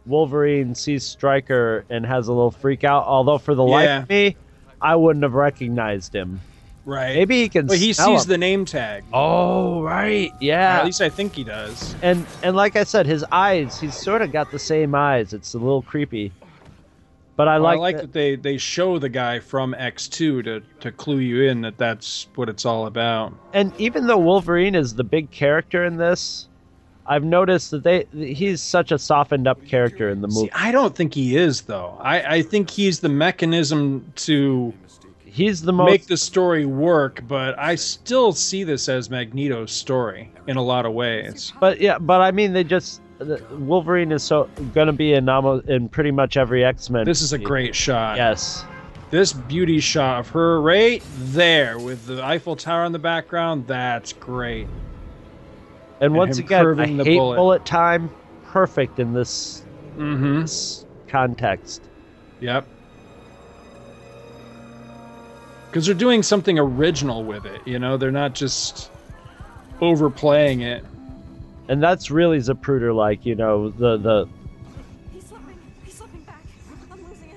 [0.06, 3.04] Wolverine sees Stryker and has a little freak out.
[3.06, 4.36] Although for the life of me,
[4.80, 6.40] I wouldn't have recognized him.
[6.84, 7.16] Right.
[7.16, 7.66] Maybe he can.
[7.66, 8.28] But he sees him.
[8.28, 9.04] the name tag.
[9.12, 10.78] Oh right, yeah.
[10.78, 11.94] At least I think he does.
[12.02, 13.80] And and like I said, his eyes.
[13.80, 15.32] He's sort of got the same eyes.
[15.32, 16.32] It's a little creepy.
[17.36, 17.76] But I Well, like.
[17.76, 21.42] I like that- that they, they show the guy from X2 to, to clue you
[21.42, 23.32] in that that's what it's all about.
[23.52, 26.48] and even though Wolverine is the big character in this,
[27.08, 30.46] I've noticed that they he's such a softened up character in the movie.
[30.46, 31.96] See, I don't think he is, though.
[32.00, 34.74] I, I think he's the mechanism to
[35.24, 40.32] he's the most make the story work, but I still see this as Magneto's story
[40.48, 41.52] in a lot of ways.
[41.60, 43.00] But yeah, but I mean, they just
[43.50, 47.04] Wolverine is so gonna be in almost in pretty much every X Men.
[47.04, 48.16] This is a great shot.
[48.16, 48.64] Yes.
[49.10, 54.12] This beauty shot of her right there with the Eiffel Tower in the background, that's
[54.12, 54.66] great.
[56.00, 57.36] And and once again, I the hate bullet.
[57.36, 57.64] bullet.
[57.64, 58.10] time.
[58.44, 59.62] Perfect in this,
[59.96, 60.40] Mm-hmm.
[60.40, 61.82] this context.
[62.40, 62.66] Yep.
[65.70, 67.96] Because they're doing something original with it, you know?
[67.96, 68.90] They're not just
[69.80, 70.84] overplaying it.
[71.68, 74.28] And that's really Zapruder like, you know, the the.
[75.12, 75.58] He's slipping.
[75.84, 76.42] He's slipping back.
[76.92, 77.36] I'm losing it.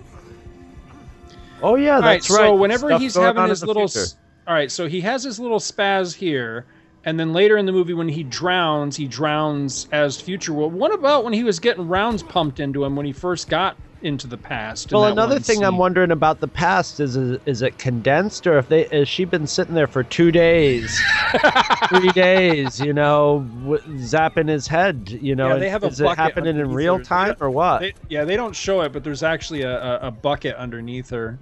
[1.61, 2.37] Oh yeah, All right, that's right.
[2.37, 4.03] So whenever Stuff he's going having on in his the little, future.
[4.03, 4.15] s-
[4.47, 6.65] all right, so he has his little spaz here,
[7.05, 10.73] and then later in the movie when he drowns, he drowns as Future World.
[10.73, 14.27] What about when he was getting rounds pumped into him when he first got into
[14.27, 14.91] the past?
[14.91, 18.67] Well, another thing I'm wondering about the past is, is is it condensed or if
[18.67, 20.99] they has she been sitting there for two days,
[21.89, 25.49] three days, you know, w- zapping his head, you know?
[25.49, 27.81] Yeah, they have a is it happening in real time or what?
[27.81, 31.39] They, yeah, they don't show it, but there's actually a, a, a bucket underneath her.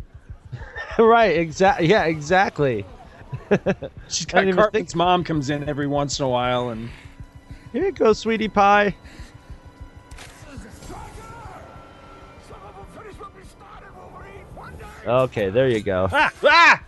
[0.97, 1.88] right, exactly.
[1.88, 2.85] Yeah, exactly.
[4.07, 6.89] She's got Cartman's mom comes in every once in a while, and
[7.71, 8.95] Here you go, sweetie pie.
[15.07, 16.09] Okay, there you go.
[16.13, 16.84] ah, ah!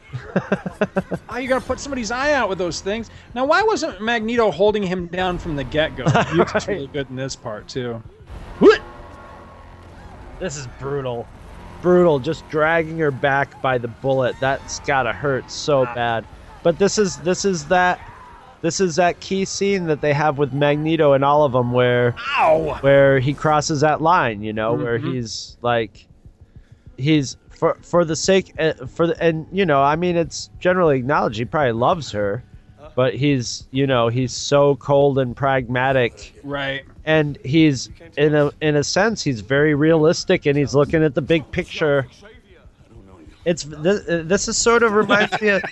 [1.30, 3.10] oh, you gotta put somebody's eye out with those things.
[3.34, 6.04] Now, why wasn't Magneto holding him down from the get-go?
[6.34, 8.02] Music's really good in this part too.
[10.40, 11.28] This is brutal.
[11.82, 14.36] Brutal, just dragging her back by the bullet.
[14.40, 16.26] That's gotta hurt so bad.
[16.64, 18.00] But this is this is that
[18.62, 22.16] this is that key scene that they have with Magneto and all of them where
[22.38, 22.78] Ow!
[22.82, 25.14] where he crosses that line, you know, where Mhm.
[25.14, 26.06] he's like
[26.98, 30.98] he's for for the sake uh, for the and you know, I mean it's generally
[30.98, 32.42] acknowledged he probably loves her,
[32.96, 36.34] but he's, you know, he's so cold and pragmatic.
[36.44, 36.84] Right.
[37.04, 41.22] and he's in a in a sense he's very realistic and he's looking at the
[41.22, 42.08] big picture.
[43.44, 45.64] It's this, this is sort of reminds me of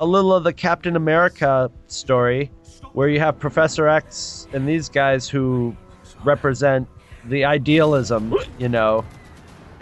[0.00, 2.50] a little of the captain america story
[2.92, 5.76] where you have professor x and these guys who
[6.24, 6.88] represent
[7.26, 9.04] the idealism you know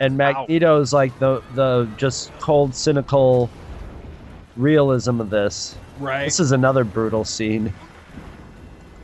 [0.00, 3.50] and magneto's like the the just cold cynical
[4.56, 6.24] realism of this Right.
[6.24, 7.72] this is another brutal scene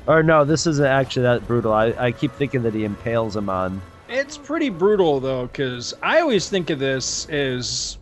[0.07, 1.73] or no, this isn't actually that brutal.
[1.73, 3.83] I, I keep thinking that he impales him on.
[4.09, 7.99] It's pretty brutal though, because I always think of this as,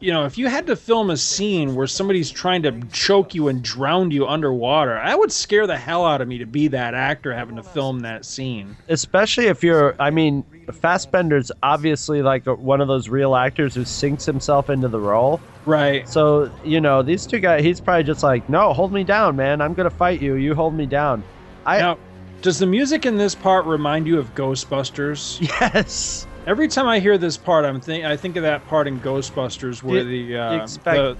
[0.00, 3.48] you know, if you had to film a scene where somebody's trying to choke you
[3.48, 6.94] and drown you underwater, I would scare the hell out of me to be that
[6.94, 8.76] actor having to film that scene.
[8.88, 14.24] Especially if you're, I mean, Fassbender's obviously like one of those real actors who sinks
[14.24, 15.40] himself into the role.
[15.66, 16.08] Right.
[16.08, 19.60] So, you know, these two guys, he's probably just like, no, hold me down, man.
[19.60, 20.34] I'm going to fight you.
[20.34, 21.24] You hold me down.
[21.66, 21.98] I, now,
[22.40, 25.40] does the music in this part remind you of Ghostbusters?
[25.60, 26.27] Yes.
[26.48, 29.82] Every time I hear this part, I'm think I think of that part in Ghostbusters
[29.82, 31.16] where You- the, uh, expect- the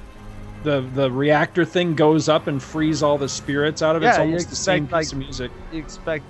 [0.65, 4.07] the the reactor thing goes up and frees all the spirits out of it.
[4.07, 5.51] it's Yeah, you almost the same expect, piece of music.
[5.71, 6.25] you expect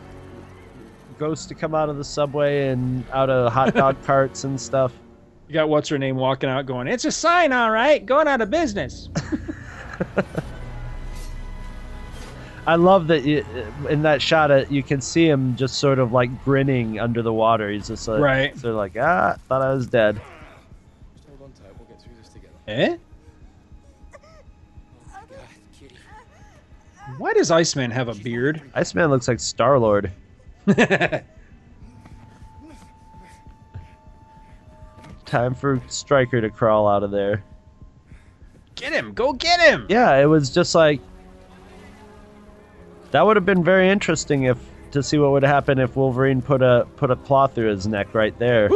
[1.19, 4.93] ghosts to come out of the subway and out of hot dog carts and stuff.
[5.49, 8.41] You got what's her name walking out, going, "It's a sign, all right, going out
[8.43, 9.09] of business."
[12.69, 13.43] I love that you,
[13.89, 17.33] in that shot, uh, you can see him just sort of like grinning under the
[17.33, 17.71] water.
[17.71, 18.55] He's just like, Right.
[18.59, 20.21] sort of like, ah, thought I was dead.
[21.29, 21.75] Hold on tight.
[21.79, 22.53] We'll get through this together.
[22.69, 22.97] eh?
[27.17, 28.61] Why does Iceman have a beard?
[28.75, 30.13] Iceman looks like Star Lord.
[35.25, 37.43] Time for Stryker to crawl out of there.
[38.75, 39.13] Get him!
[39.13, 39.87] Go get him!
[39.89, 41.01] Yeah, it was just like
[43.11, 44.59] that would have been very interesting if
[44.93, 48.15] to see what would happen if Wolverine put a put a claw through his neck
[48.15, 48.69] right there.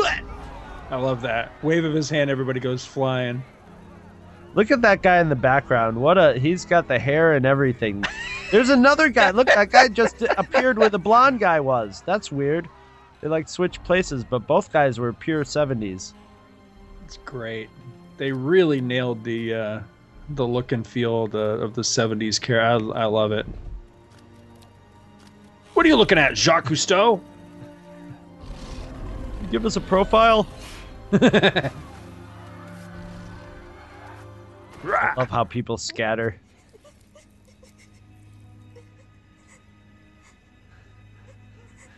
[0.90, 2.30] I love that wave of his hand.
[2.30, 3.42] Everybody goes flying.
[4.54, 5.96] Look at that guy in the background.
[5.96, 8.04] What a he's got the hair and everything.
[8.50, 9.30] There's another guy.
[9.30, 12.02] Look, that guy just appeared where the blonde guy was.
[12.04, 12.68] That's weird.
[13.22, 16.12] They like switched places, but both guys were pure 70s.
[17.04, 17.70] It's great.
[18.18, 19.80] They really nailed the uh,
[20.30, 22.60] the look and feel of the, of the '70s care.
[22.60, 23.46] I, I love it.
[25.74, 27.20] What are you looking at, Jacques Cousteau?
[29.50, 30.46] Give us a profile.
[31.12, 31.70] I
[35.16, 36.38] Love how people scatter.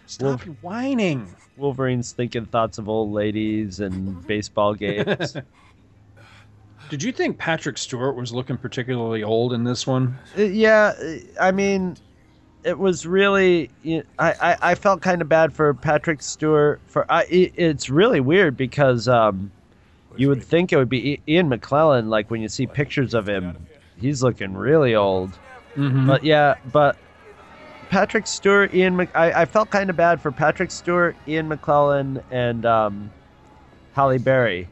[0.07, 1.35] Stop whining.
[1.57, 5.37] Wolverine's thinking thoughts of old ladies and baseball games.
[6.91, 10.17] Did you think Patrick Stewart was looking particularly old in this one?
[10.37, 10.93] Uh, yeah,
[11.41, 11.97] I mean,
[12.65, 13.71] it was really.
[13.83, 16.81] You I, I I felt kind of bad for Patrick Stewart.
[16.87, 19.51] For I, it, it's really weird because um,
[20.17, 22.09] you would think it would be Ian McKellen.
[22.09, 23.67] Like when you see pictures of him,
[24.01, 25.39] he's looking really old.
[25.77, 26.07] Mhm.
[26.07, 26.97] But yeah, but
[27.91, 32.23] Patrick Stewart, Ian, Mc, I, I felt kind of bad for Patrick Stewart, Ian McKellen,
[32.31, 33.11] and um,
[33.93, 34.69] Halle Berry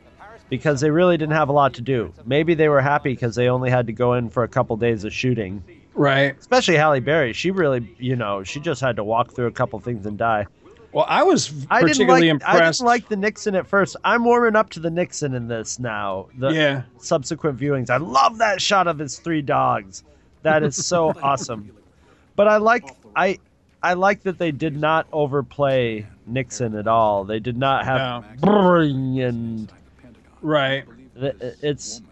[0.48, 2.12] because they really didn't have a lot to do.
[2.26, 5.04] Maybe they were happy because they only had to go in for a couple days
[5.04, 5.64] of shooting.
[5.94, 6.36] Right.
[6.38, 7.32] Especially Halle Berry.
[7.32, 10.46] She really, you know, she just had to walk through a couple things and die.
[10.92, 12.80] Well, I was I didn't particularly like I impressed.
[12.80, 13.96] didn't like the Nixon at first.
[14.04, 16.28] I'm warming up to the Nixon in this now.
[16.38, 16.82] The Yeah.
[16.98, 17.88] subsequent viewings.
[17.88, 20.02] I love that shot of his three dogs.
[20.42, 21.70] That is so awesome.
[22.36, 22.84] But I like
[23.16, 23.38] I
[23.82, 27.24] I like that they did not overplay Nixon at all.
[27.24, 29.72] They did not have bring and
[30.42, 30.84] right.
[31.16, 32.02] It's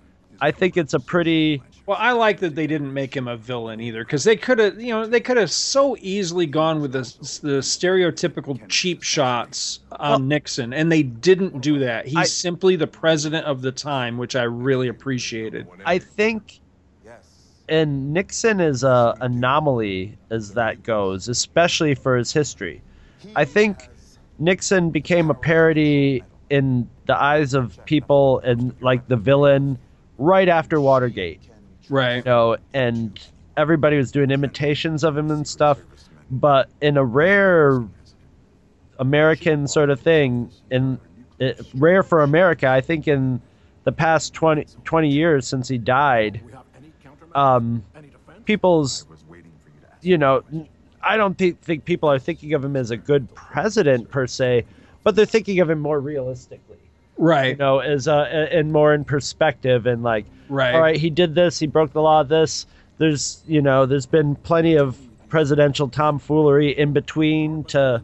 [0.40, 3.80] I think it's a pretty Well, I like that they didn't make him a villain
[3.80, 7.00] either, because they could have, you know, they could have so easily gone with the
[7.42, 12.06] the stereotypical cheap shots on Nixon, and they didn't do that.
[12.06, 15.66] He's simply the president of the time, which I really appreciated.
[15.84, 16.60] I think
[17.68, 22.82] and Nixon is a anomaly as that goes, especially for his history.
[23.34, 23.88] I think
[24.38, 29.76] Nixon became a parody in the eyes of people and like the villain
[30.18, 31.49] right after Watergate.
[31.90, 32.16] Right.
[32.16, 33.18] You know, and
[33.56, 35.78] everybody was doing imitations of him and stuff.
[36.30, 37.84] But in a rare
[38.98, 40.98] American sort of thing, in
[41.38, 43.40] it, rare for America, I think in
[43.84, 46.40] the past 20, 20 years since he died,
[47.34, 47.82] um,
[48.44, 49.06] people's,
[50.02, 50.44] you know,
[51.02, 54.66] I don't thi- think people are thinking of him as a good president per se,
[55.02, 56.69] but they're thinking of him more realistically.
[57.20, 57.50] Right.
[57.50, 60.74] You know, as uh, and more in perspective and like, Right.
[60.74, 62.22] all right, he did this, he broke the law.
[62.22, 62.66] Of this,
[62.98, 64.96] there's, you know, there's been plenty of
[65.28, 68.02] presidential tomfoolery in between to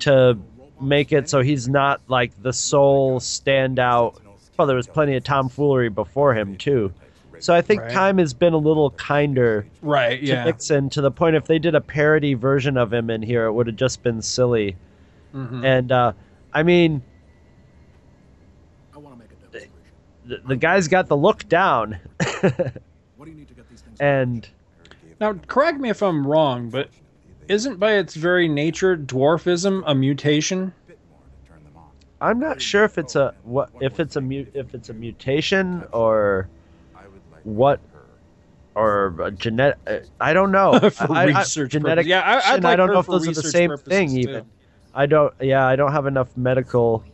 [0.00, 0.36] to
[0.80, 4.20] make it so he's not like the sole standout.
[4.58, 6.92] Well, there was plenty of tomfoolery before him too.
[7.38, 7.90] So I think Right.
[7.92, 10.44] time has been a little kinder Right, to yeah.
[10.44, 13.52] Nixon to the point if they did a parody version of him in here, it
[13.52, 14.76] would have just been silly.
[15.34, 15.64] Mhm.
[15.64, 16.12] And uh,
[16.52, 17.02] I mean,
[20.24, 21.98] the, the guy's got the look down.
[24.00, 24.48] and
[25.20, 26.88] Now, correct me if I'm wrong, but
[27.48, 30.72] isn't by its very nature dwarfism a mutation?
[32.20, 35.84] I'm not sure if it's a what if it's a mu- if it's a mutation
[35.92, 36.48] or
[37.42, 37.80] what
[38.74, 39.78] or a genetic.
[40.20, 40.78] I don't know.
[40.90, 42.06] For I, I- research genetic.
[42.06, 44.08] Yeah, I- I'd mutation, I don't know if for those are the same thing.
[44.10, 44.18] too.
[44.20, 44.44] Even
[44.94, 45.34] I don't.
[45.40, 47.04] Yeah, I don't have enough medical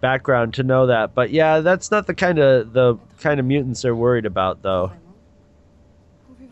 [0.00, 1.14] background to know that.
[1.14, 4.92] But yeah, that's not the kind of the kind of mutants they're worried about, though.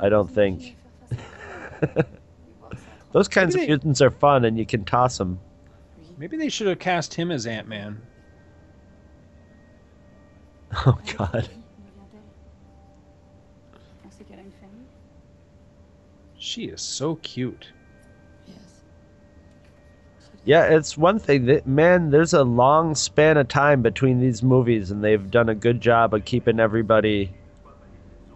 [0.01, 0.77] I don't think.
[3.12, 5.39] Those kinds Maybe of they- mutants are fun, and you can toss them.
[6.19, 8.01] Maybe they should have cast him as Ant Man.
[10.87, 11.49] Oh God.
[16.39, 17.69] She is so cute.
[20.45, 24.91] Yeah, it's one thing that man, there's a long span of time between these movies
[24.91, 27.33] and they've done a good job of keeping everybody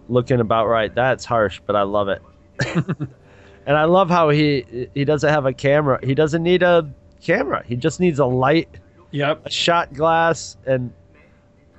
[0.09, 0.95] looking about right.
[0.95, 2.23] That's harsh, but I love it.
[3.67, 5.99] and I love how he he doesn't have a camera.
[6.03, 6.91] He doesn't need a
[7.23, 7.63] camera.
[7.67, 8.69] He just needs a light,
[9.11, 9.47] Yep.
[9.47, 10.93] a shot glass and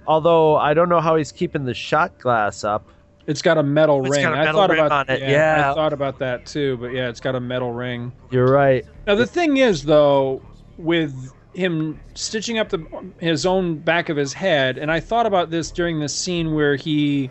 [0.08, 2.88] although I don't know how he's keeping the shot glass up.
[3.30, 4.24] It's got a metal It's ring.
[4.24, 5.70] got a I metal thought ring about on it, yeah.
[5.70, 8.12] I thought about that too, but yeah, it's got a metal ring.
[8.32, 8.84] You're right.
[9.06, 10.42] Now the thing is, though,
[10.80, 12.84] with him stitching up the
[13.20, 16.76] his own back of his head, and I thought about this during the scene where
[16.76, 17.30] he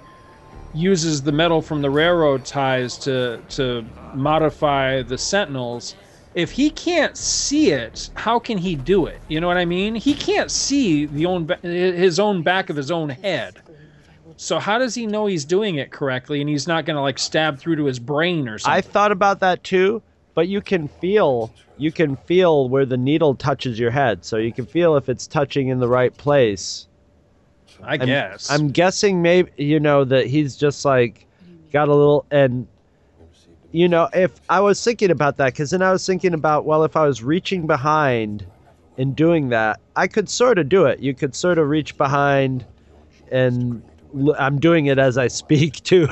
[0.73, 3.85] uses the metal from the railroad ties to to
[4.15, 5.97] modify the Sentinels.
[6.37, 9.19] If he can't see it, how can he do it?
[9.27, 9.97] You know what I mean?
[9.97, 13.57] He can't see the own his own back of his own head.
[14.40, 17.19] So how does he know he's doing it correctly and he's not going to like
[17.19, 18.78] stab through to his brain or something?
[18.78, 20.01] I thought about that too,
[20.35, 24.52] but you can feel you can feel where the needle touches your head, so you
[24.52, 26.86] can feel if it's touching in the right place.
[27.82, 28.48] I I'm- guess.
[28.48, 31.27] I'm guessing maybe you know that he's just like
[31.73, 32.69] got a little and
[33.73, 36.85] you know if I was thinking about that because then I was thinking about well
[36.85, 38.47] if I was reaching behind
[38.97, 41.01] and doing that I could sort of do it.
[41.01, 42.65] You could sort of reach behind
[43.32, 43.82] and
[44.39, 46.09] I'm doing it as I speak too.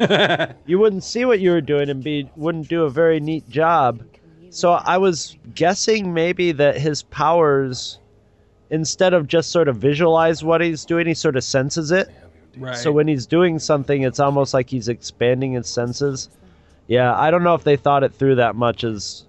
[0.66, 4.02] you wouldn't see what you were doing and be wouldn't do a very neat job.
[4.50, 7.98] So I was guessing maybe that his powers
[8.70, 12.08] instead of just sort of visualize what he's doing, he sort of senses it.
[12.56, 12.76] Right.
[12.76, 16.30] So when he's doing something, it's almost like he's expanding his senses.
[16.86, 19.24] Yeah, I don't know if they thought it through that much as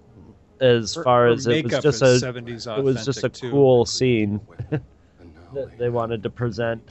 [0.60, 3.50] as Her- far her as it was just a 70s it was just a too.
[3.50, 4.40] cool scene
[4.70, 6.82] that they wanted to present.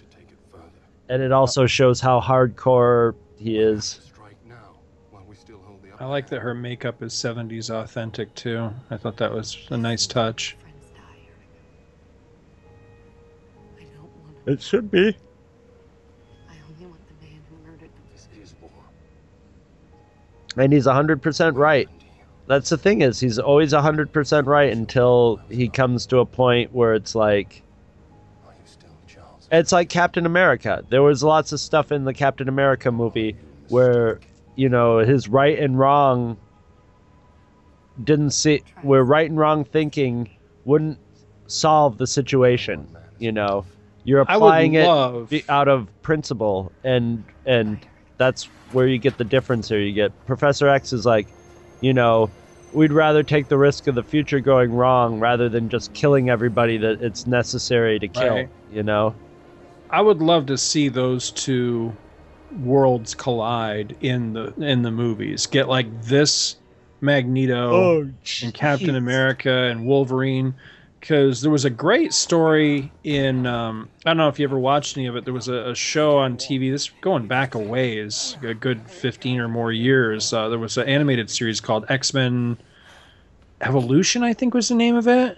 [1.10, 4.02] And it also shows how hardcore he is.
[6.00, 8.70] I like that her makeup is 70s authentic too.
[8.92, 10.56] I thought that was a nice touch.
[14.46, 15.00] It should be.
[15.00, 18.04] I only want the man who murdered them.
[18.14, 18.72] This is war.
[20.56, 21.90] and he's 100% right.
[22.46, 26.94] That's the thing is he's always 100% right until he comes to a point where
[26.94, 27.62] it's like
[29.52, 30.84] it's like Captain America.
[30.90, 33.36] There was lots of stuff in the Captain America movie
[33.69, 34.19] where
[34.56, 36.38] you know his right and wrong
[38.03, 40.30] didn't see where right and wrong thinking
[40.65, 40.99] wouldn't
[41.48, 42.88] solve the situation.
[43.19, 43.65] You know,
[44.03, 47.80] you're applying it love- out of principle, and and
[48.18, 49.69] that's where you get the difference.
[49.69, 51.28] Here, you get Professor X is like,
[51.82, 52.30] you know,
[52.74, 56.78] we'd rather take the risk of the future going wrong rather than just killing everybody
[56.78, 58.36] that it's necessary to kill.
[58.36, 58.49] Right.
[58.72, 59.15] You know.
[59.89, 61.95] I would love to see those two
[62.61, 65.45] worlds collide in the in the movies.
[65.45, 66.57] Get like this
[67.01, 68.11] Magneto Oh,
[68.43, 70.53] and Captain America and Wolverine.
[70.99, 74.97] Because there was a great story in um, I don't know if you ever watched
[74.97, 75.26] any of it.
[75.26, 76.72] There was a, a show on TV.
[76.72, 80.34] This going back a ways, a good fifteen or more years.
[80.34, 82.57] Uh, there was an animated series called X Men
[83.61, 85.38] Evolution, I think was the name of it.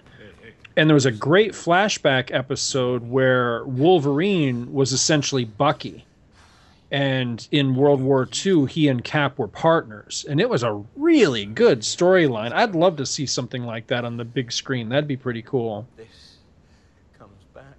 [0.80, 6.06] And there was a great flashback episode where Wolverine was essentially Bucky.
[6.90, 10.24] And in World War II, he and Cap were partners.
[10.26, 12.52] And it was a really good storyline.
[12.52, 14.88] I'd love to see something like that on the big screen.
[14.88, 15.86] That'd be pretty cool.
[15.98, 16.38] This
[17.18, 17.76] comes back.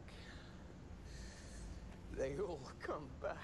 [2.15, 3.35] They all come back.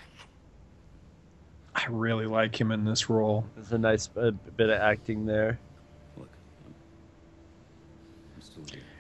[1.74, 3.44] I really like him in this role.
[3.56, 5.58] There's a nice uh, bit of acting there.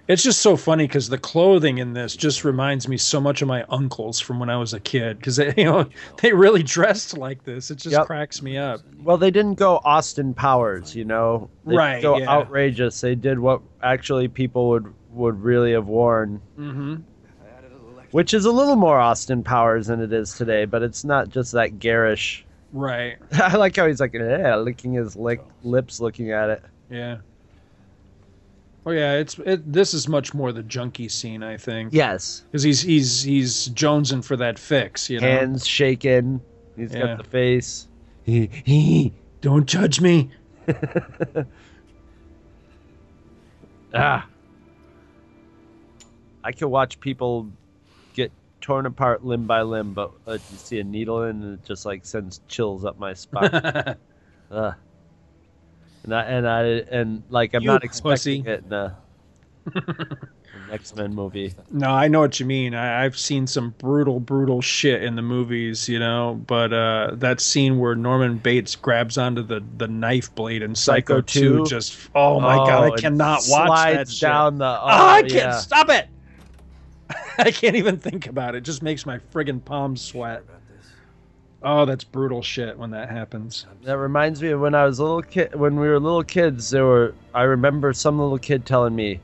[0.07, 3.47] It's just so funny because the clothing in this just reminds me so much of
[3.49, 5.17] my uncles from when I was a kid.
[5.17, 5.89] Because you know
[6.21, 7.69] they really dressed like this.
[7.71, 8.05] It just Yep.
[8.07, 8.79] cracks me up.
[9.03, 11.49] Well, they didn't go Austin Powers, you know.
[11.65, 12.29] They Right, Go yeah.
[12.29, 13.01] outrageous.
[13.01, 16.95] They did what actually people would would really have worn, Mm-hmm.
[18.11, 20.65] which is a little more Austin Powers than it is today.
[20.65, 22.45] But it's not just that garish.
[22.71, 23.17] Right.
[23.33, 26.63] I like how he's like, yeah, licking his lick, lips, looking at it.
[26.89, 27.17] Yeah.
[28.87, 31.93] Oh yeah, it's it, this is much more the junkie scene, I think.
[31.93, 32.45] Yes.
[32.49, 35.27] because he's he's he's jonesing for that fix, you know.
[35.27, 36.39] Hands shaking.
[36.77, 37.07] He's Yeah.
[37.07, 37.89] got the face.
[38.23, 40.29] He, he, Don't judge me.
[43.93, 44.25] ah.
[46.45, 47.51] I could watch people
[48.13, 48.31] get
[48.61, 51.85] torn apart limb by limb, but uh, you see a needle in and it just
[51.85, 53.49] like sends chills up my spine.
[54.51, 54.75] Ugh.
[56.07, 58.49] And I and I and like I'm You not expecting pussy.
[58.49, 58.97] it in a
[60.71, 61.53] X Men movie.
[61.71, 62.73] No, I know what you mean.
[62.73, 66.41] I, I've seen some brutal, brutal shit in the movies, you know.
[66.47, 71.17] But uh, that scene where Norman Bates grabs onto the, the knife blade in Psycho,
[71.17, 71.65] Psycho 2, 2?
[71.65, 74.21] just oh my god, I cannot watch that slides shit.
[74.27, 74.65] down the.
[74.65, 75.57] Oh, Ah, I can't yeah.
[75.57, 76.07] stop it.
[77.37, 78.59] I can't even think about it.
[78.59, 80.43] It just makes my friggin' palms sweat.
[81.69, 83.65] Oh, that's brutal shit when that happens.
[83.83, 85.53] That reminds me of when I was a little kid.
[85.53, 87.13] When we were little kids, there were.
[87.33, 89.19] I remember some little kid telling me,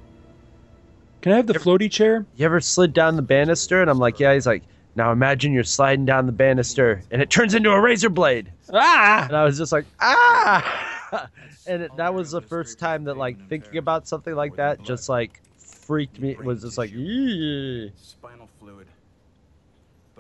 [1.21, 2.25] Can I have the floaty chair?
[2.35, 4.63] "You ever slid down the banister?" And I'm like, "Yeah." He's like,
[4.93, 9.23] "Now imagine you're sliding down the banister, and it turns into a razor blade." Ah!
[9.25, 11.29] And I was just like, "Ah!"
[11.65, 15.07] and it, that was the first time that like thinking about something like that just
[15.07, 16.31] like freaked me.
[16.31, 18.87] It was just like, "Eee." Spinal fluid.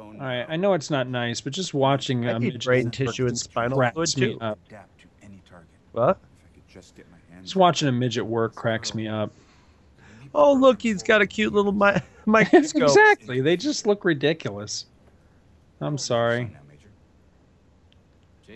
[0.05, 2.95] All right, I know it's not nice, but just watching I um, need brain just
[2.95, 4.39] tissue and spinal cracks fluid, me too.
[4.41, 4.59] up.
[4.67, 5.67] Adapt to any target.
[5.91, 6.09] What?
[6.09, 7.45] If I could just get my hands.
[7.45, 9.31] Just watching a midget work cracks me up.
[10.35, 12.83] Oh, look, he's got a cute little mi- microscope.
[12.83, 14.85] exactly, they just look ridiculous.
[15.81, 16.55] I'm sorry.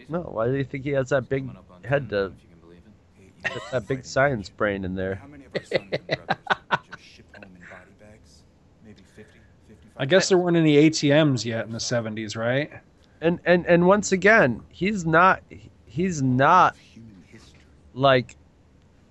[0.10, 1.50] No, why do you think he has that big
[1.84, 2.32] head to
[3.72, 5.16] that big science brain in there?
[5.22, 6.28] How many of our sons and brothers
[6.72, 8.44] would just ship home in body bags?
[8.86, 9.87] Maybe 50, 55.
[10.00, 12.72] I guess there weren't any ATMs yet in the 70s, right?
[13.20, 15.42] And and and once again, he's not
[15.86, 16.76] he's not
[17.96, 18.36] like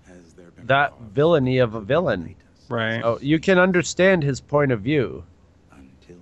[0.07, 2.37] Has there been that villainy of a villain.
[2.69, 3.01] Right.
[3.03, 5.25] Oh, you can understand his point of view.
[5.73, 6.19] until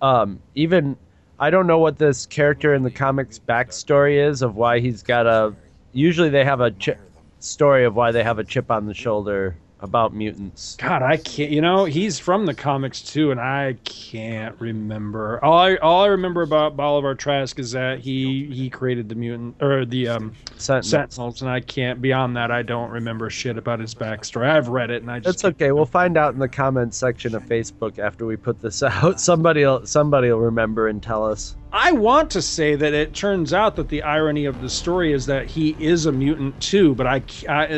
[0.00, 0.06] now?
[0.06, 0.96] Um, even
[1.38, 5.26] I don't know what this character in the comics backstory is of why he's got
[5.26, 5.54] a.
[5.92, 6.96] Usually they have a chi-
[7.40, 10.76] story of why they have a chip on the shoulder about mutants.
[10.76, 11.50] God, I can't.
[11.50, 15.42] You know, he's from the comics too, and I can't remember.
[15.44, 19.56] All I all I remember about Bolivar Trask is that he he created the mutant
[19.62, 20.90] or the um, Sentinels.
[20.90, 22.00] Sentinels, and I can't.
[22.02, 24.48] Beyond that, I don't remember shit about his backstory.
[24.48, 25.72] I've read it, and I just That's okay.
[25.72, 29.20] We'll find out in the comments section of Facebook after we put this out.
[29.20, 31.56] Somebody'll somebody will remember and tell us.
[31.72, 35.26] I want to say that it turns out that the irony of the story is
[35.26, 37.22] that he is a mutant too, but I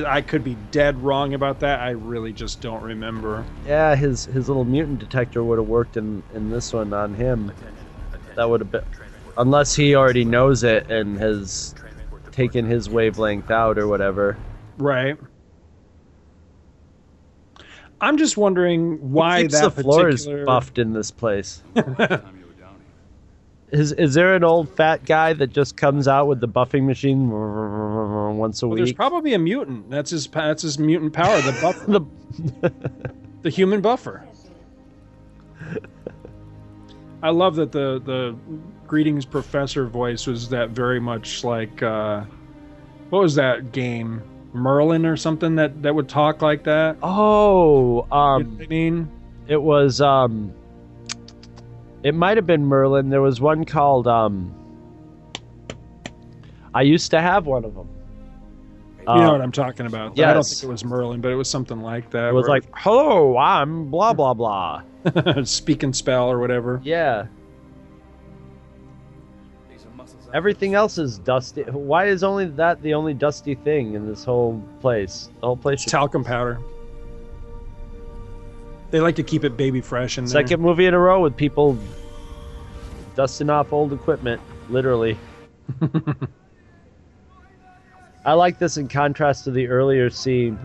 [0.06, 1.80] I could be dead wrong about that.
[1.80, 3.44] I really just don't remember.
[3.66, 7.52] Yeah, his his little mutant detector would have worked in in this one on him.
[8.36, 8.84] That would have been,
[9.36, 11.74] unless he already knows it and has
[12.30, 14.36] taken his wavelength out or whatever.
[14.78, 15.18] Right.
[18.00, 21.62] I'm just wondering why keeps that the floors particular buffed in this place.
[23.72, 27.30] is is there an old fat guy that just comes out with the buffing machine
[27.30, 29.90] once a Well, there's probably a mutant.
[29.90, 30.26] That's his.
[30.26, 31.40] That's his mutant power.
[31.40, 31.86] The buff.
[31.86, 32.72] the
[33.42, 34.24] the human buffer.
[37.22, 38.36] I love that the the
[38.86, 42.24] greetings professor voice was that very much like uh,
[43.10, 44.22] what was that game
[44.52, 46.96] Merlin or something that that would talk like that.
[47.02, 49.10] Oh, um, I mean,
[49.46, 50.52] it was um,
[52.02, 53.10] it might have been Merlin.
[53.10, 54.54] There was one called um.
[56.72, 57.88] I used to have one of them.
[59.00, 60.18] you know what I'm talking about.
[60.20, 62.28] I don't think it was Merlin, but it was something like that.
[62.28, 64.82] It was like, "Hello, I'm blah blah blah."
[65.44, 66.80] speak and spell or whatever.
[66.84, 67.26] Yeah.
[70.32, 71.62] Everything else is dusty.
[71.62, 75.28] Why is only that the only dusty thing in this whole place?
[75.40, 75.84] The whole place.
[75.84, 76.60] Talcum powder.
[78.90, 80.26] They like to keep it baby fresh there.
[80.26, 81.78] Second movie in a row with people
[83.14, 85.16] dusting off old equipment, literally.
[88.24, 90.58] I like this in contrast to the earlier scene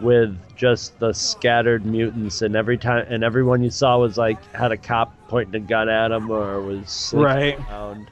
[0.00, 4.72] with just the scattered mutants, and every time and everyone you saw was like had
[4.72, 7.58] a cop pointing a gun at them or was Right.
[7.70, 8.08] around.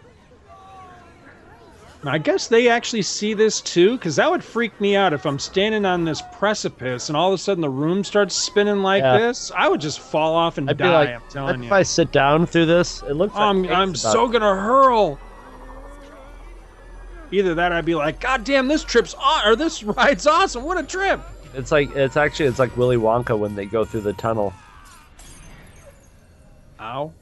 [2.05, 5.39] I guess they actually see this too, because that would freak me out if I'm
[5.39, 9.19] standing on this precipice and all of a sudden the room starts spinning like Yeah.
[9.19, 9.53] this.
[9.57, 10.93] I would just fall off and I'd be die.
[10.93, 11.75] like, I'm "What telling if you.
[11.77, 13.03] I sit down through this?
[13.09, 13.35] It looks.
[13.35, 15.17] Like I'm I'm so gonna hurl.
[17.31, 20.65] Either that, I'd be like, God damn, this trip's on, or this ride's awesome.
[20.65, 21.21] What a trip!
[21.55, 24.53] It's like it's actually it's like Willy Wonka when they go through the tunnel.
[26.81, 27.13] Ow.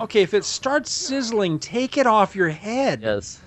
[0.00, 3.02] Okay, if it starts sizzling, take it off your head.
[3.02, 3.40] Yes.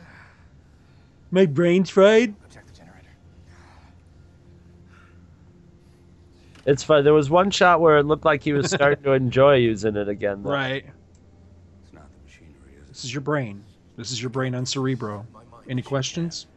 [1.35, 2.33] My brain's fried.
[6.65, 7.03] It's fun.
[7.03, 10.07] There was one shot where it looked like he was starting to enjoy using it
[10.07, 10.43] again.
[10.43, 10.51] though.
[10.51, 10.85] Right.
[12.87, 13.65] This is your brain.
[13.97, 15.27] This is your brain on Cerebro.
[15.67, 16.47] Any questions?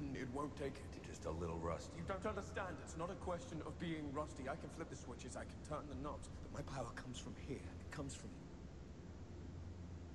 [0.00, 1.08] Mm, it won't take it.
[1.08, 1.90] Just a little rusty.
[1.96, 2.76] You don't understand.
[2.84, 4.44] It's not a question of being rusty.
[4.44, 7.34] I can flip the switches, I can turn the knobs, but my power comes from
[7.48, 7.56] here.
[7.56, 8.28] It comes from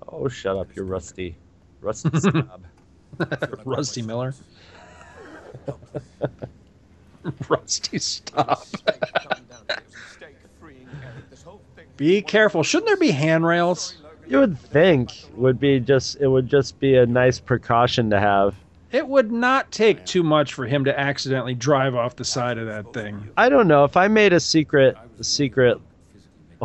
[0.08, 0.74] Oh, shut up!
[0.78, 1.36] You're rusty.
[1.82, 2.64] Rusty snob.
[3.66, 4.34] Rusty Miller.
[7.50, 8.66] Rusty, stop.
[11.98, 12.64] Be careful.
[12.64, 13.96] Shouldn't there be handrails?
[14.28, 18.56] You would think would be just it would just be a nice precaution to have.
[18.92, 22.68] It would not take too much for him to accidentally drive off the side of
[22.68, 23.30] that thing.
[23.38, 25.80] I don't know if I made a secret secret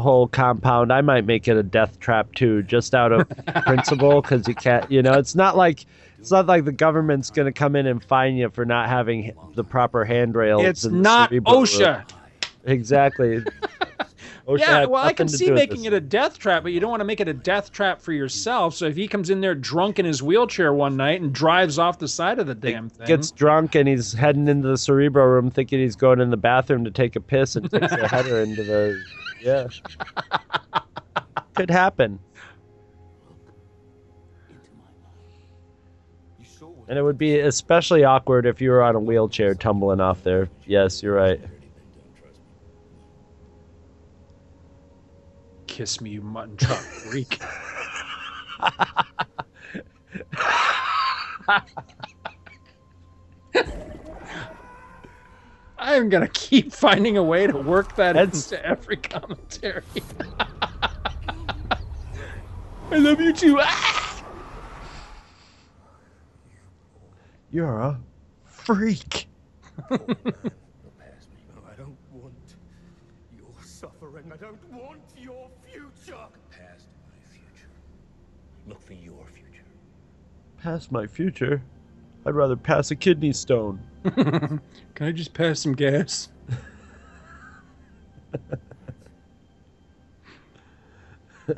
[0.01, 3.29] whole compound, I might make it a death trap too, just out of
[3.65, 4.91] principle, because you can't.
[4.91, 5.87] You know, it's not like
[6.19, 9.33] it's not like the government's going to come in and fine you for not having
[9.55, 10.65] the proper handrails.
[10.65, 11.45] It's not room.
[11.45, 12.11] OSHA.
[12.65, 13.39] Exactly.
[14.49, 17.01] OSHA yeah, well, I can see making it a death trap, but you don't want
[17.01, 18.75] to make it a death trap for yourself.
[18.75, 21.99] So if he comes in there drunk in his wheelchair one night and drives off
[21.99, 25.51] the side of the damn thing, Gets drunk and he's heading into the Cerebro room,
[25.51, 28.65] thinking he's going in the bathroom to take a piss, and takes a header into
[28.65, 29.03] the.
[29.41, 29.69] Yeah.
[31.55, 32.19] Could happen.
[36.89, 40.49] And it would be especially awkward if you were on a wheelchair tumbling off there.
[40.67, 41.41] Yes, you're right.
[45.79, 47.41] kiss me, you mutton chop freak.
[55.79, 59.85] I'm gonna keep finding a way to work that into every commentary.
[62.91, 63.61] I love you too.
[63.61, 63.98] Ah!
[67.51, 67.99] You're a
[68.45, 69.27] freak.
[69.91, 69.97] I
[71.77, 72.35] don't want
[73.37, 74.31] your suffering.
[74.33, 76.27] I don't want your future.
[76.51, 77.71] Past my future.
[78.67, 79.65] Look for your future.
[80.59, 81.63] Past my future.
[82.27, 83.81] I'd rather pass a kidney stone.
[84.05, 84.61] Can
[85.01, 86.29] I just pass some gas?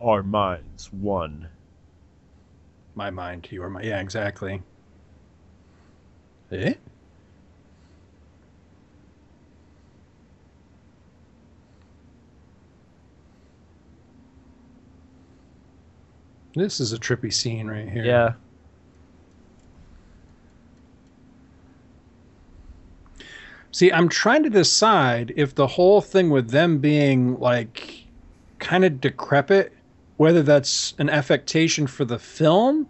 [0.00, 1.48] Our minds one.
[2.94, 3.82] My mind, you are my.
[3.82, 4.62] Yeah, exactly.
[6.52, 6.74] Eh?
[16.54, 18.04] This is a trippy scene right here.
[18.04, 18.34] Yeah.
[23.70, 28.04] See, I'm trying to decide if the whole thing with them being like
[28.58, 29.72] kind of decrepit,
[30.18, 32.86] whether that's an affectation for the film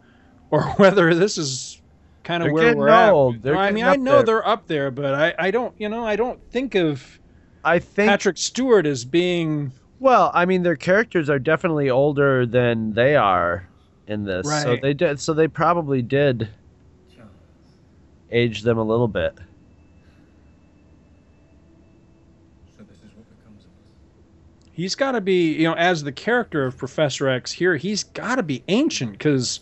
[0.51, 1.82] or whether this is
[2.25, 3.13] kind of They're where we're at.
[3.13, 3.43] old.
[3.43, 4.23] They're No, I mean, I know there.
[4.25, 7.19] they're up there, but I, I don't, you know, I don't think of
[7.65, 12.93] I think Patrick Stewart as being Well, I mean, their characters are definitely older than
[12.95, 13.69] they are
[14.07, 14.63] in this, right.
[14.63, 15.21] so they did.
[15.21, 16.49] So they probably did
[18.31, 19.37] age them a little bit.
[22.77, 24.71] So this is what becomes of us.
[24.73, 28.37] he's got to be, you know, as the character of Professor X here, he's got
[28.37, 29.61] to be ancient because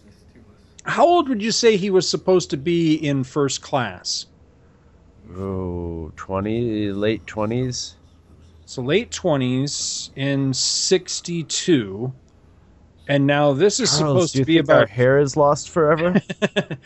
[0.91, 4.27] how old would you say he was supposed to be in first class?
[5.37, 7.97] Oh, twenty, late twenties.
[8.71, 12.13] So late 20s in 62.
[13.09, 16.23] And now this is supposed to be about hair is lost forever.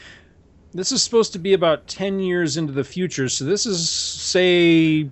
[0.73, 3.29] this is supposed to be about 10 years into the future.
[3.29, 5.11] So this is say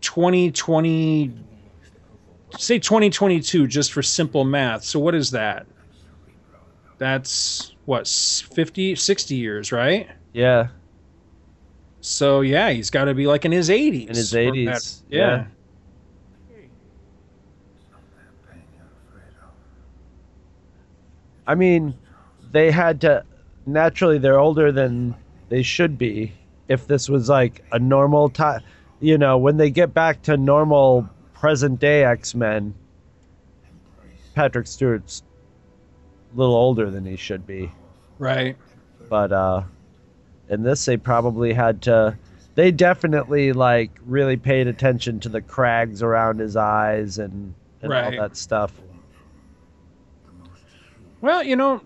[0.00, 1.32] 2020
[2.58, 4.82] say 2022 just for simple math.
[4.82, 5.68] So what is that?
[7.00, 10.06] That's what 50 60 years, right?
[10.34, 10.68] yeah,
[12.02, 14.08] So yeah, he's got to be like in his 80s.
[14.08, 15.02] in his eighties.
[15.08, 15.16] better.
[15.16, 15.44] Yeah.
[21.46, 21.94] I mean,
[22.52, 23.24] they had to.
[23.66, 25.14] Naturally, they're older than
[25.48, 26.32] they should be.
[26.68, 28.60] If this was like a normal time,
[29.00, 32.74] you know, when they get back to normal present day X Men,
[34.34, 35.29] Patrick Stewart's a
[36.34, 37.70] little older than he should be.
[38.18, 38.56] Right.
[39.08, 39.62] But uh,
[40.48, 42.16] in this, they probably had to.
[42.54, 48.14] They definitely like really paid attention to the crags around his eyes and, and Right.
[48.18, 48.72] all that stuff.
[51.20, 51.82] Well, you know,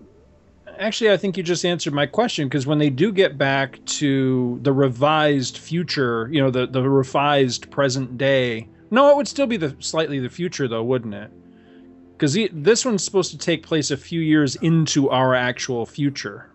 [0.79, 4.59] actually, I think you just answered my question because when they do get back to
[4.63, 8.69] the revised future, you know, the the revised present day.
[8.91, 11.31] No, it would still be the slightly the future, though, wouldn't it?
[12.17, 16.49] Because this one's supposed to take place a few years into our actual future.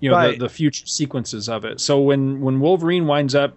[0.00, 0.38] You know, Right.
[0.38, 1.80] the, the future sequences of it.
[1.80, 3.56] So when when Wolverine winds up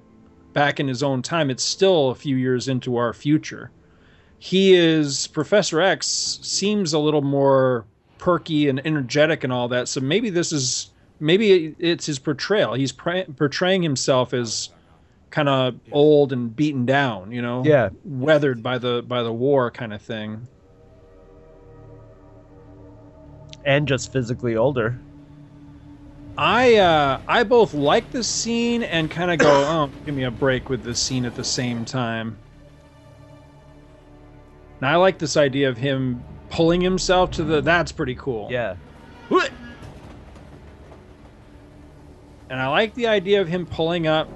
[0.53, 3.71] back in his own time, it's still a few years into our future.
[4.37, 7.85] He is Professor X seems a little more
[8.19, 9.87] perky and energetic and all that.
[9.87, 12.73] So maybe this is maybe it's his portrayal.
[12.75, 14.69] He's pra- portraying himself as
[15.31, 17.89] kind of old and beaten down, you know, Yeah.
[18.05, 20.47] weathered by the by the war kind of thing.
[23.65, 24.99] And just physically older.
[26.37, 30.31] I uh, I both like this scene and kind of go, oh, give me a
[30.31, 32.37] break with this scene at the same time.
[34.79, 37.61] And I like this idea of him pulling himself to the.
[37.61, 38.49] That's pretty cool.
[38.51, 38.75] Yeah.
[42.47, 44.29] And I like the idea of him pulling up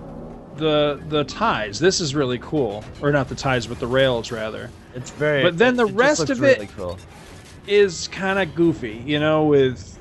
[0.58, 1.80] the the ties.
[1.80, 4.72] This is really cool, or not the ties, but the rails rather.
[4.96, 5.44] It's very.
[5.44, 6.98] But then the it rest of it really cool.
[7.70, 9.98] Is kind of goofy, you know, with.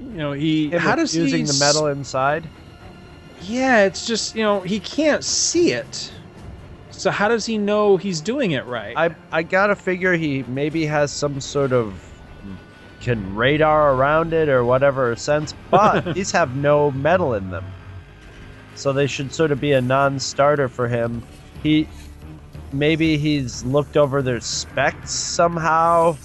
[0.00, 0.70] You know, he.
[0.70, 2.48] Him how does using he the metal inside?
[3.42, 6.12] Yeah, it's just you know he can't see it.
[6.90, 8.94] So how does he know he's doing it right?
[8.96, 11.94] I I gotta figure he maybe has some sort of
[13.00, 17.64] can radar around it or whatever sense, but these have no metal in them,
[18.74, 21.22] so they should sort of be a non-starter for him.
[21.62, 21.88] He
[22.72, 26.16] maybe he's looked over their specs somehow,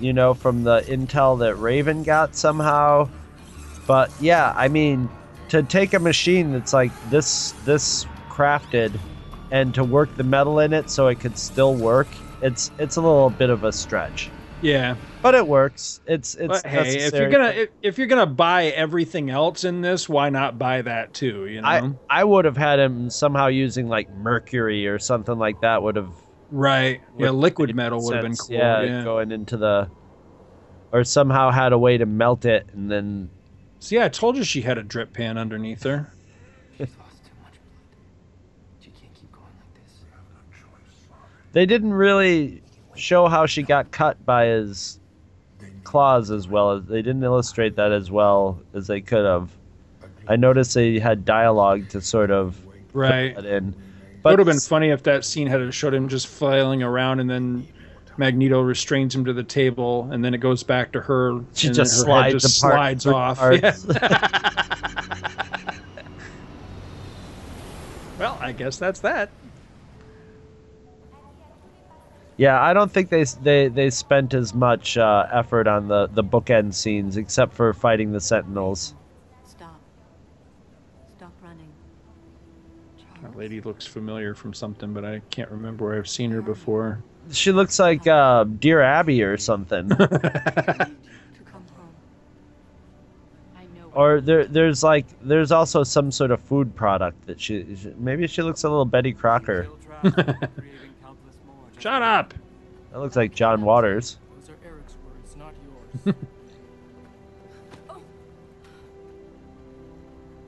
[0.00, 3.08] you know, from the intel that Raven got somehow.
[3.86, 5.08] But yeah, I mean,
[5.48, 8.98] to take a machine that's like this this crafted
[9.50, 12.08] and to work the metal in it so it could still work,
[12.40, 14.30] it's it's a little bit of a stretch.
[14.60, 14.96] Yeah.
[15.22, 16.00] But it works.
[16.06, 19.80] It's it's But hey, if you're gonna if, if you're gonna buy everything else in
[19.80, 21.46] this, why not buy that too?
[21.46, 21.68] You know.
[21.68, 25.96] I I would have had him somehow using like mercury or something like that would
[25.96, 26.10] have
[26.50, 27.00] right.
[27.18, 28.56] Yeah, liquid metal would have been cool.
[28.56, 29.04] Yeah, Yeah.
[29.04, 29.90] going into the
[30.92, 33.30] or somehow had a way to melt it and then
[33.82, 36.12] See, I told you she had a drip pan underneath her.
[41.52, 42.62] they didn't really
[43.00, 44.98] show how she got cut by his
[45.84, 49.50] claws as well as they didn't illustrate that as well as they could have.
[50.28, 52.56] I noticed they had dialogue to sort of
[52.92, 53.34] Right.
[53.34, 53.68] that in.
[53.70, 53.74] it
[54.24, 57.66] would have been funny if that scene had showed him just flailing around and then
[58.16, 61.40] Magneto restrains him to the table and then it goes back to her.
[61.54, 63.38] She just her slides just slides off.
[63.40, 63.76] Yeah.
[68.18, 69.30] well, I guess that's that.
[72.40, 76.24] Yeah, I don't think they they they spent as much uh, effort on the the
[76.24, 78.94] bookend scenes except for fighting the Sentinels.
[79.46, 79.78] Stop.
[81.18, 81.68] Stop running.
[83.20, 87.02] That lady looks familiar from something, but I can't remember where I've seen her before.
[87.30, 89.90] She looks like uh, Dear Abby or something.
[89.90, 91.94] To come home.
[93.92, 98.26] Or there, there's like, there's also some sort of food product that she, she- maybe
[98.26, 99.68] she looks a little Betty Crocker.
[101.80, 102.34] Shut up.
[102.92, 104.18] That looks like John Waters.
[104.38, 105.54] Those are Eric's words, not
[106.04, 106.14] yours.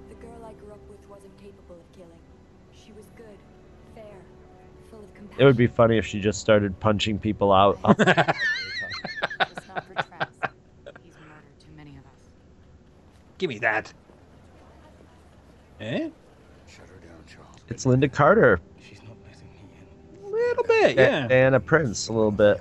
[0.09, 2.18] The girl I grew up with wasn't capable of killing.
[2.72, 3.38] She was good,
[3.94, 4.04] fair,
[4.90, 5.40] full of compassion.
[5.42, 7.78] It would be funny if she just started punching people out.
[7.82, 7.98] Just
[9.68, 10.52] not for Trask.
[11.02, 12.30] He's murdered too many of us.
[13.38, 13.92] Give me that.
[15.80, 16.10] Eh?
[16.68, 17.56] Shut her down, Charles.
[17.68, 18.60] it's Lynda Carter.
[18.86, 19.70] She's not letting me
[20.20, 20.24] in.
[20.24, 21.28] A little bit, A- yeah.
[21.28, 22.60] Diana Prince, a little bit.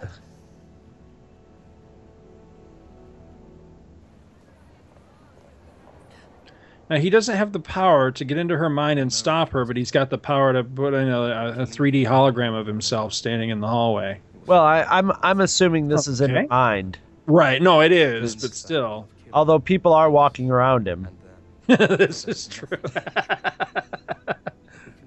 [6.89, 9.77] Now he doesn't have the power to get into her mind and stop her, but
[9.77, 11.21] he's got the power to put in a,
[11.59, 14.19] a 3D hologram of himself standing in the hallway.
[14.45, 16.99] Well, I, I'm I'm assuming this is in her mind.
[17.27, 17.61] Right?
[17.61, 21.07] No, it is, but still, Although people are walking around him.
[21.67, 22.77] this is true.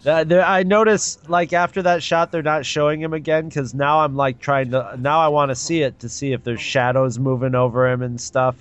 [0.06, 4.00] Uh, there- I noticed, like after that shot, they're not showing him again because now
[4.00, 4.96] I'm like trying to.
[4.98, 8.20] Now I want to see it to see if there's shadows moving over him and
[8.20, 8.56] stuff,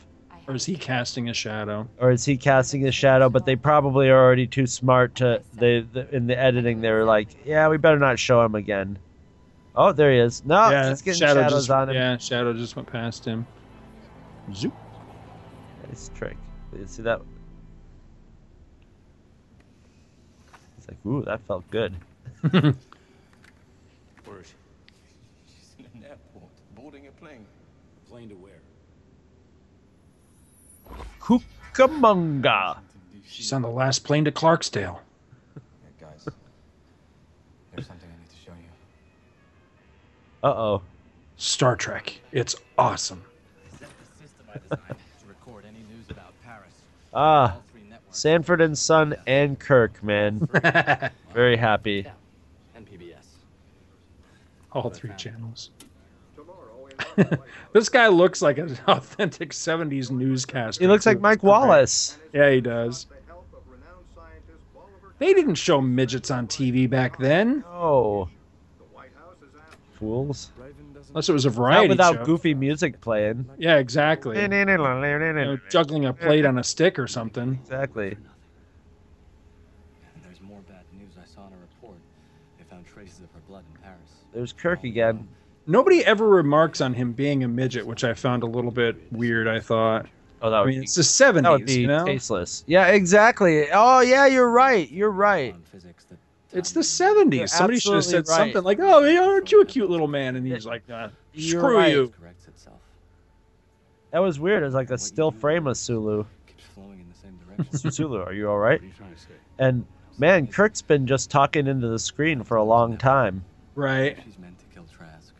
[0.47, 1.87] or is he casting a shadow?
[1.99, 3.29] or is he casting a shadow?
[3.29, 5.41] But they probably are already too smart to.
[5.53, 8.97] They the, in the editing they were like, yeah, we better not show him again.
[9.75, 10.45] Oh, there he is.
[10.45, 11.95] No, yeah, he's getting shadow shadows just, on him.
[11.95, 13.45] Yeah, shadow just went past him.
[14.53, 14.73] Zoop.
[15.87, 16.37] Nice trick.
[16.77, 17.21] You see that?
[20.93, 21.95] Like, ooh, that felt good.
[22.51, 24.53] Where is she?
[25.47, 27.45] She's in an airport, boarding a plane.
[28.09, 28.61] Plane to where?
[31.19, 32.77] Cucamonga.
[33.27, 35.01] She's on the last plane to Clarksville.
[35.55, 36.25] Yeah, guys.
[37.73, 38.69] There's something I need to show you.
[40.43, 40.81] Uh oh.
[41.37, 42.19] Star Trek.
[42.31, 43.23] It's awesome.
[43.79, 46.73] Set the system I designed to record any news about Paris.
[47.13, 47.57] Ah,
[48.13, 50.47] Sanford and Son and Kirk, man.
[51.33, 52.05] Very happy.
[52.75, 53.25] And PBS.
[54.71, 55.71] All three channels.
[57.73, 60.83] this guy looks like an authentic 70s newscaster.
[60.83, 61.19] He looks like.
[61.19, 62.17] Mike Wallace.
[62.33, 63.07] Yeah, he does.
[65.19, 67.63] They didn't show midgets on TV back then.
[67.67, 68.29] Oh.
[69.97, 70.51] Fools.
[71.09, 72.25] Unless it was a variety Not variety without show.
[72.25, 73.49] goofy music playing.
[73.57, 74.39] Yeah, exactly.
[74.41, 77.59] You know, juggling a plate on a stick or something.
[77.63, 78.17] Exactly.
[80.23, 81.97] There's more bad news I saw in a report.
[82.57, 83.97] They found traces of her blood in Paris.
[84.33, 85.27] There's Kirk again.
[85.65, 89.47] Nobody ever remarks on him being a midget, which I found a little bit weird.
[89.47, 90.07] I thought.
[90.41, 92.05] Oh, that I would mean, be- it's the '70s, That would be you know.
[92.05, 92.65] tasteless.
[92.67, 93.67] Yeah, exactly.
[93.71, 94.91] Oh, yeah, you're right.
[94.91, 95.55] You're right.
[96.53, 97.33] It's the '70s.
[97.33, 98.37] You're Somebody should have said right.
[98.37, 101.77] something like, "Oh, hey, aren't you a cute little man?" And he's like, uh, "Screw
[101.77, 101.91] right.
[101.91, 102.79] you." Corrects itself.
[104.11, 104.61] That was weird.
[104.61, 106.23] It was like a still frame of Sulu.
[106.45, 107.77] Keeps flowing in the same direction.
[107.77, 108.79] Su- Sulu, are you all right?
[108.79, 109.27] What are you trying to say?
[109.57, 109.85] And
[110.19, 113.43] man, Kirk's been just talking into the screen for a long time.
[113.75, 114.17] Right.
[114.23, 115.33] She's meant to kill Trask.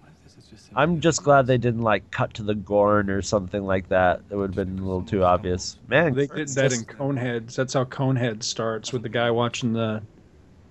[0.00, 3.08] What if this is just I'm just glad they didn't like cut to the Gorn
[3.10, 4.20] or something like that.
[4.30, 5.78] It would have been a little too obvious.
[5.88, 7.54] Man, They did that just- in Coneheads.
[7.54, 10.02] That's how Conehead starts with the guy watching the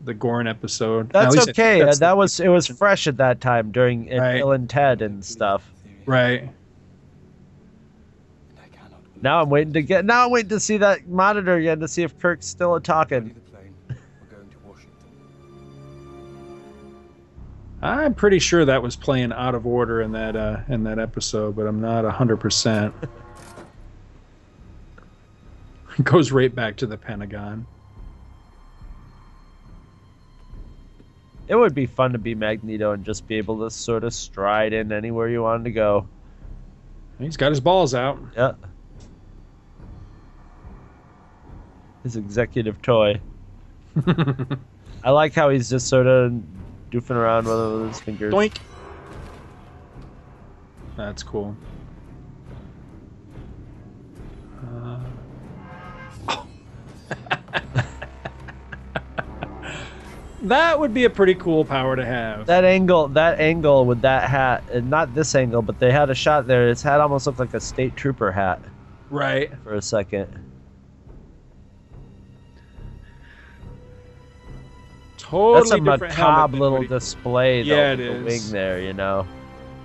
[0.06, 1.10] the Gorn episode.
[1.12, 1.80] That's okay.
[1.82, 4.38] that's uh, that was it was fresh at that time during Right.
[4.40, 5.70] Bill and Ted and stuff.
[6.06, 6.50] right.
[9.22, 10.04] Now I'm waiting to get.
[10.04, 13.34] Now I'm waiting to see that monitor again to see if Kirk's still a talking.
[17.84, 21.58] I'm pretty sure that was playing out of order in that uh, in that episode,
[21.58, 22.96] but I'm not hundred percent.
[26.04, 27.68] Goes right back to the Pentagon.
[31.50, 34.72] It would be fun to be Magneto and just be able to sort of stride
[34.72, 36.08] in anywhere you wanted to go.
[37.20, 38.18] He's got his balls out.
[38.36, 38.54] Yeah.
[42.04, 43.20] His executive toy.
[45.04, 46.42] I like how he's just sort of
[46.94, 48.34] doofing around with, it with his fingers.
[48.34, 48.58] Doink.
[50.96, 51.56] That's cool.
[54.64, 55.00] Uh,
[60.44, 62.46] that would be a pretty cool power to have.
[62.46, 66.16] That angle, that angle with that hat, and not this angle, but they had a
[66.16, 66.68] shot there.
[66.68, 68.62] His hat almost looked like a state trooper hat
[69.10, 69.52] Right.
[69.64, 70.52] for a second.
[75.34, 78.44] Totally That's a macabre little display, though, Yeah, it with the is.
[78.46, 78.80] wing there.
[78.82, 79.26] You know,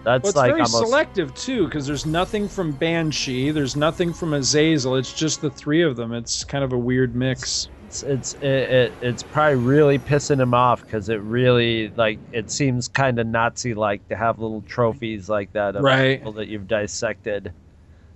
[0.04, 0.78] that's Well, it's like very almost.
[0.78, 4.96] selective too, because there's nothing from Banshee, there's nothing from Azazel.
[4.96, 6.12] It's just the three of them.
[6.12, 7.68] It's kind of a weird mix.
[7.86, 12.50] It's it's it, it it's probably really pissing him off because it really like it
[12.50, 16.18] seems kind of Nazi like to have little trophies like that of Right.
[16.18, 17.50] people that you've dissected.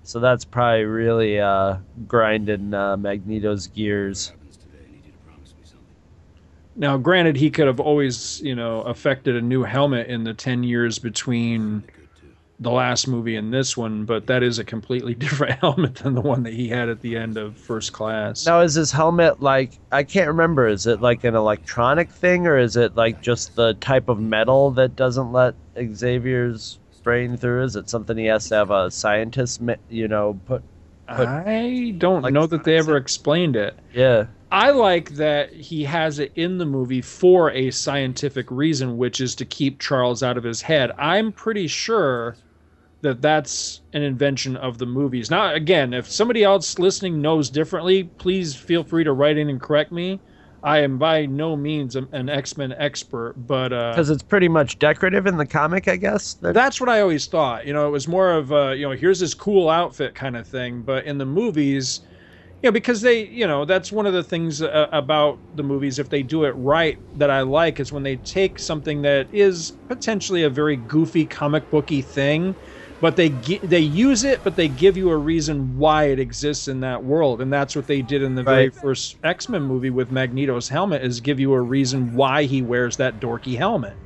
[0.05, 1.77] So that's probably really uh,
[2.07, 4.33] grinding uh, Magneto's gears.
[6.75, 10.63] Now, granted, he could have always, you know, affected a new helmet in the 10
[10.63, 11.85] years between
[12.63, 16.21] the last movie and this one, but that is a completely different helmet than the
[16.21, 18.47] one that he had at the end of First Class.
[18.47, 20.69] Now, is his helmet like I can't remember?
[20.69, 24.71] Is it like an electronic thing, or is it like just the type of metal
[24.73, 27.65] that doesn't let Xavier's brain through?
[27.65, 30.63] Is it something he has to have a scientist, you know, put?
[31.09, 33.77] put I don't know that they ever explained it.
[33.93, 34.27] yeah.
[34.53, 39.35] I like that he has it in the movie for a scientific reason, which is
[39.37, 40.91] to keep Charles out of his head.
[40.99, 42.37] I'm pretty sure
[43.01, 45.31] that that's an invention of the movies.
[45.31, 49.59] Now, again, if somebody else listening knows differently, please feel free to write in and
[49.61, 50.21] correct me.
[50.63, 54.79] I am by no means an X Men expert, but uh, Because it's pretty much
[54.79, 56.35] decorative in the comic, I guess.
[56.35, 57.67] That- that's what I always thought.
[57.67, 60.47] You know, it was more of a, you know, here's this cool outfit kind of
[60.47, 60.83] thing.
[60.83, 62.03] But in the movies,
[62.63, 65.99] you know, because they, you know, that's one of the things uh, about the movies,
[65.99, 69.73] if they do it right, that I like is when they take something that is
[69.89, 72.57] potentially a very goofy comic booky thing,
[73.01, 76.69] but they gi- they use it, but they give you a reason why it exists
[76.69, 79.91] in that world, and that's what they did in the very first X Men movie
[79.91, 83.99] with Magneto's helmet, is give you a reason why he wears that dorky helmet.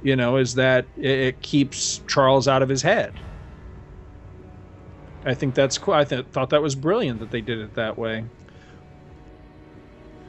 [0.00, 3.25] You know, is that it, it keeps Charles out of his head.
[5.26, 5.94] I think that's cool.
[5.94, 8.24] I th- thought that was brilliant that they did it that way.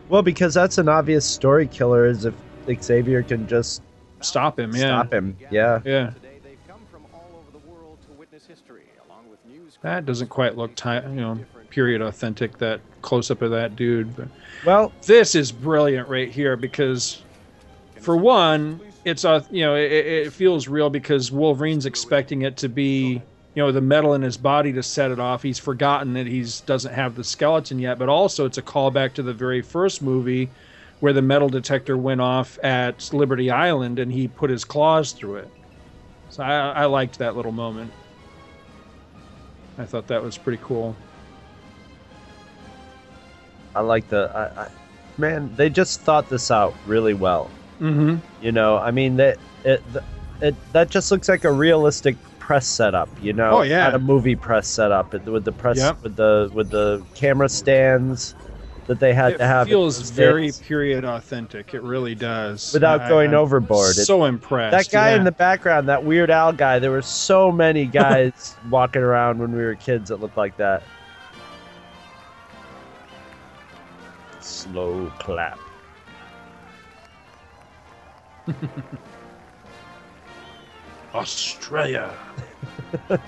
[0.10, 2.08] Well, because that's an obvious story killer.
[2.08, 2.34] Is if
[2.82, 3.84] Xavier can just
[4.22, 4.76] stop him.
[4.76, 4.80] Yeah.
[4.80, 5.38] Stop him.
[5.52, 5.82] Yeah.
[5.86, 6.12] Yeah.
[9.82, 12.58] That doesn't quite look ti you know, period authentic.
[12.58, 14.16] That close up of that dude.
[14.16, 14.28] But
[14.66, 17.22] well, this is brilliant right here because,
[18.02, 22.70] for one, it's a you know it, it feels real because Wolverine's expecting it to
[22.70, 23.22] be
[23.58, 25.42] you know the metal in his body to set it off.
[25.42, 29.24] He's forgotten that he's doesn't have the skeleton yet, but also it's a callback to
[29.24, 30.52] the very first movie
[31.00, 35.38] where the metal detector went off at Liberty Island and he put his claws through
[35.38, 35.50] it.
[36.30, 37.92] So I, I liked that little moment.
[39.80, 40.96] I thought that was pretty cool.
[43.74, 44.32] I like the.
[44.36, 44.70] I, I,
[45.18, 47.50] man, they just thought this out really well.
[47.82, 48.18] Mm-hmm.
[48.40, 49.82] You know, I mean that it,
[50.42, 52.18] it that just looks like a realistic
[52.48, 53.10] press setup.
[53.22, 53.84] You know, Oh, yeah.
[53.84, 55.98] not a movie press setup it- with the press Yep.
[56.02, 58.36] with the with the camera stands
[58.88, 59.68] that they had it to have.
[59.68, 61.74] feels It's- very period authentic.
[61.74, 62.72] It really does.
[62.74, 63.98] without I- going I'm overboard.
[63.98, 64.72] It- So impressed.
[64.72, 65.18] That guy yeah.
[65.18, 66.80] in the background, that Weird Al guy.
[66.80, 70.84] There were so many guys walking around when we were kids that looked like that.
[74.40, 75.60] Slow clap.
[81.14, 82.14] Australia.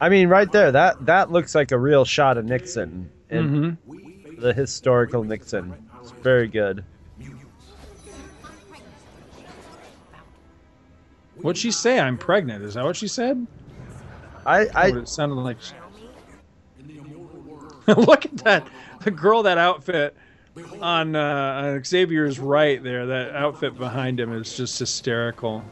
[0.00, 4.40] I mean, right there, that that looks like a real shot of Nixon, and Mm-hmm.
[4.40, 5.74] the historical Nixon.
[6.00, 6.84] It's very good.
[11.42, 11.98] What'd she say?
[11.98, 12.64] I'm pregnant.
[12.64, 13.46] Is that what she said?
[14.46, 15.58] I, I it sounded like.
[17.86, 18.66] Look at that,
[19.00, 20.16] the girl that outfit
[20.80, 23.06] on, uh, on Xavier's right there.
[23.06, 25.64] That outfit behind him is just hysterical.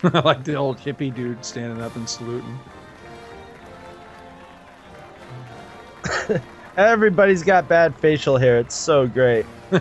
[0.02, 2.58] I like the old hippie dude standing up and saluting.
[6.76, 8.58] Everybody's got bad facial hair.
[8.58, 9.44] It's so great.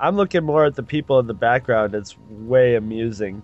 [0.00, 1.94] I'm looking more at the people in the background.
[1.94, 3.42] It's way amusing.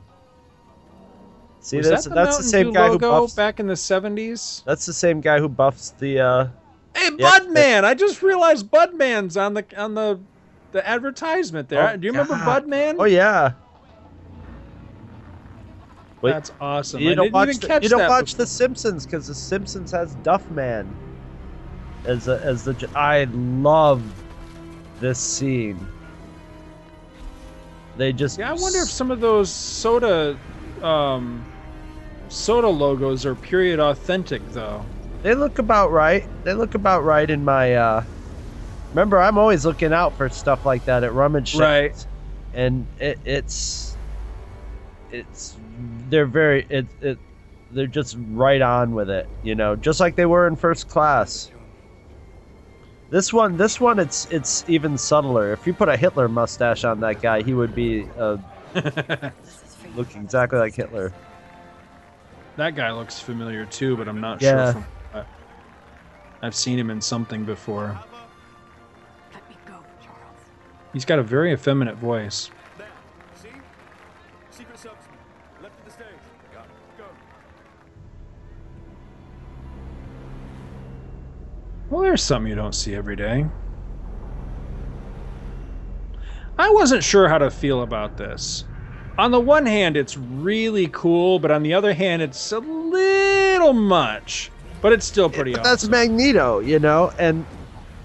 [1.64, 2.04] See Was this?
[2.04, 3.32] that the That's the same Dew guy who buffs.
[3.32, 4.62] back in the '70s.
[4.64, 6.20] That's the same guy who buffs the.
[6.20, 6.46] uh
[6.94, 7.08] Hey.
[7.10, 7.84] Budman!
[7.84, 10.20] I just realized Budman's on the on the
[10.72, 11.88] the advertisement there.
[11.92, 12.64] Oh, Do you remember God.
[12.66, 12.96] Budman?
[12.98, 13.52] Oh yeah.
[16.20, 17.00] Wait, That's awesome.
[17.00, 17.56] You I don't watch.
[17.58, 20.86] the, you don't watch The Simpsons because The Simpsons has Duffman
[22.04, 22.90] as a, as the.
[22.94, 24.02] I love
[25.00, 25.78] this scene.
[27.96, 28.38] They just.
[28.38, 30.38] Yeah, I wonder if some of those soda
[30.82, 31.44] um,
[32.28, 34.84] soda logos are period authentic though.
[35.22, 36.28] They look about right.
[36.44, 37.74] They look about right in my.
[37.74, 38.04] uh
[38.90, 41.60] Remember, I'm always looking out for stuff like that at rummage sales.
[41.60, 42.06] Right.
[42.52, 43.96] And it, it's,
[45.10, 45.56] it's,
[46.08, 47.18] they're very it it,
[47.72, 49.28] they're just right on with it.
[49.42, 51.50] You know, just like they were in first class.
[53.10, 55.52] This one, this one, it's it's even subtler.
[55.52, 58.36] If you put a Hitler mustache on that guy, he would be uh,
[59.96, 61.12] look exactly like Hitler.
[62.56, 64.64] That guy looks familiar too, but I'm not Yeah.
[64.64, 64.72] sure.
[64.74, 65.24] From, uh,
[66.42, 67.98] I've seen him in something before.
[70.92, 72.50] He's got a very effeminate voice.
[73.34, 73.48] See?
[74.50, 74.94] Secret subs.
[75.60, 76.06] Left of the stage.
[76.52, 76.98] Got it.
[76.98, 77.04] Go.
[81.90, 83.46] Well, there's something you don't see every day.
[86.56, 88.64] I wasn't sure how to feel about this.
[89.16, 93.72] On the one hand, it's really cool, but on the other hand, it's a little
[93.72, 94.50] much.
[94.80, 95.70] But it's still pretty But awesome.
[95.70, 97.46] that's Magneto, you know, and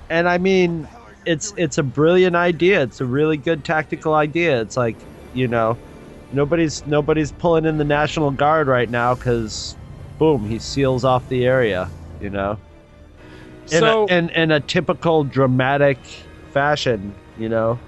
[0.09, 0.87] and I mean,
[1.25, 2.81] it's it's a brilliant idea.
[2.83, 4.61] It's a really good tactical idea.
[4.61, 4.95] It's like,
[5.33, 5.77] you know,
[6.31, 9.75] nobody's nobody's pulling in the National Guard right now because,
[10.19, 11.89] boom, he seals off the area.
[12.21, 12.57] You know,
[13.63, 15.97] in So- a, in in a typical dramatic
[16.51, 17.13] fashion.
[17.37, 17.79] You know,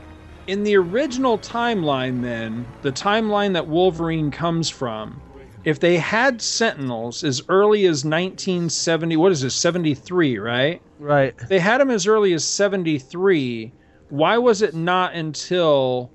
[0.48, 5.24] in the original timeline, then, the timeline that Wolverine comes from,
[5.64, 10.82] if they had Sentinels as early as 1970, what is this, 73, right?
[10.98, 11.36] Right.
[11.50, 13.74] They had them as early as 73.
[14.10, 16.14] Why was it not until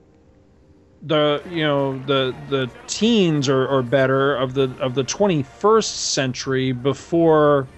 [1.02, 6.72] the you know the the teens or, or better of the of the 21st century
[6.72, 7.70] before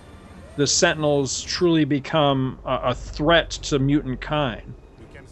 [0.57, 4.77] the Sentinels truly become a, a threat to mutant kind?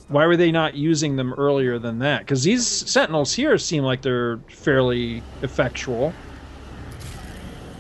[0.09, 2.21] Why were they not using them earlier than that?
[2.21, 6.13] Because these Sentinels here seem like they're fairly effectual.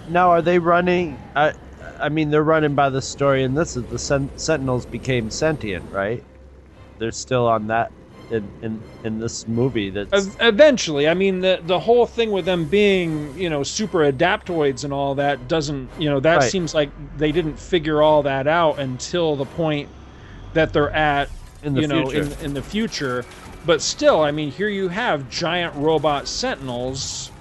[0.08, 1.18] now are they running?
[1.34, 1.52] I
[2.00, 5.86] I mean, they're running by the story, and this is the Sen- Sentinels became sentient,
[5.90, 6.24] right?
[6.98, 7.92] They're still on that
[8.30, 9.90] in in, in this movie.
[9.90, 10.08] That
[10.40, 14.92] Eventually, I mean the the whole thing with them being you know super adaptoids and
[14.92, 16.50] all that doesn't you know that Right.
[16.50, 19.90] seems like they didn't figure all that out until the point
[20.54, 21.30] that they're at
[21.62, 22.22] In the you know future.
[22.22, 23.24] in in the future.
[23.64, 27.32] But still, I mean, here you have giant robot sentinels.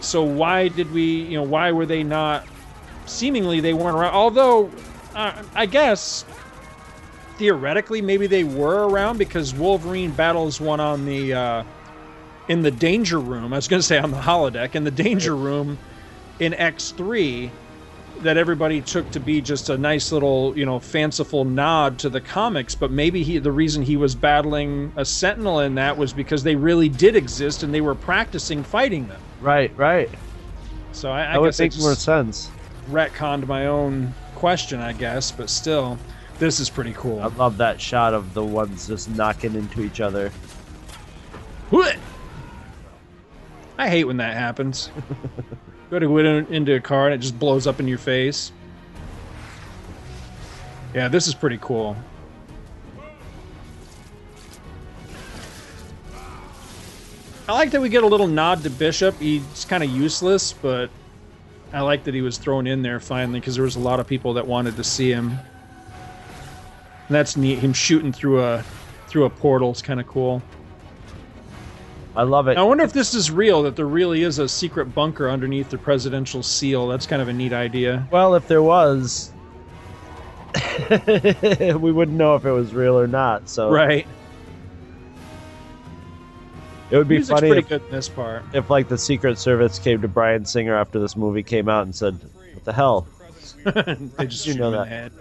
[0.00, 2.46] So why did we you know why were they not?
[3.06, 4.14] Seemingly they weren't around.
[4.14, 4.70] Although
[5.14, 6.24] uh, I guess
[7.36, 11.64] theoretically maybe they were around because Wolverine battles one on the uh,
[12.48, 13.52] in the danger room.
[13.52, 15.78] I was going to say on the holodeck in the danger room
[16.38, 17.50] in X3
[18.20, 22.20] that everybody took to be just a nice little, you know, fanciful nod to the
[22.20, 26.42] comics, but maybe he the reason he was battling a sentinel in that was because
[26.42, 29.20] they really did exist and they were practicing fighting them.
[29.40, 30.08] right, right.
[30.92, 32.50] So I, I That would make more sense.
[32.88, 35.98] retconned my own question, I guess, but still
[36.38, 37.20] this is pretty cool.
[37.20, 40.30] I love that shot of the ones just knocking into each other.
[41.70, 41.96] What?
[43.76, 44.90] I hate when that happens.
[45.94, 48.50] Go to go in- into a car and it just blows up in your face.
[50.92, 51.96] Yeah, this is pretty cool.
[57.46, 59.20] I like that we get a little nod to Bishop.
[59.20, 60.90] He's kind of useless, but
[61.72, 64.08] I like that he was thrown in there finally because there was a lot of
[64.08, 65.28] people that wanted to see him.
[65.28, 65.38] And
[67.08, 67.60] that's neat.
[67.60, 68.64] Him shooting through a
[69.06, 70.42] through a portal is kind of cool.
[72.16, 72.56] I love it.
[72.56, 73.62] I wonder if this is real.
[73.64, 76.86] That there really is a secret bunker underneath the presidential seal.
[76.86, 78.06] That's kind of a neat idea.
[78.12, 79.32] Well, if there was,
[80.90, 83.48] we wouldn't know if it was real or not.
[83.48, 84.06] So Right.
[86.90, 88.44] it would be Music's funny pretty if, good in this part.
[88.52, 91.94] if, like, the Secret Service came to Bryan Singer after this movie came out and
[91.94, 92.16] said,
[92.52, 93.08] "What the hell?"
[93.64, 94.86] they just You shoot know him in that.
[94.88, 95.12] head.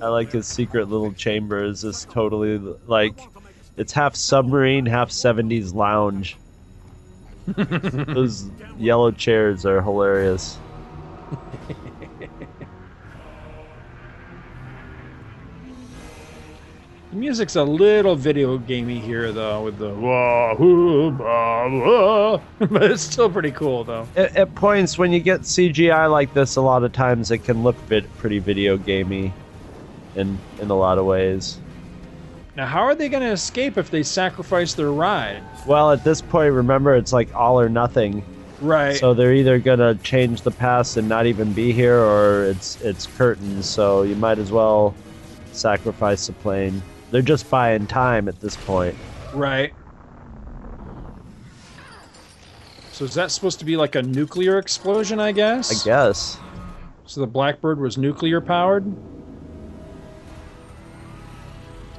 [0.00, 3.18] I like his secret little chamber is just totally like
[3.76, 6.36] it's half submarine, half 70s lounge.
[7.46, 10.58] Those yellow chairs are hilarious.
[17.10, 22.40] The music's a little video gamey here, though, with the wah, hoo, bah, wah.
[22.58, 24.08] but it's still pretty cool, though.
[24.16, 27.62] At, at points when you get CGI like this, a lot of times it can
[27.62, 29.32] look bit pretty video gamey,
[30.14, 31.58] in in a lot of ways.
[32.56, 35.42] Now, how are they going to escape if they sacrifice their ride?
[35.66, 38.24] Well, at this point, remember it's like all or nothing.
[38.60, 38.96] Right.
[38.96, 43.06] So they're either gonna change the past and not even be here, or it's it's
[43.06, 43.66] curtains.
[43.66, 44.94] So you might as well
[45.52, 46.82] sacrifice the plane.
[47.10, 48.94] They're just buying time at this point.
[49.34, 49.74] Right.
[52.92, 55.82] So is that supposed to be like a nuclear explosion, I guess?
[55.82, 56.38] I guess.
[57.04, 58.90] So the Blackbird was nuclear powered?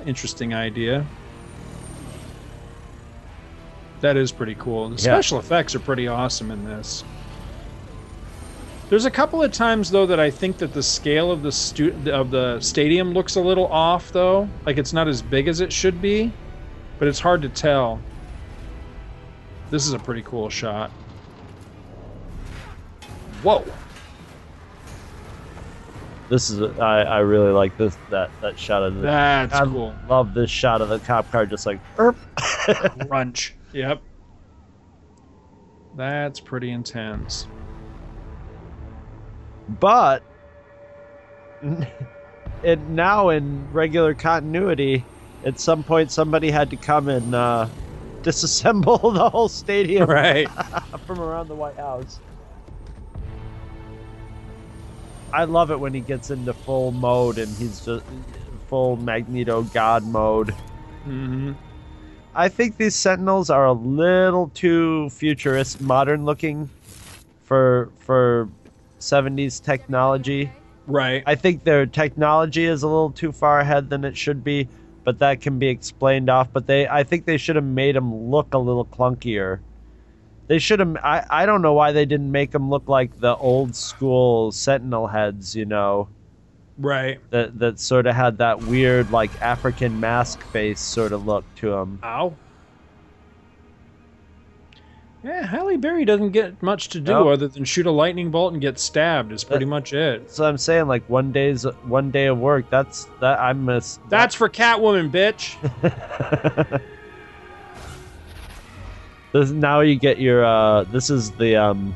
[0.08, 1.06] Interesting idea.
[4.00, 4.88] That is pretty cool.
[4.90, 5.02] The Yeah.
[5.02, 7.04] special effects are pretty awesome in this.
[8.90, 11.94] There's a couple of times though that I think that the scale of the stu-
[12.10, 14.48] of the stadium looks a little off though.
[14.66, 16.32] Like it's not as big as it should be,
[17.00, 18.00] but it's hard to tell.
[19.72, 20.90] This is a pretty cool shot.
[23.44, 23.66] Whoa.
[26.30, 29.02] This is I, I really like this that that shot of the.
[29.02, 29.96] That's I cool.
[30.08, 32.18] Love this shot of the cop car just like erp.
[33.08, 33.56] Crunch.
[33.74, 34.02] Yep.
[35.94, 37.48] That's pretty intense.
[39.80, 40.24] But
[42.64, 45.06] it now in regular continuity,
[45.46, 47.70] at some point somebody had to come and uh,
[48.24, 50.50] disassemble the whole stadium Right.
[51.06, 52.20] from around the White House.
[55.34, 58.06] I love it when he gets into full mode and he's just
[58.68, 60.50] full Magneto God mode.
[61.06, 61.54] Mm-hmm.
[62.36, 66.70] I think these Sentinels are a little too futurist, modern looking
[67.44, 68.50] for for
[69.00, 70.52] 70s technology.
[70.86, 71.24] Right.
[71.26, 74.68] I think their technology is a little too far ahead than it should be,
[75.04, 76.50] but that can be explained off.
[76.54, 79.60] But they, I think they should have made them look a little clunkier.
[80.48, 80.96] They should have.
[81.04, 85.08] I, I don't know why they didn't make them look like the old school Sentinel
[85.08, 85.56] heads.
[85.56, 86.08] You know,
[86.78, 87.20] Right.
[87.32, 91.72] that that sort of had that weird like African mask face sort of look to
[91.72, 92.00] them.
[92.04, 92.38] Ow.
[95.24, 97.28] Yeah, Halle Berry doesn't get much to do Nope.
[97.28, 99.34] other than shoot a lightning bolt and get stabbed.
[99.34, 100.32] Is pretty much it.
[100.32, 102.70] So I'm saying like one day's one day of work.
[102.70, 104.00] That's that I miss.
[104.10, 105.58] That's for Catwoman, bitch.
[109.34, 110.46] This, now you get your.
[110.46, 111.96] uh This is the um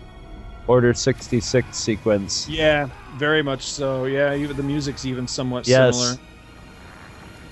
[0.67, 2.47] Order 66 sequence.
[2.49, 4.05] yeah, very much so.
[4.05, 5.95] Yeah, even the music's even somewhat Yes.
[5.95, 6.17] similar.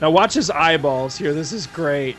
[0.02, 1.34] Now watch his eyeballs here.
[1.34, 2.18] This is great.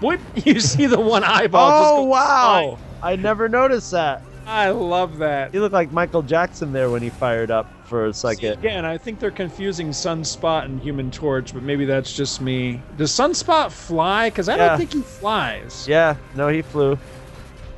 [0.00, 1.70] What you see the one eyeball?
[1.70, 2.80] just Oh go wow!
[3.02, 4.22] I never noticed that.
[4.48, 5.52] I love that.
[5.52, 8.54] He looked like Michael Jackson there when he fired up for a second.
[8.58, 12.80] Again, I think they're confusing Sunspot and Human Torch, but maybe that's just me.
[12.96, 14.30] Does Sunspot fly?
[14.30, 14.68] Because I Yeah.
[14.68, 15.86] don't think he flies.
[15.86, 16.98] Yeah, no, he flew.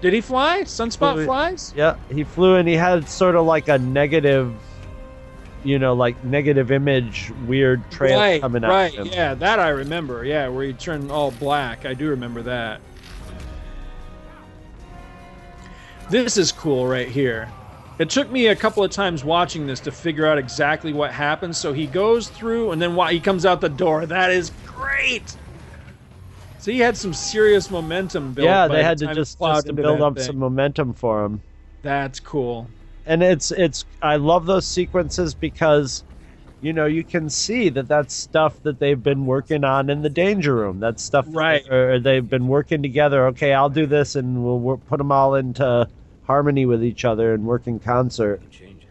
[0.00, 0.62] Did he fly?
[0.62, 1.74] Sunspot Flew- flies?
[1.76, 4.52] Yeah, he flew and he had sort of like a negative,
[5.64, 8.94] you know, like negative image, weird trail right, coming right.
[8.96, 9.12] at him.
[9.12, 10.24] Yeah, that I remember.
[10.24, 11.84] Yeah, where he turned all black.
[11.84, 12.80] I do remember that.
[16.10, 17.48] This is cool right here.
[17.98, 21.58] It took me a couple of times watching this to figure out exactly what happens.
[21.58, 24.06] So he goes through, and then why he comes out the door.
[24.06, 25.36] That is great.
[26.58, 28.46] So he had some serious momentum built.
[28.46, 30.24] Yeah, they the had to just, just to build up thing.
[30.24, 31.42] some momentum for him.
[31.82, 32.66] That's cool.
[33.06, 36.04] and it's it's I love those sequences because
[36.60, 40.10] you know you can see that that's stuff that they've been working on in the
[40.10, 40.80] danger room.
[40.80, 41.66] That's stuff Right.
[41.70, 43.26] or they've been working together.
[43.28, 45.88] Okay, I'll do this, and we'll wor- put them all into
[46.30, 48.40] harmony with each other and work in concert.
[48.52, 48.88] Change it,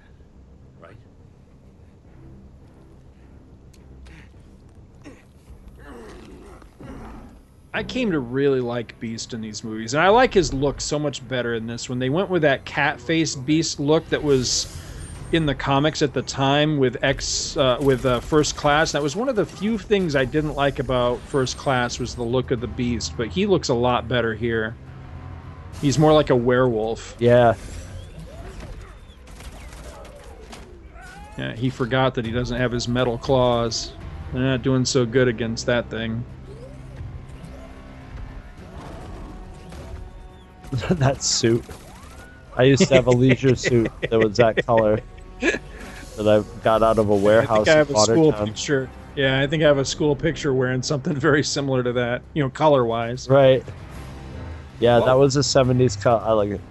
[0.82, 0.98] right?
[7.74, 11.00] I came to really like Beast in these movies, and I like his look so
[11.00, 11.98] much better in this one.
[11.98, 14.78] They went with that cat faced Beast look that was
[15.32, 18.92] in the comics at the time with X uh, with uh, First Class.
[18.92, 22.24] That was one of the few things I didn't like about First Class was the
[22.24, 24.76] look of the Beast, but he looks a lot better here.
[25.82, 27.16] He's more like a werewolf.
[27.20, 27.56] Yeah,
[31.40, 33.94] Yeah, he forgot that he doesn't have his metal claws.
[34.34, 36.26] They're not doing so good against that thing.
[40.90, 41.64] that suit.
[42.58, 45.00] I used to have a leisure suit that was that color
[45.40, 48.48] that I got out of a warehouse think I have a school Watertown.
[48.48, 48.90] picture.
[49.16, 52.22] Yeah, I think I have a school picture wearing something very similar to that.
[52.34, 53.30] You know, color wise.
[53.30, 53.64] Right.
[54.80, 56.24] Yeah, that was a '70s cut.
[56.24, 56.62] I like it.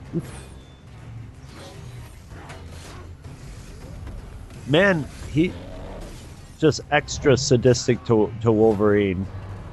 [4.66, 5.52] Man, he
[6.58, 9.26] just extra sadistic to to Wolverine.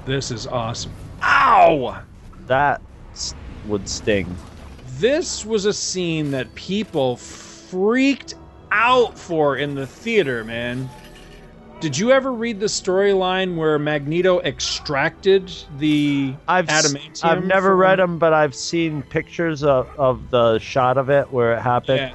[0.06, 0.92] This is awesome.
[1.24, 2.02] Ow!
[2.48, 2.82] That
[3.66, 4.36] would sting.
[4.98, 8.36] This was a scene that people freaked
[8.72, 10.90] out for in the theater, man.
[11.82, 17.24] Did you ever read the storyline where Magneto extracted the I've adamantium?
[17.24, 21.32] I've never from- read them, but I've seen pictures of, of the shot of it
[21.32, 22.00] where it happened.
[22.00, 22.14] Yeah.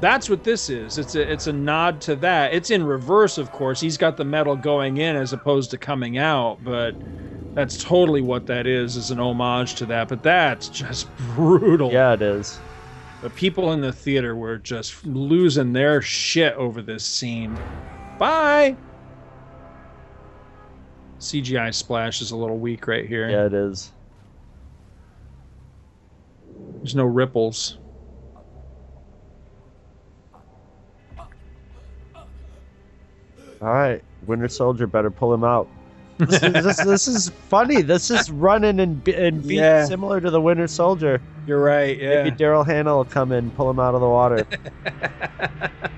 [0.00, 0.96] That's what this is.
[0.96, 2.54] It's a it's a nod to that.
[2.54, 3.80] It's in reverse, of course.
[3.80, 6.96] He's got the metal going in as opposed to coming out, but
[7.54, 10.08] that's totally what that is, is an homage to that.
[10.08, 11.92] But that's just brutal.
[11.92, 12.58] Yeah, it is.
[13.20, 17.58] But people in the theater were just losing their shit over this scene.
[18.20, 18.76] Bye.
[21.18, 23.30] CGI splash is a little weak right here.
[23.30, 23.92] Yeah, it is.
[26.82, 27.78] There's no ripples.
[33.62, 35.68] All right, Winter Soldier better pull him out.
[36.18, 37.82] This, is- this, this is funny.
[37.82, 39.84] This is running and be- and beat Yeah.
[39.84, 41.20] similar to the Winter Soldier.
[41.46, 41.98] You're right.
[41.98, 42.22] Yeah.
[42.24, 44.46] Maybe Daryl Hannah will come in, pull him out of the water.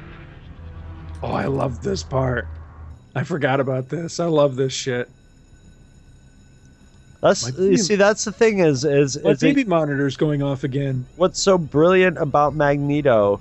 [1.23, 2.47] Oh, I love this part.
[3.15, 4.19] I forgot about this.
[4.19, 5.09] I love this shit.
[7.21, 7.95] That's you see.
[7.95, 11.07] That's the thing is is My is it- TV monitor's going off again.
[11.17, 13.41] what's so brilliant about Magneto,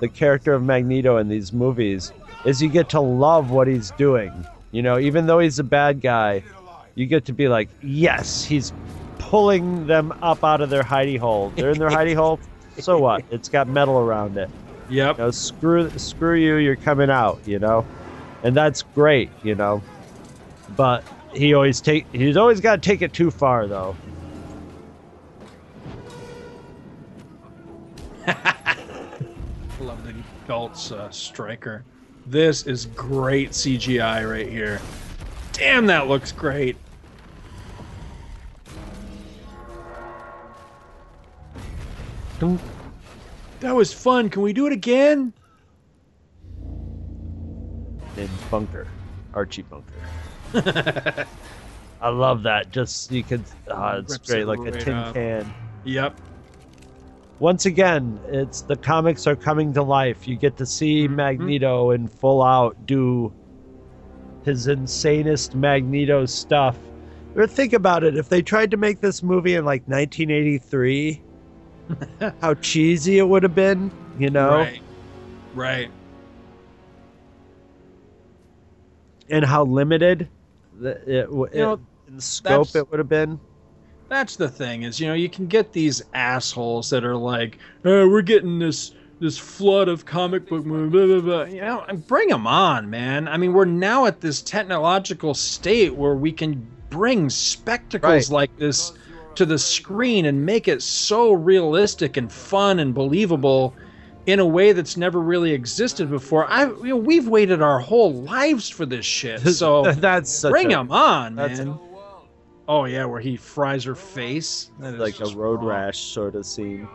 [0.00, 2.12] the character of Magneto in these movies,
[2.44, 4.32] is you get to love what he's doing.
[4.72, 6.42] You know, even though he's a bad guy,
[6.96, 8.72] you get to be like, yes, he's
[9.18, 11.50] pulling them up out of their hidey hole.
[11.54, 12.40] They're in their hidey hole.
[12.78, 13.22] So what?
[13.30, 14.50] It's got metal around it.
[14.90, 15.18] Yep.
[15.18, 17.86] You know, screw screw you, you're coming out, you know?
[18.42, 19.82] And that's great, you know.
[20.76, 23.96] But he always take he's always got to take it too far though.
[29.80, 31.84] Love the he belts uh, Stryker.
[32.26, 34.80] This is great CGI right here.
[35.52, 36.76] Damn, that looks great.
[43.60, 44.30] That was fun.
[44.30, 45.32] Can we do it again?
[48.16, 48.86] in Bunker,
[49.34, 49.94] Archie Bunker.
[52.02, 52.70] I love that.
[52.70, 55.14] Just you could, ah, it's Rips great, it like a tin up.
[55.14, 55.54] can.
[55.84, 56.20] Yep.
[57.38, 60.26] Once again, it's the comics are coming to life.
[60.28, 61.16] You get to see Mm-hmm.
[61.16, 63.32] Magneto in full out do
[64.44, 66.76] his insanest Magneto stuff.
[67.36, 68.16] Or think about it.
[68.16, 71.22] If they tried to make this movie in like 1983,
[72.40, 73.90] how cheesy it would have been.
[74.18, 74.50] You know.
[74.50, 74.80] Right.
[75.54, 75.90] Right.
[79.30, 80.28] and how limited
[80.78, 83.40] the, it, You know, in scope it would have been.
[84.08, 88.08] That's the thing is, you know, you can get these assholes that are like, oh,
[88.08, 91.54] we're getting this this flood of comic book movies, blah, blah, blah.
[91.54, 93.28] You know, bring them on, man.
[93.28, 98.34] I mean, we're now at this technological state where we can bring spectacles Right.
[98.34, 98.92] like this
[99.36, 103.74] to the screen and make it so realistic and fun and believable
[104.26, 106.44] in a way that's never really existed before.
[106.50, 109.40] I, you know, we've waited our whole lives for this shit.
[109.54, 111.78] So That's bring a- them on, that's- man.
[112.68, 114.70] Oh yeah, where he fries her face.
[114.78, 115.64] That like a road wrong.
[115.66, 116.86] rash sort of scene.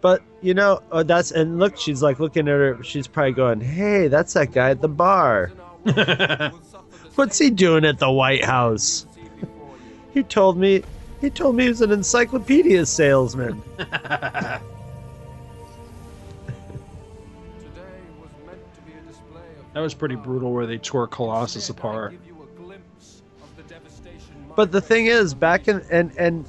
[0.00, 2.78] But you know, uh, that's and look, she's like looking at her.
[2.84, 5.50] She's probably going, "Hey, that's that guy at the bar.
[7.16, 9.06] What's he doing at the White House?
[10.14, 10.84] he told me.
[11.26, 13.60] He told me he was an encyclopedia salesman."
[19.74, 22.14] That was pretty brutal where they tore Colossus apart.
[24.54, 26.46] But the thing is, back in and and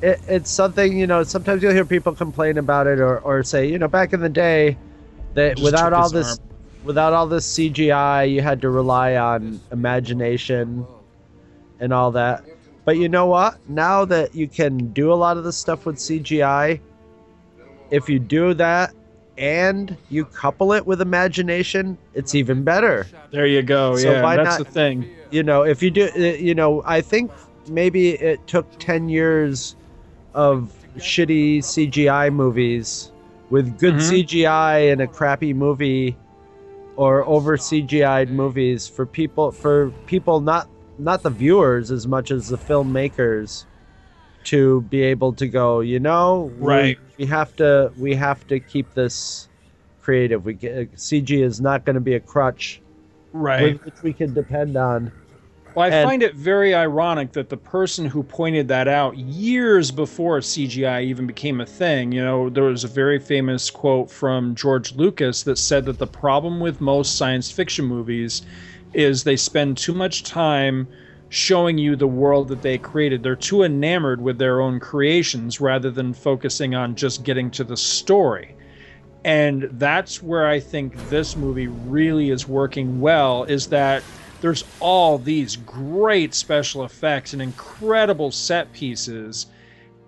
[0.00, 1.22] it, it's something you know.
[1.22, 4.30] Sometimes you'll hear people complain about it, or or say, you know, back in the
[4.30, 4.78] day,
[5.34, 6.48] that without all this, arm.
[6.84, 10.86] without all this CGI, you had to rely on imagination
[11.78, 12.42] and all that.
[12.86, 13.58] But you know what?
[13.68, 16.80] Now that you can do a lot of this stuff with CGI,
[17.90, 18.94] if you do that
[19.36, 23.06] and you couple it with imagination, it's even better.
[23.32, 23.96] There you go.
[23.96, 25.04] So yeah, that's not- the thing.
[25.32, 27.32] You know, if you do, uh, you know, I think
[27.68, 29.74] maybe it took 10 years
[30.32, 33.10] of shitty CGI movies
[33.50, 34.00] with good Mhm.
[34.08, 36.16] CGI and a crappy movie
[36.94, 40.68] or over CGI'd movies for people for people not
[40.98, 43.64] not the viewers as much as the filmmakers
[44.44, 46.98] to be able to go, you know, Right.
[47.18, 49.48] We, have to we have to keep this
[50.02, 50.44] creative.
[50.44, 52.80] We get, uh, CG is not going to be a crutch
[53.32, 53.84] Right.
[53.84, 55.10] which we can depend on.
[55.74, 59.90] Well, I And- find it very ironic that the person who pointed that out years
[59.90, 64.54] before CGI even became a thing, you know, there was a very famous quote from
[64.54, 68.40] George Lucas that said that the problem with most science fiction movies
[68.96, 70.88] is they spend too much time
[71.28, 73.22] showing you the world that they created.
[73.22, 77.76] They're too enamored with their own creations rather than focusing on just getting to the
[77.76, 78.56] story.
[79.24, 84.02] And that's where I think this movie really is working well is that
[84.40, 89.46] there's all these great special effects and incredible set pieces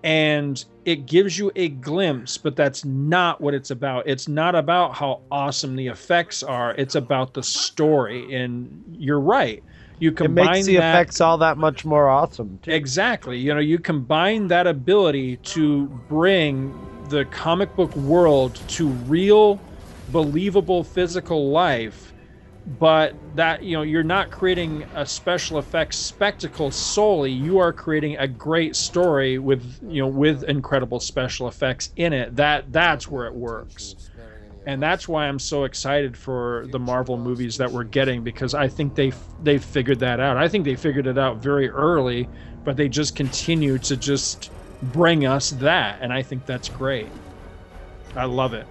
[0.04, 4.94] and it gives you a glimpse but that's not what it's about it's not about
[4.94, 9.62] how awesome the effects are it's about the story and you're right
[9.98, 12.58] you It combine makes the that effects all that much more awesome.
[12.62, 12.70] Too.
[12.72, 13.38] Exactly.
[13.38, 19.60] You know, you combine that ability to bring the comic book world to real,
[20.08, 22.07] believable physical life,
[22.68, 27.32] but that, you know, you're not creating a special effects spectacle solely.
[27.32, 32.36] You are creating a great story with, you know, with incredible special effects in it.
[32.36, 33.96] That that's where it works.
[34.66, 38.68] And that's why I'm so excited for the Marvel movies that we're getting because I
[38.68, 40.36] think they they figured that out.
[40.36, 42.30] I think they figured it out very early,
[42.64, 47.16] but they just continue to just bring us that, and I think that's great.
[48.14, 48.68] I love it.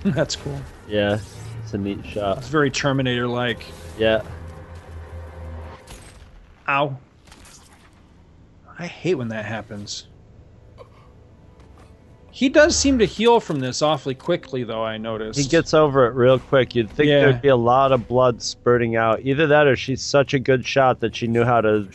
[0.04, 0.60] That's cool.
[0.88, 1.18] Yeah,
[1.62, 2.38] it's a neat shot.
[2.38, 3.64] It's very Terminator-like.
[3.98, 4.22] Yeah.
[6.68, 6.96] Ow.
[8.78, 10.06] I hate when that happens.
[12.38, 14.84] He does seem to heal from this awfully quickly, though.
[14.84, 15.40] I noticed.
[15.40, 16.72] He gets over it real quick.
[16.72, 17.18] You'd think Yeah.
[17.18, 19.22] there'd be a lot of blood spurting out.
[19.24, 21.88] Either that, or she's such a good shot that she knew how to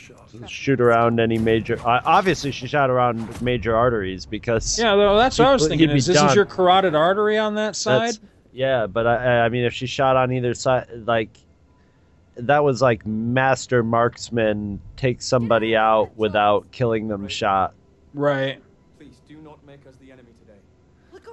[0.45, 1.79] shoot around any major.
[1.87, 4.77] Uh, obviously, she shot around major arteries because.
[4.77, 5.89] Yeah, though that's what I was thinking.
[5.91, 6.35] Is this is done.
[6.35, 8.01] your carotid artery on that side?
[8.01, 8.19] That's-
[8.51, 11.29] yeah, but I, I mean, if she shot on either side, like
[12.35, 17.75] that was like master marksman take somebody out without killing them shot.
[18.13, 18.61] Right.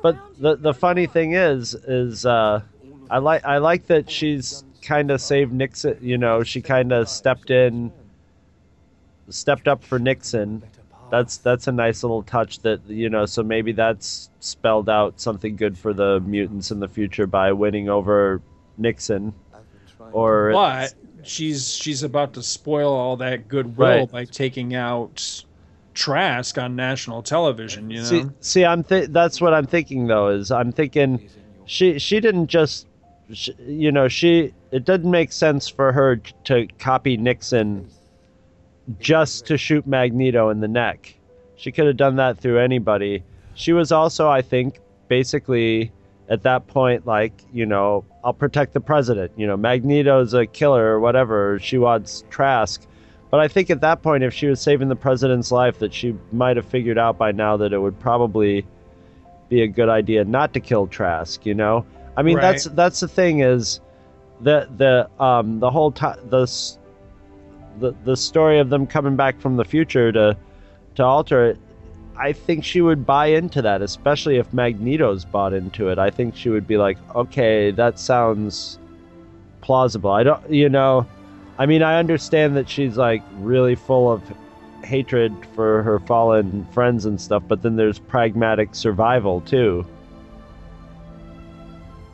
[0.02, 2.62] But the the funny thing is, is uh,
[3.10, 5.98] I like I like that she's kind of saved Nixon.
[6.00, 7.92] You know, she kind of stepped in,
[9.28, 10.62] stepped up for Nixon.
[11.10, 12.60] That's that's a nice little touch.
[12.60, 16.88] That you know, so maybe that's spelled out something good for the mutants in the
[16.88, 18.40] future by winning over
[18.78, 19.34] Nixon.
[20.12, 20.94] Or But
[21.24, 24.10] she's she's about to spoil all that goodwill Right.
[24.10, 25.44] by taking out
[26.00, 27.90] Trask on national television.
[27.90, 28.04] You know.
[28.04, 30.28] See, see, I'm th- that's what I'm thinking though.
[30.28, 31.28] Is I'm thinking
[31.66, 32.86] she she didn't just,
[33.34, 37.86] sh you know, she it didn't make sense for her to copy Nixon
[38.98, 41.14] just to shoot Magneto in the neck.
[41.56, 43.22] She could have done that through anybody.
[43.52, 45.92] She was also, I think, basically
[46.30, 49.32] at that point like, you know, I'll protect the president.
[49.36, 51.58] You know, Magneto's a killer or whatever.
[51.58, 52.86] She wants Trask.
[53.30, 56.16] But I think at that point, if she was saving the president's life, that she
[56.32, 58.66] might have figured out by now that it would probably
[59.48, 61.46] be a good idea not to kill Trask.
[61.46, 61.84] You know,
[62.16, 62.76] I mean, that's Right.
[62.76, 63.80] that's the thing is
[64.40, 66.46] the the um the whole time the
[67.78, 70.36] the the story of them coming back from the future to
[70.96, 71.58] to alter it.
[72.16, 75.98] I think she would buy into that, especially if Magneto's bought into it.
[75.98, 78.78] I think she would be like, okay, that sounds
[79.62, 80.10] plausible.
[80.10, 81.06] I don't, you know,
[81.60, 84.22] I mean, I understand that she's like really full of
[84.82, 89.84] hatred for her fallen friends and stuff, but then there's pragmatic survival too.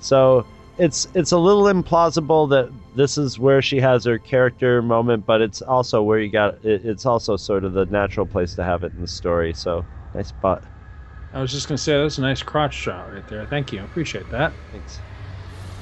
[0.00, 0.44] So
[0.78, 5.40] it's it's a little implausible that this is where she has her character moment, but
[5.40, 8.82] it's also where you got it, it's also sort of the natural place to have
[8.82, 9.54] it in the story.
[9.54, 10.64] So nice butt.
[11.32, 13.46] I was just gonna say that's a nice crotch shot right there.
[13.46, 13.84] Thank you.
[13.84, 14.54] Appreciate that.
[14.72, 15.02] Thanks.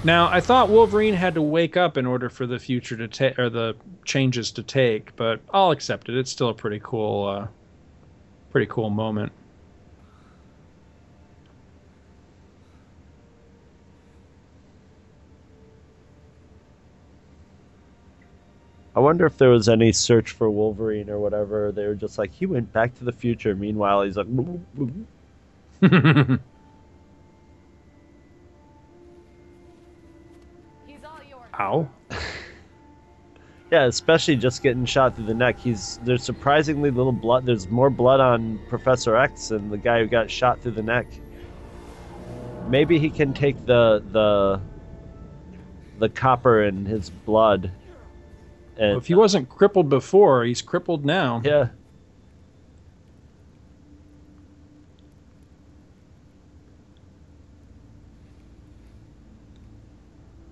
[0.04, 3.38] Now I thought Wolverine had to wake up in order for the future to take
[3.38, 3.74] or the
[4.04, 6.16] changes to take, but I'll accept it.
[6.16, 7.46] It's still a pretty cool, uh,
[8.50, 9.32] pretty cool moment.
[18.94, 21.72] I wonder if there was any search for Wolverine or whatever.
[21.72, 23.54] They were just like he went back to the future.
[23.54, 24.28] Meanwhile, he's like.
[31.58, 31.88] Ow.
[33.74, 35.58] Yeah, especially just getting shot through the neck.
[35.58, 37.44] He's there's surprisingly little blood.
[37.44, 41.06] There's more blood on Professor X than the guy who got shot through the neck.
[42.68, 44.60] Maybe he can take the the
[45.98, 47.72] the copper in his blood.
[48.76, 51.42] And Well, if he wasn't crippled before, he's crippled now.
[51.44, 51.70] Yeah.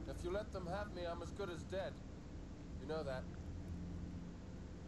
[0.09, 1.93] If you let them have me, I'm as good as dead.
[2.83, 3.23] You know that.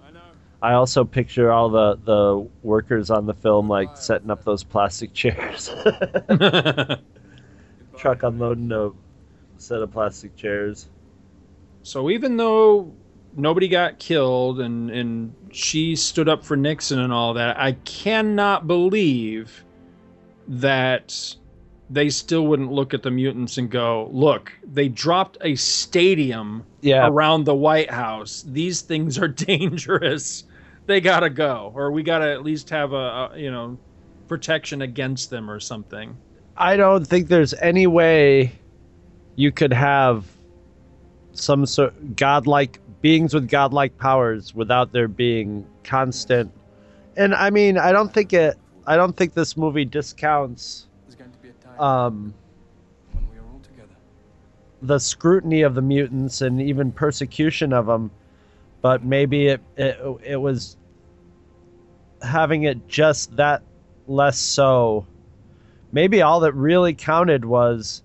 [0.07, 0.21] I know.
[0.65, 5.13] I also picture all the the workers on the film like setting up those plastic
[5.13, 5.69] chairs.
[7.99, 8.91] Truck unloading a
[9.59, 10.89] set of plastic chairs.
[11.83, 12.95] So even though
[13.37, 18.67] nobody got killed and and she stood up for Nixon and all that, I cannot
[18.67, 19.65] believe
[20.49, 21.37] that
[21.91, 27.07] they still wouldn't look at the mutants and go, "Look, they dropped a stadium Yeah.
[27.07, 28.47] around the White House.
[28.49, 30.45] These things are dangerous.
[30.87, 33.79] They got to go or we got to at least have a, a, you know,
[34.29, 36.17] protection against them or something."
[36.57, 38.53] I don't think there's any way
[39.37, 40.27] you could have
[41.33, 46.53] some sort godlike beings with godlike powers without there being constant.
[47.17, 48.57] And I mean, I don't think it.
[48.87, 52.35] I don't think this movie discounts There's going to be a time um,
[53.13, 53.95] when we are all together.
[54.83, 58.11] the scrutiny of the mutants and even persecution of them.
[58.85, 60.77] But maybe it it, it was
[62.21, 63.63] having it just that
[64.07, 65.07] less so.
[65.91, 68.03] Maybe all that really counted was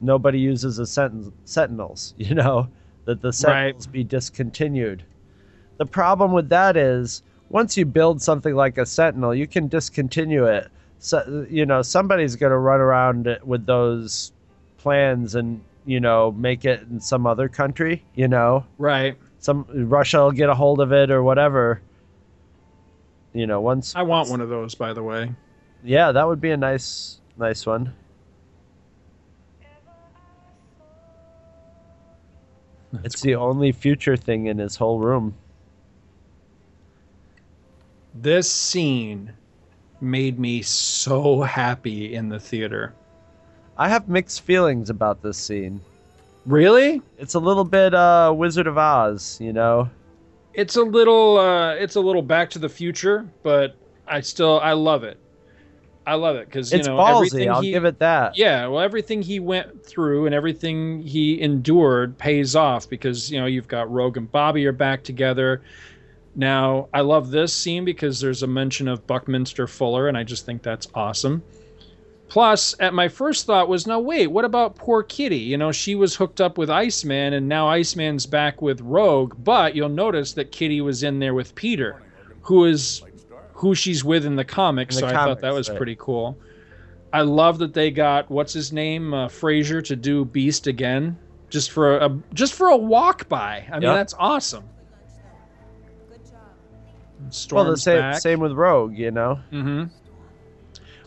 [0.00, 2.14] nobody uses the senten- sentinels.
[2.18, 2.68] You know
[3.04, 5.04] that the sentinels be discontinued.
[5.76, 10.46] The problem with that is once you build something like a sentinel, you can discontinue
[10.46, 10.68] it.
[11.00, 14.32] So you know somebody's going to run around with those
[14.78, 18.02] plans and you know make it in some other country.
[18.14, 19.18] You know, Right.
[19.44, 21.82] Some Russia will get a hold of it or whatever.
[23.34, 25.30] You know, once I want one of those, by the way.
[25.84, 27.92] yeah, that would be a nice nice one.
[33.02, 35.34] it's the only future thing in his whole room.
[38.14, 39.34] This scene
[40.00, 42.94] made me so happy in the theater.
[43.76, 45.82] I have mixed feelings about this scene.
[46.46, 47.00] Really?
[47.18, 49.88] It's a little bit uh Wizard of Oz, you know.
[50.52, 54.72] It's a little uh it's a little back to the future, but I still I
[54.72, 55.18] love it.
[56.06, 58.36] I love it because you It's know ballsy, everything I'll he, give it that.
[58.36, 63.46] Yeah, well, everything he went through and everything he endured pays off because you know
[63.46, 65.62] you've got Rogue and Bobby are back together.
[66.36, 70.44] Now, I love this scene because there's a mention of Buckminster Fuller, and I just
[70.44, 71.44] think that's awesome.
[72.34, 75.38] Plus, at my first thought was, no, wait, what about poor Kitty?
[75.38, 79.36] You know, she was hooked up with Iceman, and now Iceman's back with Rogue.
[79.38, 82.02] But you'll notice that Kitty was in there with Peter,
[82.42, 83.04] who is
[83.52, 84.96] who she's with in the comics.
[84.96, 85.76] In the so I thought that was right.
[85.76, 86.36] pretty cool.
[87.12, 91.16] I love that they got what's his name, uh, Frasier, to do Beast again,
[91.50, 93.64] just for a just for a walk by.
[93.68, 93.94] I mean, Yep.
[93.94, 94.64] that's awesome.
[97.52, 98.20] well, the same back.
[98.20, 99.38] same with Rogue, you know.
[99.52, 99.84] Mm-hmm.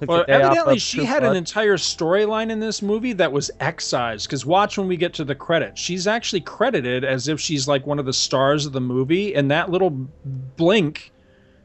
[0.05, 3.49] Well, a day off evidently she had an entire storyline in this movie that was
[3.59, 4.27] excised.
[4.27, 7.87] Because watch when we get to the credits, she's actually credited as if she's like
[7.87, 9.89] one of the stars of the movie, and that little
[10.55, 11.11] blink,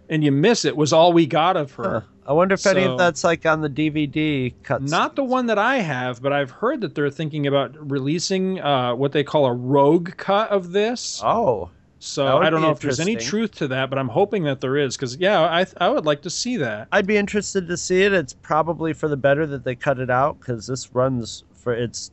[0.08, 2.00] and you miss it, was all we got of her.
[2.00, 2.06] Huh.
[2.24, 4.90] I wonder if any of that's like on the DVD cuts.
[4.90, 8.94] Not the one that I have, but I've heard that they're thinking about releasing uh,
[8.94, 11.20] what they call a rogue cut of this.
[11.24, 11.70] Oh,
[12.02, 14.76] so I don't know if there's any truth to that, but I'm hoping that there
[14.76, 14.96] is.
[14.96, 16.88] Because yeah, I I would like to see that.
[16.90, 18.12] I'd be interested to see it.
[18.12, 22.10] It's probably for the better that they cut it out because this runs for it's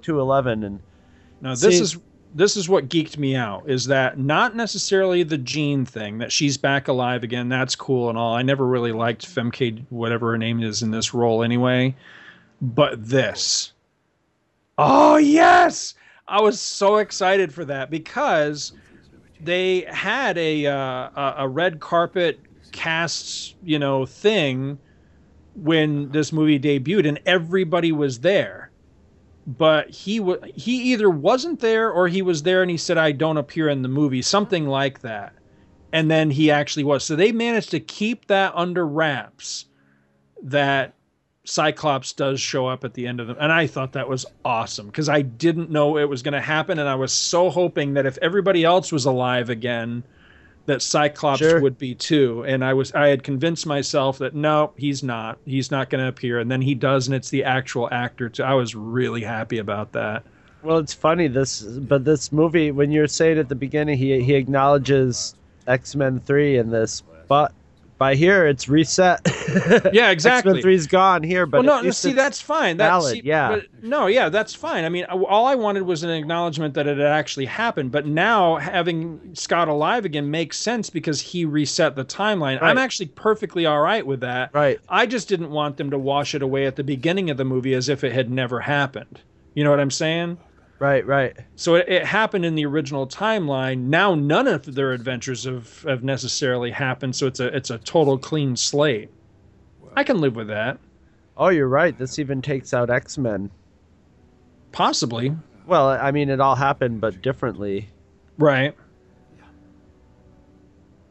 [0.00, 0.80] two eleven and
[1.42, 1.98] No, this See- is
[2.34, 6.56] this is what geeked me out is that not necessarily the Jean thing that she's
[6.56, 7.50] back alive again.
[7.50, 8.34] That's cool and all.
[8.34, 11.94] I never really liked Famke, whatever her name is in this role anyway.
[12.62, 13.72] But this,
[14.78, 15.92] oh yes,
[16.26, 18.72] I was so excited for that because
[19.40, 22.40] they had a uh, a, red carpet
[22.72, 24.78] casts you know, thing
[25.54, 28.70] when this movie debuted, and everybody was there
[29.46, 33.12] but he wa he either wasn't there or he was there and he said I
[33.12, 35.32] don't appear in the movie, something like that.
[35.92, 37.04] And then he actually was.
[37.04, 39.66] So they managed to keep that under wraps
[40.42, 40.94] that
[41.46, 43.36] Cyclops does show up at the end of them.
[43.40, 46.78] And I thought that was awesome because I didn't know it was going to happen
[46.78, 50.02] and I was so hoping that if everybody else was alive again
[50.66, 51.60] that Cyclops Sure.
[51.60, 52.44] would be too.
[52.44, 55.38] And I was I had convinced myself that no, he's not.
[55.44, 56.40] He's not going to appear.
[56.40, 58.42] And then he does, and it's the actual actor too.
[58.42, 60.24] I was really happy about that.
[60.64, 64.34] Well, it's funny this, but this movie when you're saying at the beginning he he
[64.34, 65.36] acknowledges
[65.68, 67.52] X Men Three in this, but
[67.98, 69.20] by here it's reset.
[69.92, 70.50] Yeah, exactly.
[70.50, 72.76] X Men Three's gone here, but well, no, see, that's fine.
[72.76, 73.48] That's valid, see, yeah.
[73.48, 74.84] but- no, yeah, that's fine.
[74.84, 77.92] I mean, all I wanted was an acknowledgement that it had actually happened.
[77.92, 82.60] But now having Scott alive again makes sense because he reset the timeline.
[82.60, 84.52] I'm actually perfectly all right with that.
[84.52, 84.80] Right.
[84.88, 87.74] I just didn't want them to wash it away at the beginning of the movie
[87.74, 89.20] as if it had never happened.
[89.54, 90.38] You know what I'm saying?
[90.78, 91.36] Right, right.
[91.54, 93.84] So it, it happened in the original timeline.
[93.84, 97.16] Now none of their adventures have, have necessarily happened.
[97.16, 99.10] So it's a it's a total clean slate.
[99.94, 100.78] I can live with that.
[101.36, 101.96] Oh, you're right.
[101.96, 103.50] This even takes out X Men.
[104.72, 105.34] Possibly.
[105.66, 107.88] Well, I mean, it all happened, but differently.
[108.38, 108.76] Right.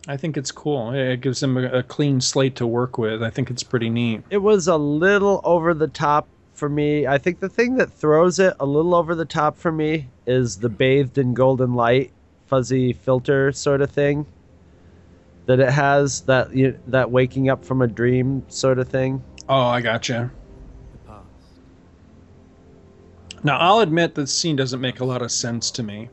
[0.08, 0.92] I think it's cool.
[0.92, 3.24] It gives them a, a clean slate to work with.
[3.24, 4.22] I think it's pretty neat.
[4.30, 7.06] It was a little over the top for me.
[7.08, 10.58] I think the thing that throws it a little over the top for me is
[10.58, 12.12] the bathed in golden light,
[12.48, 14.26] fuzzy filter sort of thing
[15.46, 16.22] that it has.
[16.22, 19.24] That you, that waking up from a dream sort of thing.
[19.48, 20.32] Oh, I gotcha.
[23.44, 26.10] Now, I'll admit that scene doesn't make a lot of sense to me.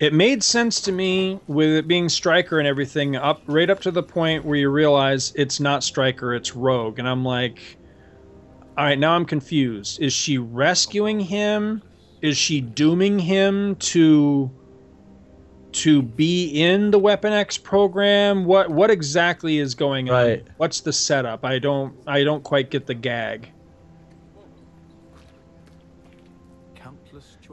[0.00, 3.92] It made sense to me with it being Stryker and everything up right up to
[3.92, 7.76] the point where you realize it's not Stryker, it's Rogue, and I'm like,
[8.76, 10.00] all right, now I'm confused.
[10.00, 11.82] Is she rescuing him?
[12.22, 14.50] Is she dooming him to
[15.72, 18.44] to be in the Weapon X program?
[18.44, 20.14] What what exactly is going on?
[20.14, 20.46] Right.
[20.56, 21.44] What's the setup?
[21.44, 23.50] I don't I don't quite get the gag.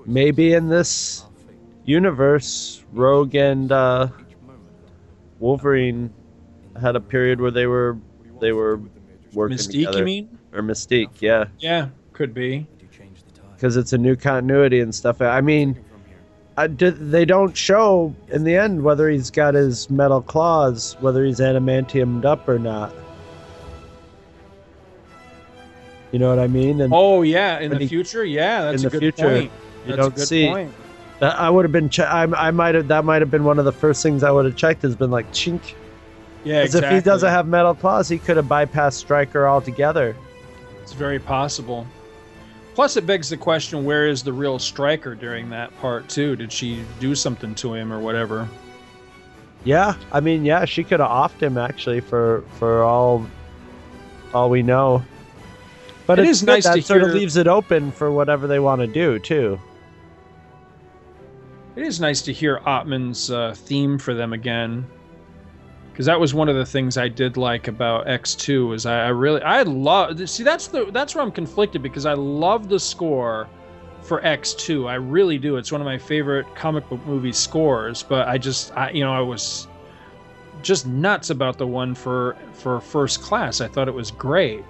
[0.06, 1.26] Maybe in this
[1.84, 4.08] universe, Rogue and uh,
[5.40, 6.14] Wolverine
[6.82, 7.98] had a period where they were
[8.40, 8.80] they were
[9.34, 10.39] working Mystique, you mean?
[10.54, 11.46] Or Mystique, yeah.
[11.60, 12.66] Yeah, could be.
[13.56, 15.22] because it's a new continuity and stuff.
[15.22, 15.78] I mean,
[16.58, 21.24] I did, they don't show in the end whether he's got his metal claws, whether
[21.24, 22.94] he's adamantiumed up or not.
[26.12, 26.82] You know what I mean?
[26.82, 29.52] And Oh yeah, in the he- future, yeah, that's in a the good future, point.
[29.86, 30.74] you That's don't a good see- point.
[31.22, 31.90] I would have been.
[31.90, 32.88] Che- I, I might have.
[32.88, 34.84] That might have been one of the first things I would have checked.
[34.84, 35.74] Has been like chink.
[36.46, 40.16] Yeah, Because if he doesn't have metal claws, he could have bypassed Stryker altogether.
[40.82, 41.86] It's very possible.
[42.76, 46.36] Plus, it begs the question: Where is the real Stryker during that part too?
[46.36, 48.48] Did she do something to him or whatever?
[49.66, 53.26] Yeah, I mean, yeah, she could have offed him actually for for all
[54.34, 55.04] all we know.
[56.06, 58.82] But It is nice that to sort of leaves it open for whatever they want
[58.82, 59.60] to do too.
[61.76, 64.88] It is nice to hear Ottman's uh, theme for them again,
[66.00, 68.72] because that was one of the things I did like about X Two.
[68.72, 72.14] Is I, I really I love see that's the that's where I'm conflicted because I
[72.14, 73.50] love the score
[74.02, 74.88] for X Two.
[74.88, 75.58] I really do.
[75.58, 78.02] It's one of my favorite comic book movie scores.
[78.02, 79.68] But I just I you know I was
[80.62, 83.60] just nuts about the one for for First Class.
[83.60, 84.64] I thought it was great.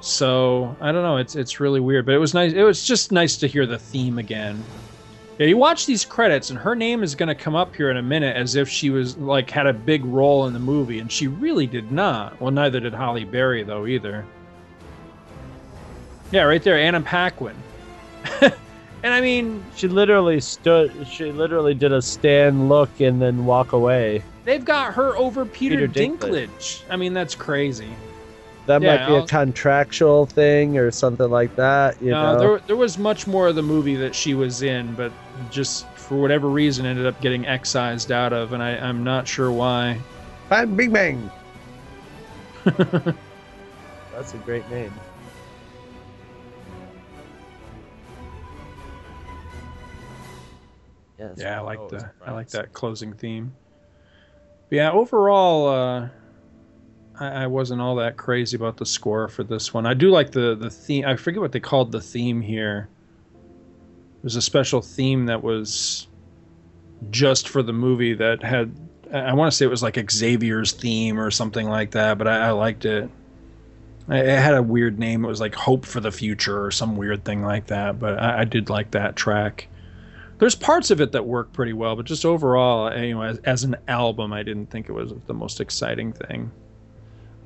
[0.00, 1.18] So I don't know.
[1.18, 2.52] It's it's really weird, but it was nice.
[2.52, 4.64] It was just nice to hear the theme again.
[5.38, 7.96] Yeah, you watch these credits, and her name is going to come up here in
[7.96, 11.10] a minute as if she was like had a big role in the movie, and
[11.12, 12.40] she really did not.
[12.40, 14.24] Well, neither did Halle Berry though either.
[16.32, 17.54] Yeah, right there, Anna Paquin.
[18.42, 18.52] and
[19.14, 20.92] I mean, She literally stood.
[21.08, 24.22] She literally did a stand, look, and then walk away.
[24.44, 26.48] they've got her over Peter, Peter Dinklage.
[26.48, 26.82] Dinklage.
[26.90, 27.88] I mean, that's crazy.
[28.66, 31.96] That Yeah, might be a I'll- contractual thing or something like that.
[32.02, 34.94] You no, know, there there was much more of the movie that she was in,
[34.94, 35.10] but
[35.50, 39.50] just for whatever reason ended up getting excised out of, and I, I'm not sure
[39.50, 40.00] why.
[40.48, 41.30] Bang, Big Bang.
[42.64, 44.92] That's a great name.
[51.18, 51.34] Yes.
[51.36, 53.52] Yeah, I like oh, the I like that closing theme.
[54.68, 56.08] But yeah, overall, uh,
[57.18, 59.84] I, I wasn't all that crazy about the score for this one.
[59.84, 61.04] I do like the the theme.
[61.04, 62.88] I forget what they called the theme here.
[64.28, 66.06] There's a special theme that was
[67.08, 68.70] just for the movie that had.
[69.10, 72.48] I want to say it was like Xavier's theme or something like that, but I,
[72.48, 73.08] I liked it.
[74.10, 75.24] It had a weird name.
[75.24, 77.98] It was like Hope for the Future or some weird thing like that.
[77.98, 79.66] But I, I did like that track
[80.38, 83.38] there's parts of it that work pretty well, but just overall, eh, you know, as,
[83.38, 86.50] as an album, I didn't think it was the most exciting thing.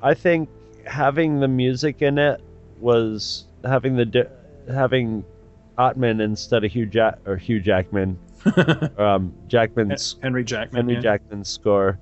[0.01, 0.49] I think
[0.85, 2.41] having the music in it
[2.79, 4.29] was having the di-
[4.67, 5.25] having
[5.77, 8.17] Ottman instead of Hugh Jack or Hugh Jackman,
[8.97, 10.81] um, Jackman's Henry Jackman.
[10.81, 11.01] Henry yeah.
[11.01, 11.99] Jackman's score.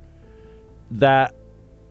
[0.92, 1.34] That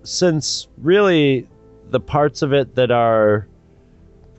[0.03, 1.47] since really
[1.91, 3.47] the parts of it that are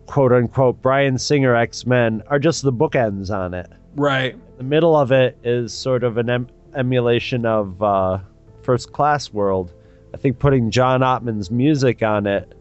[0.05, 3.71] quote unquote Bryan Singer X Men are just the bookends on it.
[3.95, 4.35] Right.
[4.57, 8.19] The middle of it is sort of an em- emulation of uh,
[8.61, 9.73] First Class World.
[10.13, 12.53] I think putting John Ottman's music on it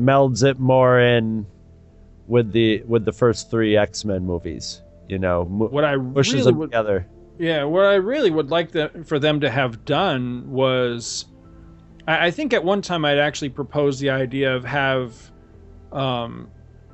[0.00, 1.46] melds it more in
[2.26, 4.82] with the with the first three X Men movies.
[5.08, 7.06] You know, mo- What I pushes really them would- together.
[7.38, 11.24] Yeah, what I really would like the, for them to have done was,
[12.06, 15.14] I, I think at one time I'd actually proposed the idea of have
[15.90, 16.48] um,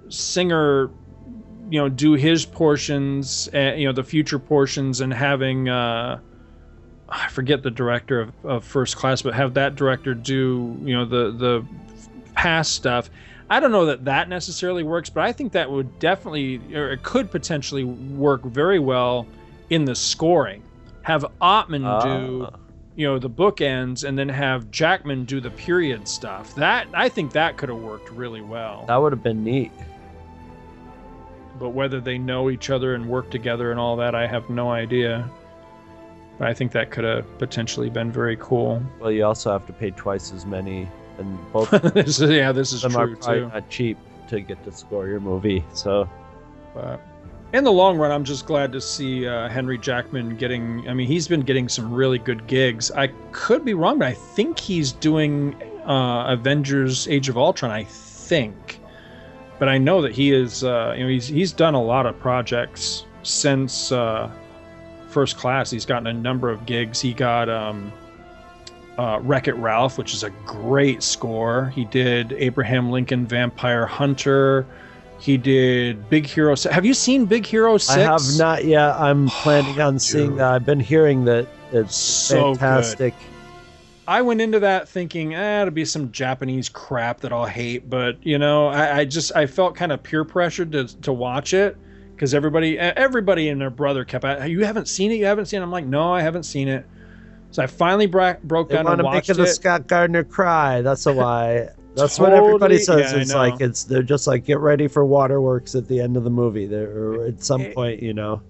[0.08, 0.90] Singer,
[1.70, 6.20] you know, do his portions, uh, you know, the future portions, and having uh,
[7.08, 11.04] I forget the director of, of First Class, but have that director do you know
[11.04, 11.66] the the
[12.34, 13.10] past stuff.
[13.50, 17.02] I don't know that that necessarily works, but I think that would definitely, or it
[17.02, 19.26] could potentially work very well
[19.70, 20.62] in the scoring.
[21.02, 22.02] Have Ottman ah.
[22.02, 22.48] do,
[22.96, 26.54] you know, the bookends, and then have Jackman do the period stuff.
[26.56, 28.84] That I think that could have worked really well.
[28.86, 29.72] That would have been neat.
[31.58, 34.70] But whether they know each other and work together and all that, I have no
[34.70, 35.28] idea.
[36.38, 38.82] But I think that could have potentially been very cool.
[39.00, 41.70] Well, you also have to pay twice as many, and both.
[41.94, 43.48] This is- yeah, this is them are true, probably too.
[43.48, 43.98] Not cheap
[44.28, 46.08] to get to score your movie, so.
[46.74, 47.00] But
[47.54, 50.88] in the long run, I'm just glad to see uh, Henry Jackman getting.
[50.88, 52.90] I mean, he's been getting some really good gigs.
[52.90, 55.54] I could be wrong, but I think he's doing
[55.86, 57.70] uh, Avengers: Age of Ultron.
[57.70, 58.80] I think,
[59.58, 60.62] but I know that he is.
[60.62, 64.30] Uh, you know, he's he's done a lot of projects since uh,
[65.08, 65.70] First Class.
[65.70, 67.00] He's gotten a number of gigs.
[67.00, 67.48] He got.
[67.48, 67.90] Um,
[68.98, 71.66] uh, Wreck It Ralph, which is a great score.
[71.74, 74.66] He did Abraham Lincoln Vampire Hunter.
[75.20, 76.54] He did Big Hero.
[76.70, 77.96] Have you seen Big Hero Six?
[77.96, 78.94] I have not yet.
[78.96, 80.52] I'm planning on seeing that.
[80.52, 82.60] I've been hearing that it's So good.
[82.60, 83.14] fantastic.
[84.06, 88.16] I went into that thinking, eh, it'll be some Japanese crap that I'll hate, but
[88.24, 91.76] you know, I, I just I felt kind of peer pressured to to watch it,
[92.14, 95.60] because everybody everybody and their brother kept at you haven't seen it you haven't seen
[95.60, 96.84] it i'm like no i haven't seen it
[97.50, 99.46] so i finally bra- broke They down want and to make watched it it a
[99.46, 100.82] Scott Gardner cry.
[100.82, 101.68] That's a why.
[101.94, 103.12] That's what everybody says.
[103.12, 106.22] yeah, it's like it's they're just like get ready for waterworks at the end of
[106.24, 106.66] the movie.
[106.66, 108.40] There at some point, you know.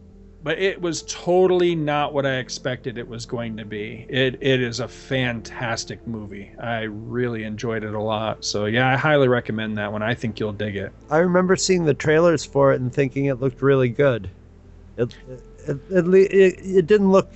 [0.42, 4.60] but it was totally not what i expected it was going to be it it
[4.60, 9.76] is a fantastic movie i really enjoyed it a lot so yeah i highly recommend
[9.78, 12.92] that one i think you'll dig it I remember seeing the trailers for it and
[12.92, 14.28] thinking it looked really good.
[14.96, 15.14] It
[15.66, 17.30] it it, it, it didn't look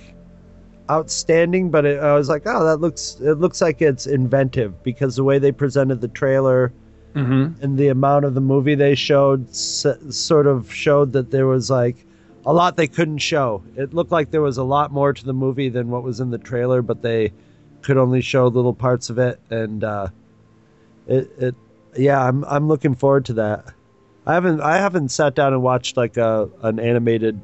[0.89, 5.15] outstanding, but it, I was like, oh, that looks it looks like it's inventive because
[5.15, 6.73] the way they presented the trailer
[7.13, 7.63] mm-hmm.
[7.63, 11.69] and the amount of the movie they showed s- sort of showed that there was
[11.69, 12.05] like
[12.45, 13.63] a lot they couldn't show.
[13.77, 16.29] It looked like there was a lot more to the movie than what was in
[16.29, 17.31] the trailer, but they
[17.81, 20.07] could only show little parts of it and uh
[21.07, 21.55] it it
[21.95, 23.65] yeah, I'm I'm looking forward to that.
[24.25, 27.39] I haven't I haven't sat down and watched like a an animated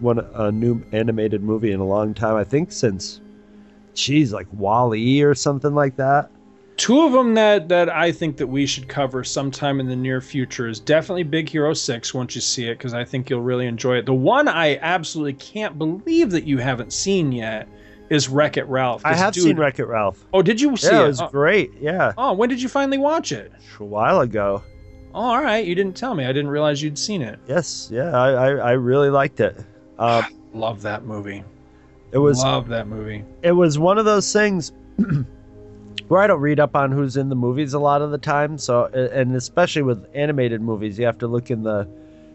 [0.00, 2.36] one a new animated movie in a long time.
[2.36, 3.20] I think since
[3.94, 6.30] geez, like Wall-E or something like that.
[6.76, 10.20] Two of them that that I think that we should cover sometime in the near
[10.20, 13.66] future is definitely Big Hero 6 once you see it because I think you'll really
[13.66, 14.04] enjoy it.
[14.04, 17.66] The one I absolutely can't believe that you haven't seen yet
[18.10, 19.02] is Wreck It Ralph.
[19.06, 20.26] I have dude- seen Wreck It Ralph.
[20.34, 21.04] Oh, did you see yeah, it?
[21.04, 21.72] it was oh, great.
[21.80, 23.52] Yeah, oh, when did you finally watch it?
[23.80, 24.62] a while ago.
[25.14, 25.64] Oh, all right.
[25.64, 26.24] You didn't tell me.
[26.24, 27.38] I didn't realize you'd seen it.
[27.48, 29.56] Yes, yeah, I I, I really liked it.
[29.98, 31.44] Um, Love that movie.
[32.12, 33.24] it was Love that movie.
[33.42, 34.72] it was one of those things
[36.08, 38.56] where I don't read up on who's in the movies a lot of the time.
[38.58, 41.86] So, and especially with animated movies, you have to look in the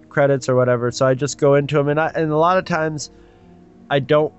[0.09, 0.91] credits or whatever.
[0.91, 3.09] So I just go into them, and I and a lot of times
[3.89, 4.33] I don't.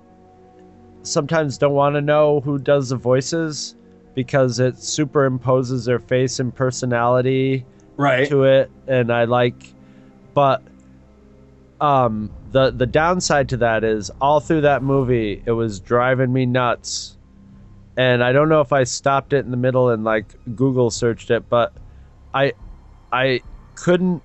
[1.05, 3.75] Sometimes don't want to know who does the voices
[4.15, 7.65] because it superimposes their face and personality
[7.97, 8.29] Right.
[8.29, 9.73] to it, and I like,
[10.33, 10.61] but
[11.81, 16.45] um the the downside to that is all through that movie it was driving me
[16.45, 17.17] nuts.
[17.97, 20.25] And i don't know if i stopped it in the middle and like
[20.55, 21.73] google searched it but
[22.33, 22.53] i
[23.11, 23.41] i
[23.75, 24.23] couldn't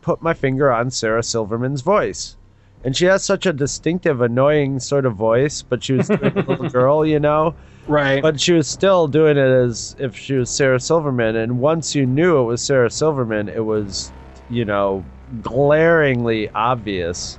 [0.00, 2.36] put my finger on sarah silverman's voice.
[2.84, 6.16] And she has such a distinctive annoying sort of voice but she was a
[6.48, 7.54] little girl you know?
[7.86, 8.22] Right.
[8.22, 12.06] but she was still doing it as if she was sarah silverman and once you
[12.06, 14.12] knew it was sarah silverman it was
[14.48, 15.04] you know
[15.42, 17.38] glaringly obvious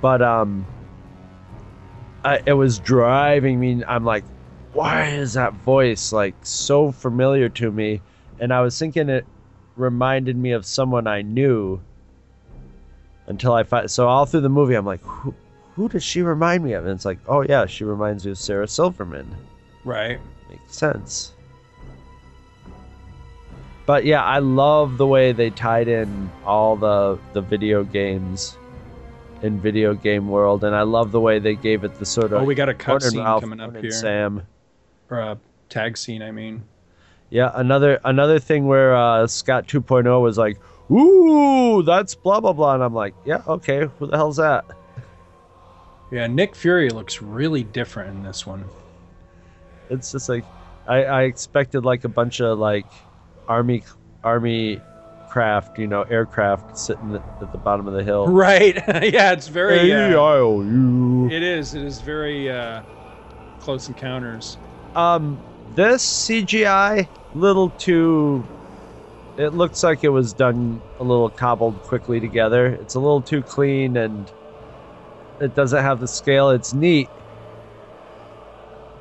[0.00, 0.66] but um
[2.24, 4.24] I, it was driving me i'm like
[4.72, 8.02] why is that voice like so familiar to me?
[8.40, 9.24] And i was thinking it
[9.74, 11.80] reminded me of someone i knew
[13.26, 15.34] until i find so all through the movie i'm like who,
[15.74, 16.84] who does she remind me of?
[16.84, 19.34] And it's like oh yeah she reminds me of sarah silverman.
[19.84, 20.18] Right.
[20.50, 21.32] makes sense.
[23.86, 28.58] But yeah i love the way they tied in all the the video games
[29.42, 32.40] in video game world and i love the way they gave it the sort of
[32.42, 33.90] Oh, we got a Conan cutscene Ralph, coming up here.
[33.90, 34.42] sam
[35.10, 36.64] Or a tag scene, I mean.
[37.30, 40.58] yeah another another thing where uh scott 2.0 was like
[40.90, 44.64] ooh that's blah blah blah and i'm like yeah okay who the hell's that
[46.10, 48.64] Yeah, Nick Fury looks really different in this one.
[49.90, 50.44] it's just like
[50.86, 52.86] i i expected like a bunch of like
[53.48, 53.82] army
[54.24, 54.80] army
[55.36, 58.74] craft you know aircraft sitting at the bottom of the hill Right.
[58.88, 59.80] yeah, it's very.
[59.80, 61.74] Hey, uh, it is.
[61.74, 62.80] It is very uh,
[63.60, 64.56] close encounters.
[64.94, 65.38] Um,
[65.74, 68.48] this CGI little too.
[69.36, 72.68] It looks like it was done a little cobbled quickly together.
[72.68, 74.32] It's a little too clean and
[75.38, 76.48] it doesn't have the scale.
[76.48, 77.10] It's neat,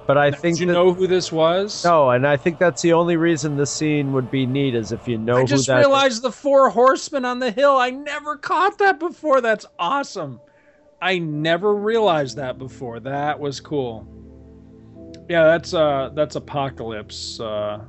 [0.08, 1.84] but I think Did you that- know who this was?
[1.84, 5.08] no, and I think that's the only reason the scene would be neat is if
[5.08, 5.86] you know I who just that is.
[5.88, 7.76] realized the four horsemen on the hill.
[7.78, 9.42] I never caught that before.
[9.42, 10.40] That's awesome.
[11.02, 13.00] I never realized that before.
[13.00, 14.08] That was cool.
[15.30, 17.40] Yeah, that's uh that's Apocalypse.
[17.40, 17.82] Uh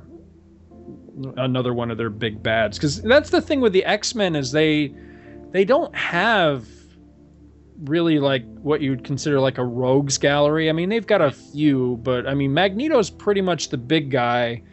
[1.37, 4.93] another one of their big bads cuz that's the thing with the X-Men is they
[5.51, 6.67] they don't have
[7.83, 10.69] really like what you would consider like a rogues gallery.
[10.69, 14.63] I mean, they've got a few, but I mean Magneto's pretty much the big guy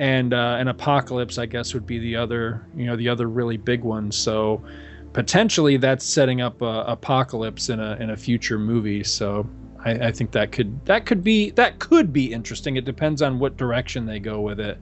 [0.00, 3.58] and uh, an apocalypse i guess would be the other you know the other really
[3.58, 4.64] big one so
[5.12, 9.46] potentially that's setting up a apocalypse in a in a future movie so
[9.84, 13.38] I, I think that could that could be that could be interesting it depends on
[13.38, 14.78] what direction they go with it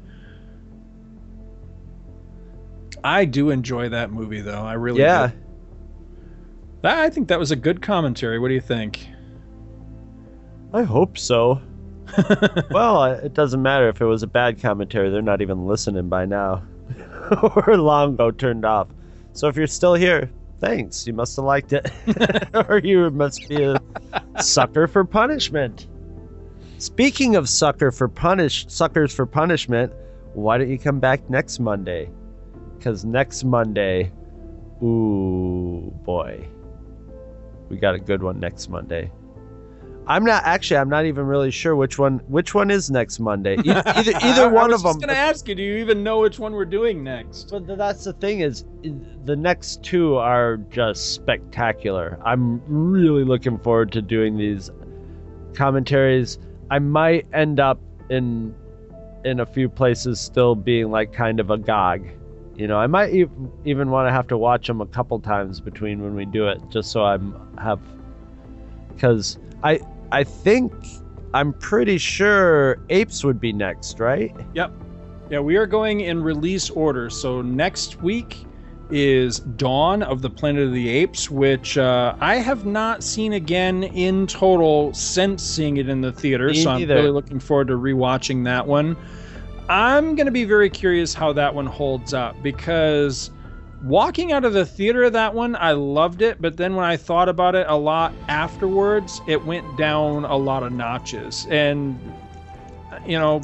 [3.02, 5.26] i do enjoy that movie though i really Yeah.
[5.28, 5.32] do.
[6.82, 9.08] That- i think that was a good commentary what do you think
[10.70, 11.62] I hope so.
[12.70, 15.08] well, it doesn't matter if it was a bad commentary.
[15.08, 16.62] They're not even listening by now.
[17.66, 18.89] We're long ago turned off.
[19.32, 21.07] So if you're still here, Thanks.
[21.07, 21.90] You must have liked it.
[22.68, 23.81] or you must be a
[24.40, 25.86] sucker for punishment.
[26.78, 29.92] Speaking of sucker for punish suckers for punishment,
[30.34, 32.10] why don't you come back next Monday?
[32.81, 34.12] Cause next Monday,
[34.82, 36.47] ooh boy.
[37.68, 39.10] We got a good one next Monday.
[40.06, 40.78] I'm not actually.
[40.78, 42.20] I'm not even really sure which one.
[42.28, 43.56] Which one is next Monday?
[43.58, 44.92] E- either either I- one I was of them.
[44.94, 47.50] just gonna ask you, do you even know which one we're doing next?
[47.50, 48.64] But th- that's the thing is,
[49.26, 52.18] the next two are just spectacular.
[52.24, 54.70] I'm really looking forward to doing these
[55.55, 56.38] commentaries.
[56.70, 58.55] I might end up in
[59.24, 62.06] in a few places still being like kind of agog.
[62.58, 63.26] You know, I might e-
[63.64, 66.60] even want to have to watch them a couple times between when we do it,
[66.70, 67.80] just so I'm have
[68.88, 69.78] because I
[70.10, 70.72] I think
[71.34, 74.34] I'm pretty sure apes would be next, right?
[74.54, 74.72] Yep.
[75.30, 77.10] Yeah, we are going in release order.
[77.10, 78.44] So next week
[78.90, 83.84] is Dawn of the Planet of the Apes, which uh, I have not seen again
[83.84, 86.48] in total since seeing it in the theater.
[86.48, 86.96] Me so I'm neither.
[86.96, 88.96] really looking forward to rewatching that one.
[89.68, 93.30] I'm going to be very curious how that one holds up because
[93.82, 96.97] walking out of the theater of that one, I loved it, but then when I
[96.97, 101.47] thought about it a lot afterwards, it went down a lot of notches.
[101.50, 101.98] And
[103.06, 103.40] you know,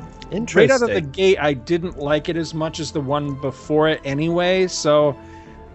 [0.54, 3.88] right out of the gate, I didn't like it as much as the one before
[3.88, 4.66] it anyway.
[4.66, 5.16] So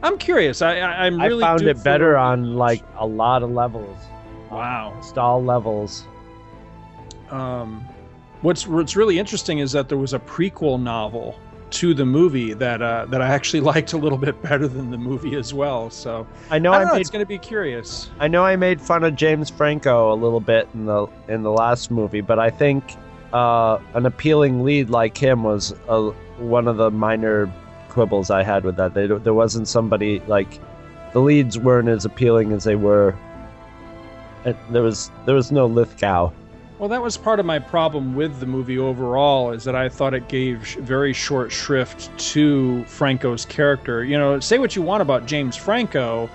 [0.03, 0.61] I'm curious.
[0.61, 3.97] I, I I'm really I found it better on like a lot of levels.
[4.51, 4.93] Wow.
[4.97, 6.05] Just all levels.
[7.29, 7.87] Um,
[8.41, 11.37] what's what's really interesting is that there was a prequel novel
[11.71, 14.97] to the movie that uh, that I actually liked a little bit better than the
[14.97, 15.89] movie as well.
[15.89, 18.09] So I know I, I don't know, made- it's going to be curious.
[18.19, 21.51] I know I made fun of James Franco a little bit in the in the
[21.51, 22.95] last movie, but I think
[23.33, 26.09] uh, an appealing lead like him was uh,
[26.39, 27.51] one of the minor
[27.89, 28.93] quibbles I had with that.
[28.93, 30.59] They, there wasn't somebody like
[31.13, 33.15] the leads weren't as appealing as they were.
[34.71, 36.31] There was there was no Lithgow.
[36.79, 40.13] Well, that was part of my problem with the movie overall, is that I thought
[40.13, 44.05] it gave very short shrift to Franco's character.
[44.05, 46.29] You know, say what you want about James Franco.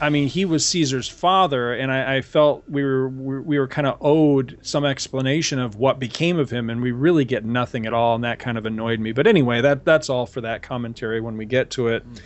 [0.00, 3.68] I mean, he was Caesar's father, and I, I felt we were we we were
[3.68, 7.84] kind of owed some explanation of what became of him, and we really get nothing
[7.84, 9.12] at all, and that kind of annoyed me.
[9.12, 12.10] But anyway, that that's all for that commentary when we get to it.
[12.10, 12.20] Mm.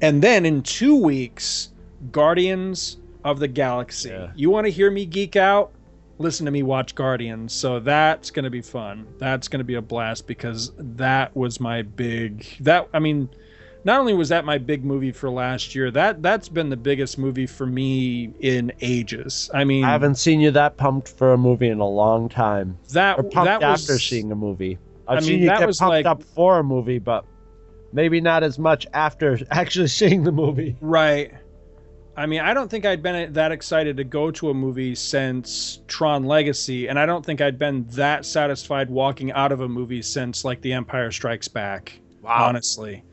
[0.00, 1.68] And then in two weeks,
[2.10, 4.08] Guardians of the Galaxy.
[4.34, 5.70] You want to hear me geek out?
[6.18, 7.52] Listen to me watch Guardians.
[7.52, 9.06] So that's going to be fun.
[9.18, 13.28] That's going to be a blast because that was my big that I mean,
[13.84, 17.18] not only was that my big movie for last year, that that's been the biggest
[17.18, 19.50] movie for me in ages.
[19.52, 22.78] I mean, I haven't seen you that pumped for a movie in a long time.
[22.92, 24.78] That- or pumped that was- after seeing a movie.
[25.06, 27.26] I've I seen mean, you that was pumped like- up for a movie, but
[27.92, 30.76] maybe not as much after actually seeing the movie.
[30.80, 31.32] Right.
[32.16, 35.80] I mean, I don't think I'd been that excited to go to a movie since
[35.88, 40.02] Tron Legacy, and I don't think I'd been that satisfied walking out of a movie
[40.02, 41.98] since like The Empire Strikes Back.
[42.22, 42.46] Wow.
[42.48, 43.04] Honestly,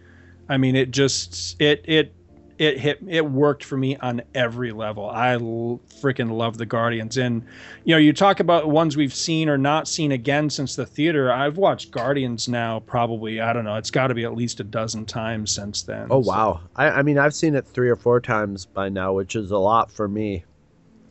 [0.47, 2.13] I mean, it just it it
[2.61, 5.09] it hit it worked for me on every level.
[5.09, 7.43] I l- freaking love the Guardians, and
[7.85, 11.33] you know, you talk about ones we've seen or not seen again since the theater.
[11.33, 13.77] I've watched Guardians now probably I don't know.
[13.77, 16.05] It's got to be at least a dozen times since then.
[16.11, 16.61] Oh wow!
[16.75, 19.57] I, I mean, I've seen it three or four times by now, which is a
[19.57, 20.45] lot for me,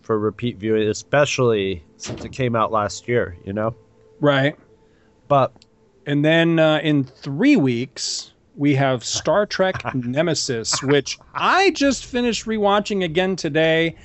[0.03, 3.37] for repeat viewing, especially since it came out last year.
[3.45, 3.75] You know,
[4.21, 4.57] Right.
[5.27, 5.53] But
[6.07, 12.47] and then uh, in three weeks we have Star Trek Nemesis, which I just finished
[12.47, 13.97] rewatching again today.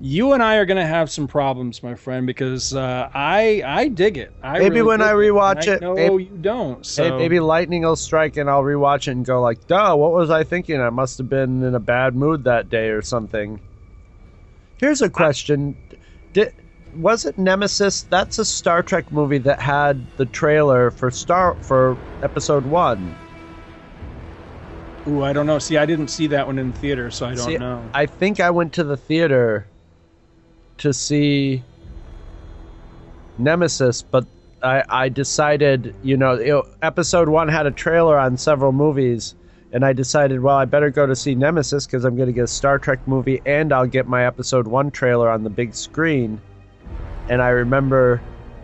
[0.00, 3.88] You and I are going to have some problems, my friend, because uh, I I
[3.88, 4.32] dig it.
[4.42, 6.84] I maybe really when I rewatch it, I know maybe- you don't.
[6.84, 10.28] So maybe lightning will strike and I'll rewatch it and go like, "Duh, what was
[10.30, 10.80] I thinking?
[10.80, 13.60] I must have been in a bad mood that day or something."
[14.78, 15.76] Here's a question:
[16.32, 16.52] Did
[16.96, 18.02] was it Nemesis?
[18.02, 23.21] That's a Star Trek movie that had the trailer for Star for Episode One.
[25.08, 25.58] Ooh, I don't know.
[25.58, 27.84] See, I didn't see that one in theater, so I don't See, know.
[27.92, 29.66] I think I went to the theater
[30.78, 31.62] to see
[33.38, 34.26] Nemesis, but
[34.62, 39.34] I, I decided, you know, you know, episode one had a trailer on several movies,
[39.72, 42.44] and I decided, well, I better go to see Nemesis because I'm going to get
[42.44, 46.40] a Star Trek movie and I'll get my episode one trailer on the big screen.
[47.28, 48.20] And I remember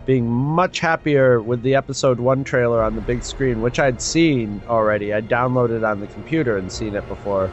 [0.09, 4.59] being much happier with the episode one trailer on the big screen, which I'd seen
[4.67, 5.13] already.
[5.13, 7.47] I downloaded it on the computer and seen it before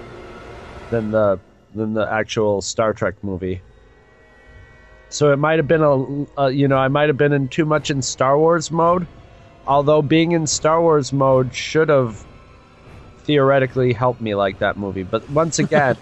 [0.90, 1.38] than the
[1.74, 3.60] than the actual Star Trek movie.
[5.10, 7.66] So it might have been a, a you know I might have been in too
[7.66, 9.06] much in Star Wars mode,
[9.66, 12.24] although being in Star Wars mode should have
[13.18, 15.02] theoretically help me like that movie.
[15.02, 15.98] But once again,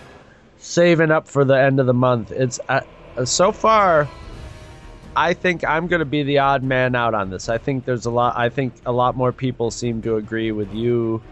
[0.58, 2.32] saving up for the end of the month.
[2.32, 2.82] It's uh,
[3.24, 4.06] so far.
[5.16, 7.48] I think I'm going to be the odd man out on this.
[7.48, 8.36] I think there's a lot.
[8.36, 11.22] I think a lot more people seem to agree with you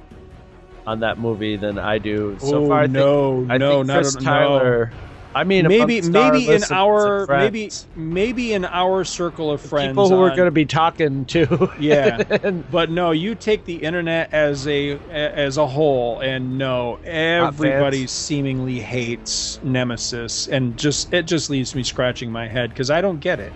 [0.87, 2.37] on that movie than I do.
[2.41, 4.31] So Oh, far, I no, think, I no, think not Chris at- no.
[4.31, 4.93] Tyler.
[5.37, 10.23] I mean, maybe maybe in our maybe maybe in our circle of friends, people who
[10.23, 11.73] are going to be talking to.
[11.81, 12.23] yeah
[12.71, 18.79] but no you take the internet as a as a whole and no everybody seemingly
[18.79, 23.41] hates nemesis and just it just leaves me scratching my head because i don't get
[23.41, 23.53] it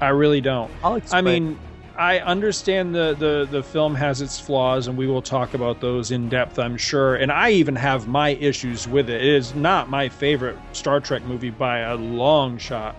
[0.00, 0.70] i really don't.
[0.82, 1.58] I'll i mean
[1.96, 6.10] i understand the, the the film has its flaws and we will talk about those
[6.10, 7.16] in depth i'm sure.
[7.16, 9.22] And i even have my issues with it.
[9.22, 12.96] It is not my favorite star trek movie by a long shot.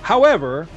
[0.00, 0.68] However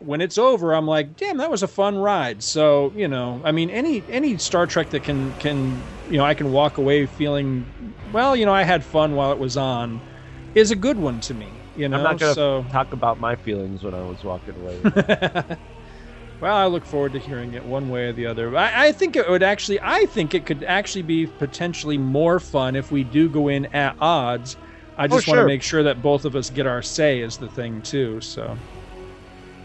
[0.00, 2.42] when it's over, I'm like, damn, that was a fun ride.
[2.42, 6.34] So you know, I mean, any any Star Trek that can can you know I
[6.34, 7.64] can walk away feeling,
[8.12, 10.00] well, you know, I had fun while it was on,
[10.54, 11.59] is a good one to me.
[11.80, 14.56] You know, I'm not going to so talk about my feelings when I was walking
[14.56, 14.84] away.
[16.40, 18.54] well, I look forward to hearing it one way or the other.
[18.56, 22.76] I, I think it would actually, I think it could actually be potentially more fun
[22.76, 24.56] if we do go in at odds.
[24.96, 25.44] I Oh, just want to sure.
[25.44, 28.20] make sure that both of us get our say is the thing too.
[28.20, 28.62] So.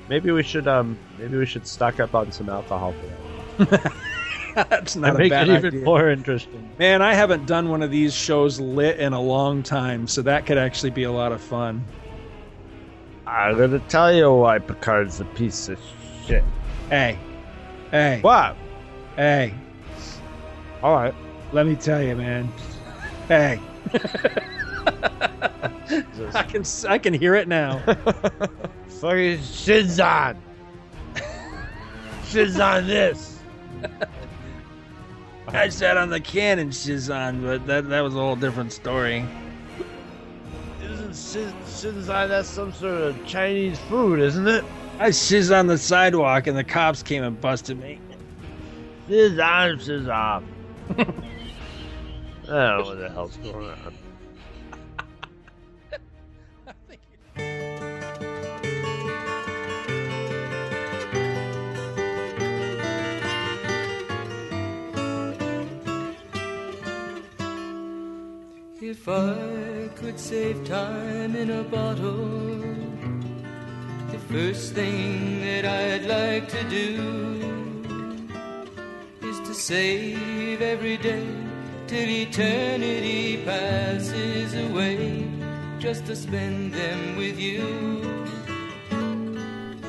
[0.08, 3.26] maybe we should um maybe we should stock up on some alcohol for that.
[4.56, 5.84] That's not And a make bad it even idea.
[5.84, 6.78] more interesting.
[6.78, 10.46] Man, I haven't done one of these shows lit in a long time, so that
[10.46, 11.90] could actually be a lot of fun.
[13.36, 15.78] I'm gonna tell you why Picard's a piece of
[16.26, 16.44] shit.
[16.90, 17.18] Hey,
[17.92, 18.56] hey, What?
[19.18, 19.54] hey,
[20.82, 21.14] All right.
[21.52, 22.50] let me tell you, man.
[23.28, 23.60] Hey,
[26.34, 27.80] I can I can hear it now.
[29.02, 30.42] Fucking shit's on.
[32.26, 33.40] shit's on this.
[35.48, 39.26] I sat on the can and Shizan, but that that was a whole different story.
[40.86, 44.64] Isn't shiz, that's some sort of Chinese food, isn't it?
[45.00, 48.00] I shiz on the sidewalk and the cops came and busted me.
[49.08, 50.44] Shit's on, shit's off.
[50.90, 53.94] I don't know what the hell's going on.
[68.88, 72.60] If I could save time in a bottle,
[74.12, 76.92] the first thing that I'd like to do
[79.24, 81.26] is to save every day
[81.88, 85.32] till eternity passes away,
[85.80, 87.66] just to spend them with you.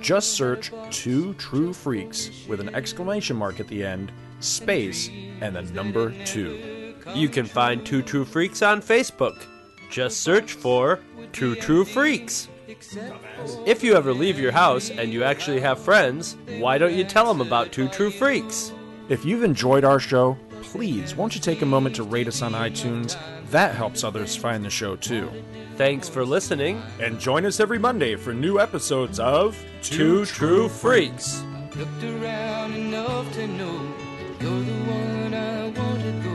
[0.00, 5.62] Just search Two True Freaks with an exclamation mark at the end, space, and the
[5.62, 6.94] number two.
[7.14, 9.46] You can find Two True Freaks on Facebook.
[9.90, 11.00] Just search for
[11.32, 12.48] Two True Freaks.
[13.66, 17.26] If you ever leave your house and you actually have friends, why don't you tell
[17.26, 18.72] them about Two True Freaks?
[19.08, 22.52] If you've enjoyed our show, please won't you take a moment to rate us on
[22.52, 23.16] iTunes?
[23.50, 25.28] That helps others find the show too.
[25.76, 26.80] Thanks for listening.
[27.00, 31.42] And join us every Monday for new episodes of Two True Freaks.
[31.74, 33.92] Looked around enough to know
[34.40, 36.29] you're the one I want to go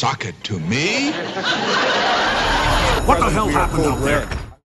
[0.00, 1.10] Sock it to me?
[3.04, 4.49] What the hell happened out there?